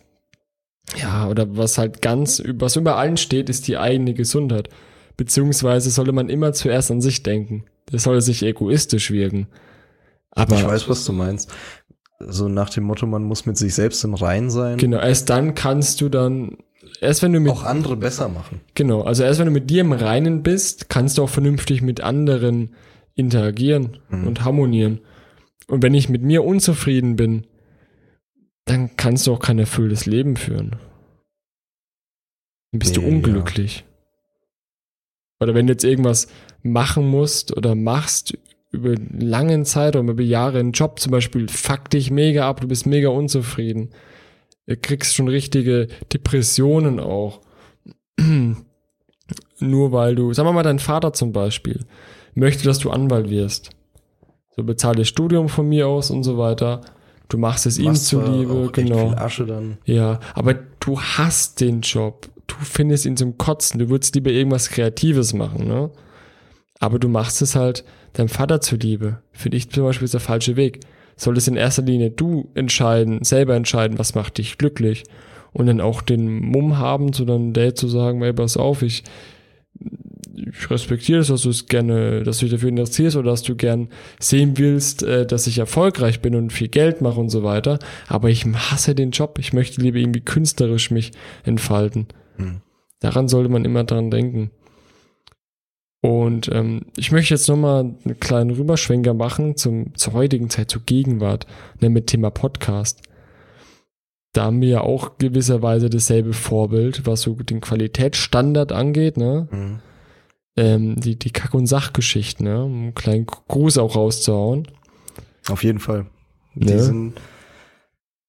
ja, 0.96 1.28
oder 1.28 1.56
was 1.56 1.78
halt 1.78 2.02
ganz, 2.02 2.42
was 2.54 2.76
über 2.76 2.96
allen 2.96 3.16
steht, 3.16 3.48
ist 3.48 3.68
die 3.68 3.78
eigene 3.78 4.14
Gesundheit. 4.14 4.68
Beziehungsweise 5.16 5.90
sollte 5.90 6.12
man 6.12 6.28
immer 6.28 6.52
zuerst 6.52 6.90
an 6.90 7.00
sich 7.00 7.22
denken. 7.22 7.64
Das 7.86 8.04
soll 8.04 8.20
sich 8.22 8.42
egoistisch 8.42 9.10
wirken. 9.10 9.48
Aber 10.30 10.56
ich 10.56 10.66
weiß, 10.66 10.88
was 10.88 11.04
du 11.04 11.12
meinst. 11.12 11.52
So 12.20 12.48
nach 12.48 12.70
dem 12.70 12.84
Motto, 12.84 13.06
man 13.06 13.24
muss 13.24 13.46
mit 13.46 13.56
sich 13.56 13.74
selbst 13.74 14.04
im 14.04 14.14
Rein 14.14 14.50
sein. 14.50 14.76
genau, 14.76 14.98
erst 14.98 15.30
dann 15.30 15.54
kannst 15.54 16.00
du 16.00 16.08
dann, 16.08 16.58
erst 17.00 17.22
wenn 17.22 17.32
du 17.32 17.40
mit 17.40 17.52
Auch 17.52 17.64
andere 17.64 17.96
besser 17.96 18.28
machen. 18.28 18.60
Genau, 18.74 19.02
also 19.02 19.22
erst 19.22 19.40
wenn 19.40 19.46
du 19.46 19.52
mit 19.52 19.70
dir 19.70 19.80
im 19.80 19.92
Reinen 19.92 20.42
bist, 20.42 20.88
kannst 20.88 21.18
du 21.18 21.22
auch 21.24 21.30
vernünftig 21.30 21.82
mit 21.82 22.00
anderen 22.02 22.74
interagieren 23.14 23.98
Mhm. 24.08 24.26
und 24.26 24.44
harmonieren. 24.44 25.00
Und 25.68 25.82
wenn 25.82 25.94
ich 25.94 26.08
mit 26.08 26.22
mir 26.22 26.44
unzufrieden 26.44 27.16
bin, 27.16 27.46
dann 28.64 28.96
kannst 28.96 29.26
du 29.26 29.32
auch 29.32 29.40
kein 29.40 29.58
erfülltes 29.58 30.06
Leben 30.06 30.36
führen. 30.36 30.76
Dann 32.72 32.78
bist 32.78 32.96
du 32.96 33.00
Nee, 33.00 33.08
unglücklich. 33.08 33.84
Oder 35.40 35.54
wenn 35.54 35.66
du 35.66 35.72
jetzt 35.72 35.84
irgendwas 35.84 36.28
machen 36.62 37.06
musst 37.08 37.56
oder 37.56 37.74
machst 37.74 38.36
über 38.72 38.94
langen 38.94 39.64
Zeitraum, 39.64 40.08
über 40.08 40.22
Jahre, 40.22 40.58
einen 40.61 40.72
Job 40.72 41.00
zum 41.00 41.11
Beispiel, 41.11 41.48
fuck 41.48 41.90
dich 41.90 42.11
mega 42.11 42.48
ab, 42.48 42.61
du 42.61 42.68
bist 42.68 42.86
mega 42.86 43.08
unzufrieden. 43.08 43.90
Du 44.66 44.76
kriegst 44.76 45.14
schon 45.16 45.26
richtige 45.28 45.88
Depressionen 46.12 47.00
auch. 47.00 47.40
Nur 49.58 49.92
weil 49.92 50.14
du, 50.14 50.32
sagen 50.32 50.48
wir 50.48 50.52
mal, 50.52 50.62
dein 50.62 50.78
Vater 50.78 51.12
zum 51.12 51.32
Beispiel 51.32 51.84
möchte, 52.35 52.64
dass 52.64 52.78
du 52.78 52.91
Anwalt 52.91 53.31
wirst. 53.31 53.70
So 54.57 54.64
bezahl 54.64 54.95
das 54.95 55.09
Studium 55.09 55.49
von 55.49 55.68
mir 55.68 55.89
aus 55.89 56.11
und 56.11 56.22
so 56.22 56.39
weiter. 56.39 56.81
Du 57.28 57.39
machst 57.39 57.66
es 57.66 57.78
ihm 57.78 57.95
zuliebe, 57.95 58.53
auch 58.53 58.72
genau. 58.72 59.11
viel 59.11 59.18
Asche 59.18 59.47
dann. 59.47 59.78
Ja, 59.85 60.18
aber 60.35 60.55
du 60.81 61.01
hast 61.01 61.61
den 61.61 61.81
Job. 61.81 62.28
Du 62.49 62.57
findest 62.61 63.07
ihn 63.07 63.16
zum 63.16 63.39
Kotzen. 63.39 63.78
Du 63.78 63.89
würdest 63.89 64.16
lieber 64.16 64.31
irgendwas 64.31 64.68
Kreatives 64.68 65.33
machen, 65.33 65.68
ne? 65.68 65.91
Aber 66.81 66.99
du 66.99 67.09
machst 67.09 67.41
es 67.43 67.55
halt 67.55 67.85
deinem 68.14 68.28
Vater 68.28 68.61
zuliebe. 68.61 69.18
Finde 69.33 69.59
ich 69.59 69.70
zum 69.70 69.85
Beispiel 69.85 70.07
ist 70.07 70.14
der 70.14 70.20
falsche 70.20 70.57
Weg. 70.57 70.81
Solltest 71.16 71.49
in 71.49 71.57
erster 71.57 71.83
Linie 71.83 72.11
du 72.11 72.49
entscheiden, 72.55 73.22
selber 73.22 73.55
entscheiden, 73.55 73.99
was 73.99 74.14
macht 74.14 74.39
dich 74.39 74.59
glücklich. 74.59 75.05
Und 75.53 75.66
dann 75.66 75.81
auch 75.81 76.03
den 76.03 76.41
Mumm 76.41 76.78
haben, 76.78 77.12
zu 77.12 77.24
deinem 77.24 77.53
Date 77.53 77.76
zu 77.76 77.89
sagen, 77.89 78.22
ey, 78.22 78.33
pass 78.33 78.57
auf, 78.57 78.83
ich, 78.83 79.05
ich 80.47 80.70
respektiere 80.70 81.18
das, 81.18 81.28
dass 81.28 81.43
du 81.43 81.51
es 81.51 81.66
gerne, 81.66 82.22
dass 82.22 82.38
du 82.38 82.47
dich 82.47 82.53
dafür 82.53 82.68
interessierst 82.68 83.16
oder 83.16 83.30
dass 83.30 83.43
du 83.43 83.57
gern 83.57 83.88
sehen 84.18 84.59
willst, 84.59 85.03
äh, 85.03 85.26
dass 85.26 85.47
ich 85.47 85.59
erfolgreich 85.59 86.20
bin 86.20 86.34
und 86.34 86.53
viel 86.53 86.68
Geld 86.68 87.01
mache 87.01 87.20
und 87.20 87.28
so 87.28 87.43
weiter. 87.43 87.78
Aber 88.09 88.30
ich 88.30 88.45
hasse 88.47 88.95
den 88.95 89.11
Job. 89.11 89.38
Ich 89.38 89.53
möchte 89.53 89.80
lieber 89.80 89.99
irgendwie 89.99 90.20
künstlerisch 90.20 90.91
mich 90.91 91.12
entfalten. 91.45 92.09
Hm. 92.36 92.61
Daran 93.01 93.28
sollte 93.28 93.51
man 93.51 93.64
immer 93.64 93.84
dran 93.84 94.11
denken. 94.11 94.51
Und 96.03 96.49
ähm, 96.53 96.86
ich 96.97 97.12
möchte 97.12 97.34
jetzt 97.34 97.49
nochmal 97.49 97.80
einen 97.80 98.20
kleinen 98.20 98.51
Rüberschwenker 98.51 99.12
machen 99.12 99.57
zum, 99.57 99.95
zur 99.95 100.14
heutigen 100.14 100.49
Zeit, 100.49 100.70
zur 100.70 100.82
Gegenwart, 100.82 101.47
ne, 101.80 101.91
mit 101.91 102.07
Thema 102.07 102.30
Podcast. 102.30 103.03
Da 104.32 104.45
haben 104.45 104.61
wir 104.62 104.68
ja 104.68 104.80
auch 104.80 105.18
gewisserweise 105.18 105.91
dasselbe 105.91 106.32
Vorbild, 106.32 107.07
was 107.07 107.22
so 107.22 107.34
den 107.34 107.61
Qualitätsstandard 107.61 108.72
angeht, 108.72 109.16
ne? 109.16 109.49
Mhm. 109.51 109.80
Ähm, 110.57 110.96
die, 111.01 111.18
die 111.18 111.30
Kack- 111.30 111.55
und 111.55 111.66
Sachgeschichten, 111.66 112.44
ne? 112.44 112.64
um 112.64 112.72
einen 112.82 112.94
kleinen 112.94 113.26
Gruß 113.26 113.78
auch 113.78 113.96
rauszuhauen. 113.96 114.68
Auf 115.48 115.64
jeden 115.64 115.78
Fall. 115.78 116.07
Die 116.55 116.66
Ne? 116.72 116.82
sind, 116.82 117.20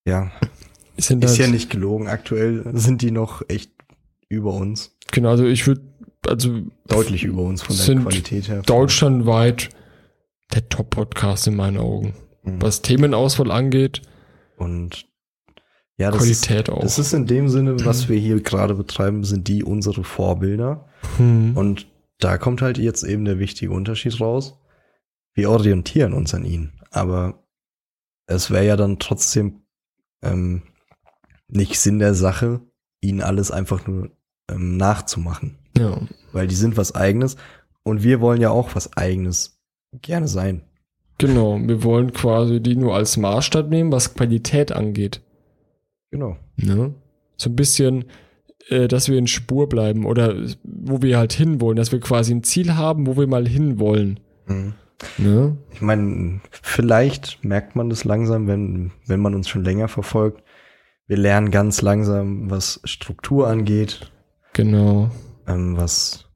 ja, 0.06 0.30
Sind 0.96 1.24
ist 1.24 1.30
halt, 1.32 1.40
ja 1.40 1.46
nicht 1.48 1.70
gelogen. 1.70 2.06
Aktuell 2.08 2.64
sind 2.74 3.02
die 3.02 3.10
noch 3.10 3.42
echt 3.48 3.72
über 4.28 4.54
uns. 4.54 4.96
Genau, 5.10 5.30
also 5.30 5.44
ich 5.44 5.66
würde, 5.66 5.82
also 6.26 6.60
Deutlich 6.88 7.24
über 7.24 7.42
uns 7.42 7.62
von 7.62 7.76
der 7.76 8.02
Qualität 8.02 8.48
her. 8.48 8.62
deutschlandweit 8.62 9.70
der 10.54 10.68
Top-Podcast 10.68 11.46
in 11.48 11.56
meinen 11.56 11.78
Augen. 11.78 12.14
Mhm. 12.44 12.62
Was 12.62 12.82
Themenauswahl 12.82 13.50
angeht, 13.50 14.02
Und 14.56 15.06
ja, 15.98 16.10
das 16.10 16.24
ist, 16.26 16.46
Qualität 16.46 16.70
auch. 16.70 16.80
das 16.80 16.98
ist 16.98 17.12
in 17.12 17.26
dem 17.26 17.48
Sinne, 17.48 17.84
was 17.84 18.08
wir 18.08 18.18
hier 18.18 18.40
gerade 18.40 18.74
betreiben, 18.74 19.24
sind 19.24 19.48
die 19.48 19.62
unsere 19.64 20.04
Vorbilder. 20.04 20.86
hm. 21.18 21.56
Und 21.56 21.86
da 22.24 22.38
kommt 22.38 22.62
halt 22.62 22.78
jetzt 22.78 23.02
eben 23.02 23.24
der 23.24 23.38
wichtige 23.38 23.72
Unterschied 23.72 24.20
raus. 24.20 24.58
Wir 25.34 25.50
orientieren 25.50 26.12
uns 26.12 26.34
an 26.34 26.44
ihnen, 26.44 26.72
aber 26.90 27.42
es 28.26 28.50
wäre 28.50 28.66
ja 28.66 28.76
dann 28.76 28.98
trotzdem 28.98 29.62
ähm, 30.22 30.62
nicht 31.48 31.78
Sinn 31.80 31.98
der 31.98 32.14
Sache, 32.14 32.60
ihnen 33.00 33.20
alles 33.22 33.50
einfach 33.50 33.86
nur 33.86 34.10
ähm, 34.48 34.76
nachzumachen. 34.76 35.58
ja, 35.76 36.00
Weil 36.32 36.46
die 36.46 36.54
sind 36.54 36.76
was 36.76 36.94
eigenes 36.94 37.36
und 37.82 38.02
wir 38.02 38.20
wollen 38.20 38.40
ja 38.40 38.50
auch 38.50 38.74
was 38.74 38.96
eigenes 38.96 39.60
gerne 40.00 40.28
sein. 40.28 40.62
genau. 41.18 41.58
Wir 41.58 41.82
wollen 41.82 42.12
quasi 42.12 42.60
die 42.60 42.76
nur 42.76 42.94
als 42.94 43.16
Maßstab 43.16 43.68
nehmen, 43.68 43.92
was 43.92 44.14
Qualität 44.14 44.72
angeht. 44.72 45.22
Genau. 46.10 46.36
Ne? 46.56 46.94
So 47.36 47.50
ein 47.50 47.56
bisschen, 47.56 48.04
dass 48.88 49.08
wir 49.08 49.18
in 49.18 49.26
Spur 49.26 49.68
bleiben 49.68 50.06
oder 50.06 50.34
wo 50.62 51.02
wir 51.02 51.18
halt 51.18 51.32
hinwollen, 51.32 51.76
dass 51.76 51.92
wir 51.92 52.00
quasi 52.00 52.32
ein 52.32 52.42
Ziel 52.44 52.74
haben, 52.74 53.06
wo 53.06 53.16
wir 53.16 53.26
mal 53.26 53.46
hinwollen. 53.46 54.20
Mhm. 54.46 54.74
Ne? 55.18 55.56
Ich 55.72 55.80
meine, 55.80 56.40
vielleicht 56.62 57.44
merkt 57.44 57.74
man 57.74 57.90
das 57.90 58.04
langsam, 58.04 58.46
wenn, 58.46 58.92
wenn 59.06 59.18
man 59.20 59.34
uns 59.34 59.48
schon 59.48 59.64
länger 59.64 59.88
verfolgt. 59.88 60.42
Wir 61.08 61.16
lernen 61.16 61.50
ganz 61.50 61.82
langsam, 61.82 62.50
was 62.50 62.80
Struktur 62.84 63.48
angeht, 63.48 64.12
Genau. 64.52 65.10
ähm, 65.48 65.76
was 65.76 66.26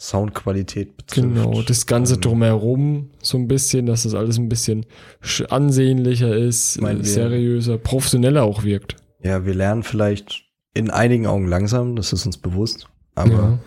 Soundqualität 0.00 0.96
betrifft. 0.96 1.26
Genau, 1.34 1.60
das 1.62 1.86
Ganze 1.86 2.14
Ähm, 2.14 2.20
drumherum 2.20 3.10
so 3.20 3.36
ein 3.36 3.48
bisschen, 3.48 3.86
dass 3.86 4.04
das 4.04 4.14
alles 4.14 4.38
ein 4.38 4.48
bisschen 4.48 4.86
sch- 5.22 5.46
ansehnlicher 5.46 6.34
ist, 6.36 6.76
äh, 6.80 7.02
seriöser, 7.04 7.78
professioneller 7.78 8.44
auch 8.44 8.62
wirkt. 8.64 8.96
Ja, 9.22 9.44
wir 9.44 9.54
lernen 9.54 9.82
vielleicht 9.82 10.44
in 10.74 10.90
einigen 10.90 11.26
Augen 11.26 11.46
langsam, 11.46 11.96
das 11.96 12.12
ist 12.12 12.26
uns 12.26 12.38
bewusst, 12.38 12.88
aber 13.14 13.30
ja, 13.32 13.58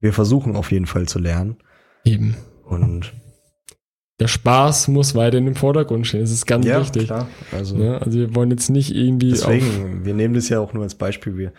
wir 0.00 0.12
versuchen 0.12 0.56
auf 0.56 0.72
jeden 0.72 0.86
Fall 0.86 1.06
zu 1.06 1.18
lernen 1.18 1.56
eben. 2.04 2.36
und 2.64 3.12
Der 4.18 4.28
Spaß 4.28 4.88
muss 4.88 5.14
weiterhin 5.14 5.46
im 5.46 5.54
Vordergrund 5.56 6.06
stehen, 6.06 6.20
das 6.20 6.30
ist 6.30 6.46
ganz 6.46 6.66
wichtig. 6.66 7.04
klar. 7.06 7.28
Also 7.52 7.76
Ne? 7.76 8.00
Also 8.00 8.18
wir 8.18 8.34
wollen 8.34 8.50
jetzt 8.50 8.70
nicht 8.70 8.94
irgendwie 8.94 9.30
deswegen, 9.30 10.04
wir 10.04 10.14
nehmen 10.14 10.34
das 10.34 10.48
ja 10.48 10.58
auch 10.60 10.72
nur 10.72 10.82
als 10.82 10.94
Beispiel. 10.94 11.36
Wir, 11.36 11.52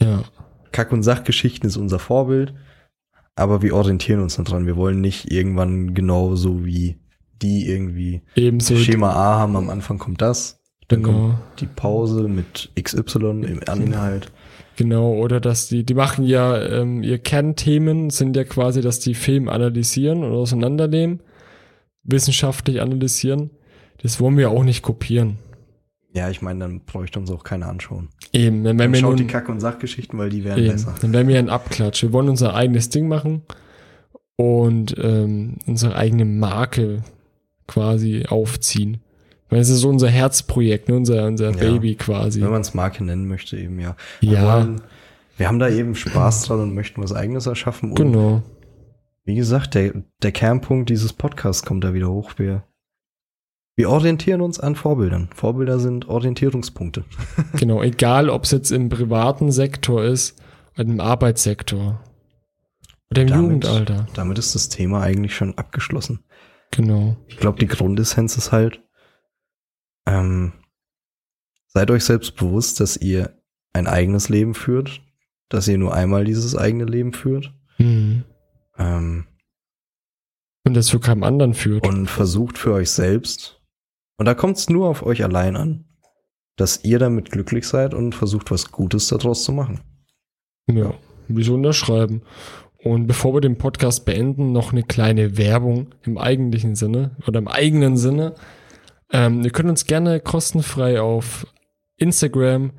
Ja. 0.00 0.24
Kack- 0.72 0.92
und 0.92 1.02
Sachgeschichten 1.02 1.66
ist 1.68 1.76
unser 1.78 1.98
Vorbild, 1.98 2.54
aber 3.34 3.62
wir 3.62 3.74
orientieren 3.74 4.20
uns 4.20 4.36
dran. 4.36 4.66
Wir 4.66 4.76
wollen 4.76 5.00
nicht 5.00 5.30
irgendwann 5.32 5.94
genauso 5.94 6.64
wie 6.66 7.00
die 7.42 7.66
irgendwie 7.68 8.22
Ebenso. 8.34 8.76
Schema 8.76 9.12
A 9.12 9.38
haben, 9.38 9.56
am 9.56 9.68
Anfang 9.70 9.98
kommt 9.98 10.20
das, 10.22 10.62
dann 10.88 11.02
Genau. 11.02 11.18
kommt 11.18 11.38
die 11.60 11.66
Pause 11.66 12.28
mit 12.28 12.70
XY 12.80 13.42
im 13.44 13.60
Inhalt. 13.82 14.30
Genau, 14.76 15.14
oder 15.14 15.40
dass 15.40 15.68
die, 15.68 15.84
die 15.84 15.94
machen 15.94 16.24
ja, 16.24 16.60
ähm, 16.62 17.02
ihr 17.02 17.18
Kernthemen 17.18 18.10
sind 18.10 18.36
ja 18.36 18.44
quasi, 18.44 18.82
dass 18.82 19.00
die 19.00 19.14
Film 19.14 19.48
analysieren 19.48 20.22
und 20.22 20.32
auseinandernehmen, 20.32 21.20
wissenschaftlich 22.04 22.80
analysieren. 22.82 23.50
Das 24.02 24.20
wollen 24.20 24.36
wir 24.36 24.50
auch 24.50 24.64
nicht 24.64 24.82
kopieren. 24.82 25.38
Ja, 26.12 26.30
ich 26.30 26.40
meine, 26.42 26.60
dann 26.60 26.80
bräuchte 26.80 27.18
uns 27.18 27.30
auch 27.30 27.42
keiner 27.42 27.68
anschauen. 27.68 28.08
Eben, 28.32 28.64
wenn, 28.64 28.78
wenn 28.78 28.92
wir 28.92 29.00
schaut 29.00 29.10
nun, 29.10 29.18
die 29.18 29.26
Kack- 29.26 29.48
und 29.48 29.60
Sachgeschichten, 29.60 30.18
weil 30.18 30.30
die 30.30 30.44
werden 30.44 30.62
eben, 30.64 30.72
besser. 30.72 30.94
dann 31.00 31.12
wären 31.12 31.28
wir 31.28 31.38
ein 31.38 31.48
Abklatsch. 31.50 32.02
Wir 32.02 32.12
wollen 32.12 32.28
unser 32.28 32.54
eigenes 32.54 32.88
Ding 32.90 33.08
machen 33.08 33.42
und 34.36 34.94
ähm, 34.98 35.56
unsere 35.66 35.96
eigene 35.96 36.24
Marke 36.26 37.02
quasi 37.66 38.24
aufziehen. 38.28 38.98
Weil 39.48 39.60
es 39.60 39.68
ist 39.68 39.80
so 39.80 39.88
unser 39.88 40.08
Herzprojekt, 40.08 40.88
ne? 40.88 40.96
unser, 40.96 41.26
unser 41.26 41.50
Ja. 41.50 41.56
Baby 41.56 41.94
quasi. 41.94 42.40
Wenn 42.42 42.50
man 42.50 42.62
es 42.62 42.74
Marke 42.74 43.04
nennen 43.04 43.28
möchte, 43.28 43.56
eben 43.56 43.78
ja. 43.78 43.94
Wir, 44.20 44.32
Ja, 44.32 44.56
wollen, 44.64 44.80
wir 45.36 45.46
haben 45.48 45.58
da 45.58 45.68
eben 45.68 45.94
Spaß 45.94 46.44
dran 46.44 46.60
und 46.60 46.74
möchten 46.74 47.02
was 47.02 47.12
Eigenes 47.12 47.46
erschaffen. 47.46 47.90
Und 47.90 47.96
genau. 47.96 48.42
wie 49.24 49.36
gesagt, 49.36 49.74
der, 49.74 49.92
der 50.22 50.32
Kernpunkt 50.32 50.90
dieses 50.90 51.12
Podcasts 51.12 51.64
kommt 51.64 51.84
da 51.84 51.94
wieder 51.94 52.10
hoch. 52.10 52.32
Wir, 52.38 52.64
wir 53.76 53.90
orientieren 53.90 54.40
uns 54.40 54.58
an 54.58 54.74
Vorbildern. 54.74 55.28
Vorbilder 55.34 55.78
sind 55.78 56.08
Orientierungspunkte. 56.08 57.04
Genau, 57.56 57.82
egal 57.82 58.30
ob 58.30 58.44
es 58.44 58.50
jetzt 58.50 58.70
im 58.72 58.88
privaten 58.88 59.52
Sektor 59.52 60.02
ist 60.04 60.42
oder 60.74 60.88
im 60.88 61.00
Arbeitssektor 61.00 62.00
oder 63.10 63.22
im 63.22 63.28
Damit- 63.28 63.42
Jugendalter. 63.64 64.06
Damit 64.14 64.38
ist 64.38 64.54
das 64.56 64.68
Thema 64.70 65.02
eigentlich 65.02 65.36
schon 65.36 65.56
abgeschlossen. 65.56 66.24
Genau. 66.72 67.16
Ich 67.28 67.36
glaube, 67.36 67.58
die 67.60 67.68
Grundessenz 67.68 68.36
ist 68.36 68.50
halt, 68.50 68.80
ähm, 70.06 70.52
seid 71.68 71.90
euch 71.90 72.04
selbst 72.04 72.36
bewusst, 72.36 72.80
dass 72.80 72.96
ihr 72.96 73.36
ein 73.72 73.86
eigenes 73.86 74.28
Leben 74.28 74.54
führt, 74.54 75.02
dass 75.48 75.68
ihr 75.68 75.78
nur 75.78 75.94
einmal 75.94 76.24
dieses 76.24 76.56
eigene 76.56 76.84
Leben 76.84 77.12
führt 77.12 77.52
Mhm. 77.78 78.24
ähm, 78.78 79.26
Und 80.64 80.74
das 80.74 80.86
zu 80.86 80.98
keinem 80.98 81.22
anderen 81.24 81.52
führt. 81.54 81.86
und 81.86 82.06
versucht 82.06 82.56
für 82.58 82.72
euch 82.72 82.90
selbst, 82.90 83.60
und 84.18 84.24
da 84.26 84.34
kommt 84.34 84.56
es 84.56 84.70
nur 84.70 84.88
auf 84.88 85.02
euch 85.02 85.22
allein 85.24 85.56
an, 85.56 85.84
dass 86.56 86.84
ihr 86.84 86.98
damit 86.98 87.30
glücklich 87.30 87.68
seid 87.68 87.92
und 87.92 88.14
versucht, 88.14 88.50
was 88.50 88.72
Gutes 88.72 89.08
daraus 89.08 89.44
zu 89.44 89.52
machen. 89.52 89.80
Ja, 90.68 90.94
wieso 91.28 91.54
unterschreiben? 91.54 92.22
Und 92.82 93.06
bevor 93.06 93.34
wir 93.34 93.40
den 93.42 93.58
Podcast 93.58 94.06
beenden, 94.06 94.52
noch 94.52 94.72
eine 94.72 94.82
kleine 94.84 95.36
Werbung 95.36 95.94
im 96.04 96.16
eigentlichen 96.16 96.76
Sinne 96.76 97.14
oder 97.26 97.38
im 97.40 97.48
eigenen 97.48 97.96
Sinne. 97.98 98.34
Ähm, 99.12 99.42
ihr 99.42 99.50
könnt 99.50 99.68
uns 99.68 99.86
gerne 99.86 100.20
kostenfrei 100.20 101.00
auf 101.00 101.46
Instagram 101.96 102.72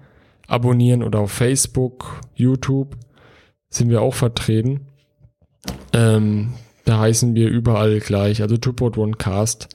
abonnieren 0.47 1.03
oder 1.03 1.19
auf 1.19 1.31
Facebook, 1.31 2.21
YouTube 2.35 2.95
sind 3.69 3.89
wir 3.89 4.01
auch 4.01 4.13
vertreten. 4.13 4.87
Ähm, 5.93 6.53
da 6.85 6.99
heißen 6.99 7.35
wir 7.35 7.49
überall 7.49 7.99
gleich, 7.99 8.41
also 8.41 8.57
Tuport 8.57 8.97
One 8.97 9.17
Cast 9.17 9.67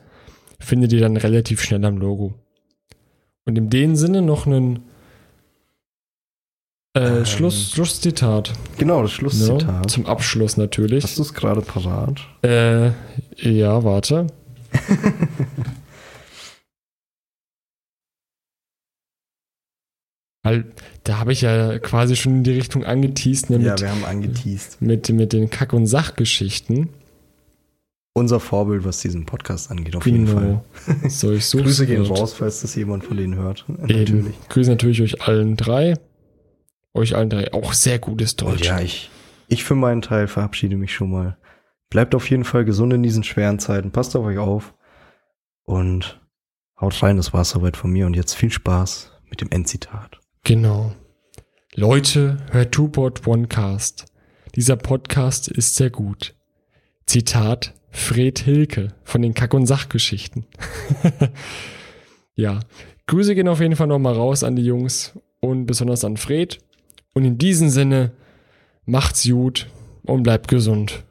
findet 0.61 0.93
ihr 0.93 1.01
dann 1.01 1.17
relativ 1.17 1.61
schnell 1.63 1.85
am 1.85 1.99
Logo. 1.99 2.35
Und 3.45 3.59
in 3.59 3.69
dem 3.69 3.97
Sinne 3.97 4.23
noch 4.23 4.47
einen 4.47 4.85
äh, 6.95 7.19
Ähm. 7.19 7.25
Schluss, 7.27 7.71
Schlusszitat. 7.73 8.53
Genau, 8.79 9.03
das 9.03 9.11
Ja, 9.13 9.17
Schlusszitat. 9.17 9.91
zum 9.91 10.07
Abschluss 10.07 10.57
natürlich. 10.57 11.03
Hast 11.05 11.19
du 11.19 11.23
es 11.23 11.35
gerade 11.35 11.61
parat? 11.63 12.21
Äh, 12.43 12.93
ja, 13.37 13.83
warte. 13.85 14.27
Weil 20.43 20.65
da 21.05 21.19
habe 21.19 21.33
ich 21.33 21.43
ja 21.43 21.79
quasi 21.79 22.17
schon 22.17 22.39
in 22.39 22.45
die 22.45 22.53
Richtung 22.53 22.85
angeteased, 22.85 23.51
ne, 23.51 23.59
Ja, 23.59 23.73
mit, 23.73 23.81
wir 23.81 23.91
haben 23.91 24.05
angeteased. 24.05 24.83
mit, 24.83 25.09
mit 25.11 25.33
den 25.33 25.51
Kack- 25.51 25.73
und 25.73 25.87
Sachgeschichten. 25.87 26.89
Unser 28.15 28.41
Vorbild, 28.41 28.85
was 28.85 28.99
diesen 29.01 29.25
Podcast 29.25 29.71
angeht, 29.71 29.97
auf 29.97 30.05
jeden 30.05 30.27
Fall. 30.27 30.63
Genau. 30.87 30.99
So, 31.09 31.33
ich 31.33 31.47
such's 31.47 31.63
Grüße 31.65 31.87
gehen 31.87 32.03
raus, 32.05 32.35
falls 32.35 32.61
das 32.61 32.75
jemand 32.75 33.05
von 33.05 33.17
denen 33.17 33.37
hört. 33.37 33.65
Eben. 33.69 33.81
Natürlich. 33.87 34.49
Grüße 34.49 34.71
natürlich 34.71 35.01
euch 35.01 35.23
allen 35.23 35.57
drei. 35.57 35.95
Euch 36.93 37.15
allen 37.17 37.31
drei. 37.31 37.53
Auch 37.55 37.73
sehr 37.73 37.99
gutes 37.99 38.33
Und 38.35 38.43
Deutsch. 38.43 38.67
ja, 38.67 38.81
ich, 38.81 39.11
ich 39.49 39.65
für 39.65 39.75
meinen 39.77 40.03
Teil 40.03 40.27
verabschiede 40.29 40.77
mich 40.77 40.93
schon 40.93 41.11
mal. 41.11 41.39
Bleibt 41.89 42.15
auf 42.15 42.29
jeden 42.29 42.45
Fall 42.45 42.65
gesund 42.67 42.93
in 42.93 43.03
diesen 43.03 43.23
schweren 43.25 43.59
Zeiten. 43.59 43.93
Passt 43.93 44.15
auf 44.17 44.27
euch 44.27 44.39
auf. 44.39 44.75
Und 45.65 46.21
haut 46.81 47.01
rein, 47.03 47.17
das 47.17 47.33
war's 47.33 47.51
soweit 47.51 47.77
von 47.79 47.91
mir. 47.93 48.05
Und 48.07 48.15
jetzt 48.15 48.35
viel 48.35 48.51
Spaß 48.51 49.11
mit 49.31 49.41
dem 49.41 49.51
Endzitat. 49.51 50.19
Genau. 50.45 50.93
Leute, 51.77 52.39
hört 52.51 52.73
Tuport 52.73 53.29
Onecast. 53.29 54.07
Dieser 54.57 54.75
Podcast 54.75 55.47
ist 55.47 55.77
sehr 55.77 55.91
gut. 55.91 56.35
Zitat 57.07 57.75
Fred 57.91 58.41
Hilke 58.41 58.89
von 59.05 59.23
den 59.23 59.35
Kack- 59.35 59.55
und 59.55 59.67
Sachgeschichten. 59.67 60.47
ja, 62.35 62.59
Grüße 63.07 63.37
gehen 63.37 63.47
auf 63.47 63.61
jeden 63.61 63.77
Fall 63.77 63.87
nochmal 63.87 64.15
raus 64.15 64.43
an 64.43 64.57
die 64.57 64.65
Jungs 64.65 65.17
und 65.39 65.67
besonders 65.67 66.05
an 66.05 66.17
Fred. 66.17 66.59
Und 67.15 67.25
in 67.25 67.39
diesem 67.39 67.69
Sinne, 67.69 68.11
macht's 68.85 69.23
gut 69.29 69.69
und 70.03 70.25
bleibt 70.25 70.49
gesund. 70.49 71.05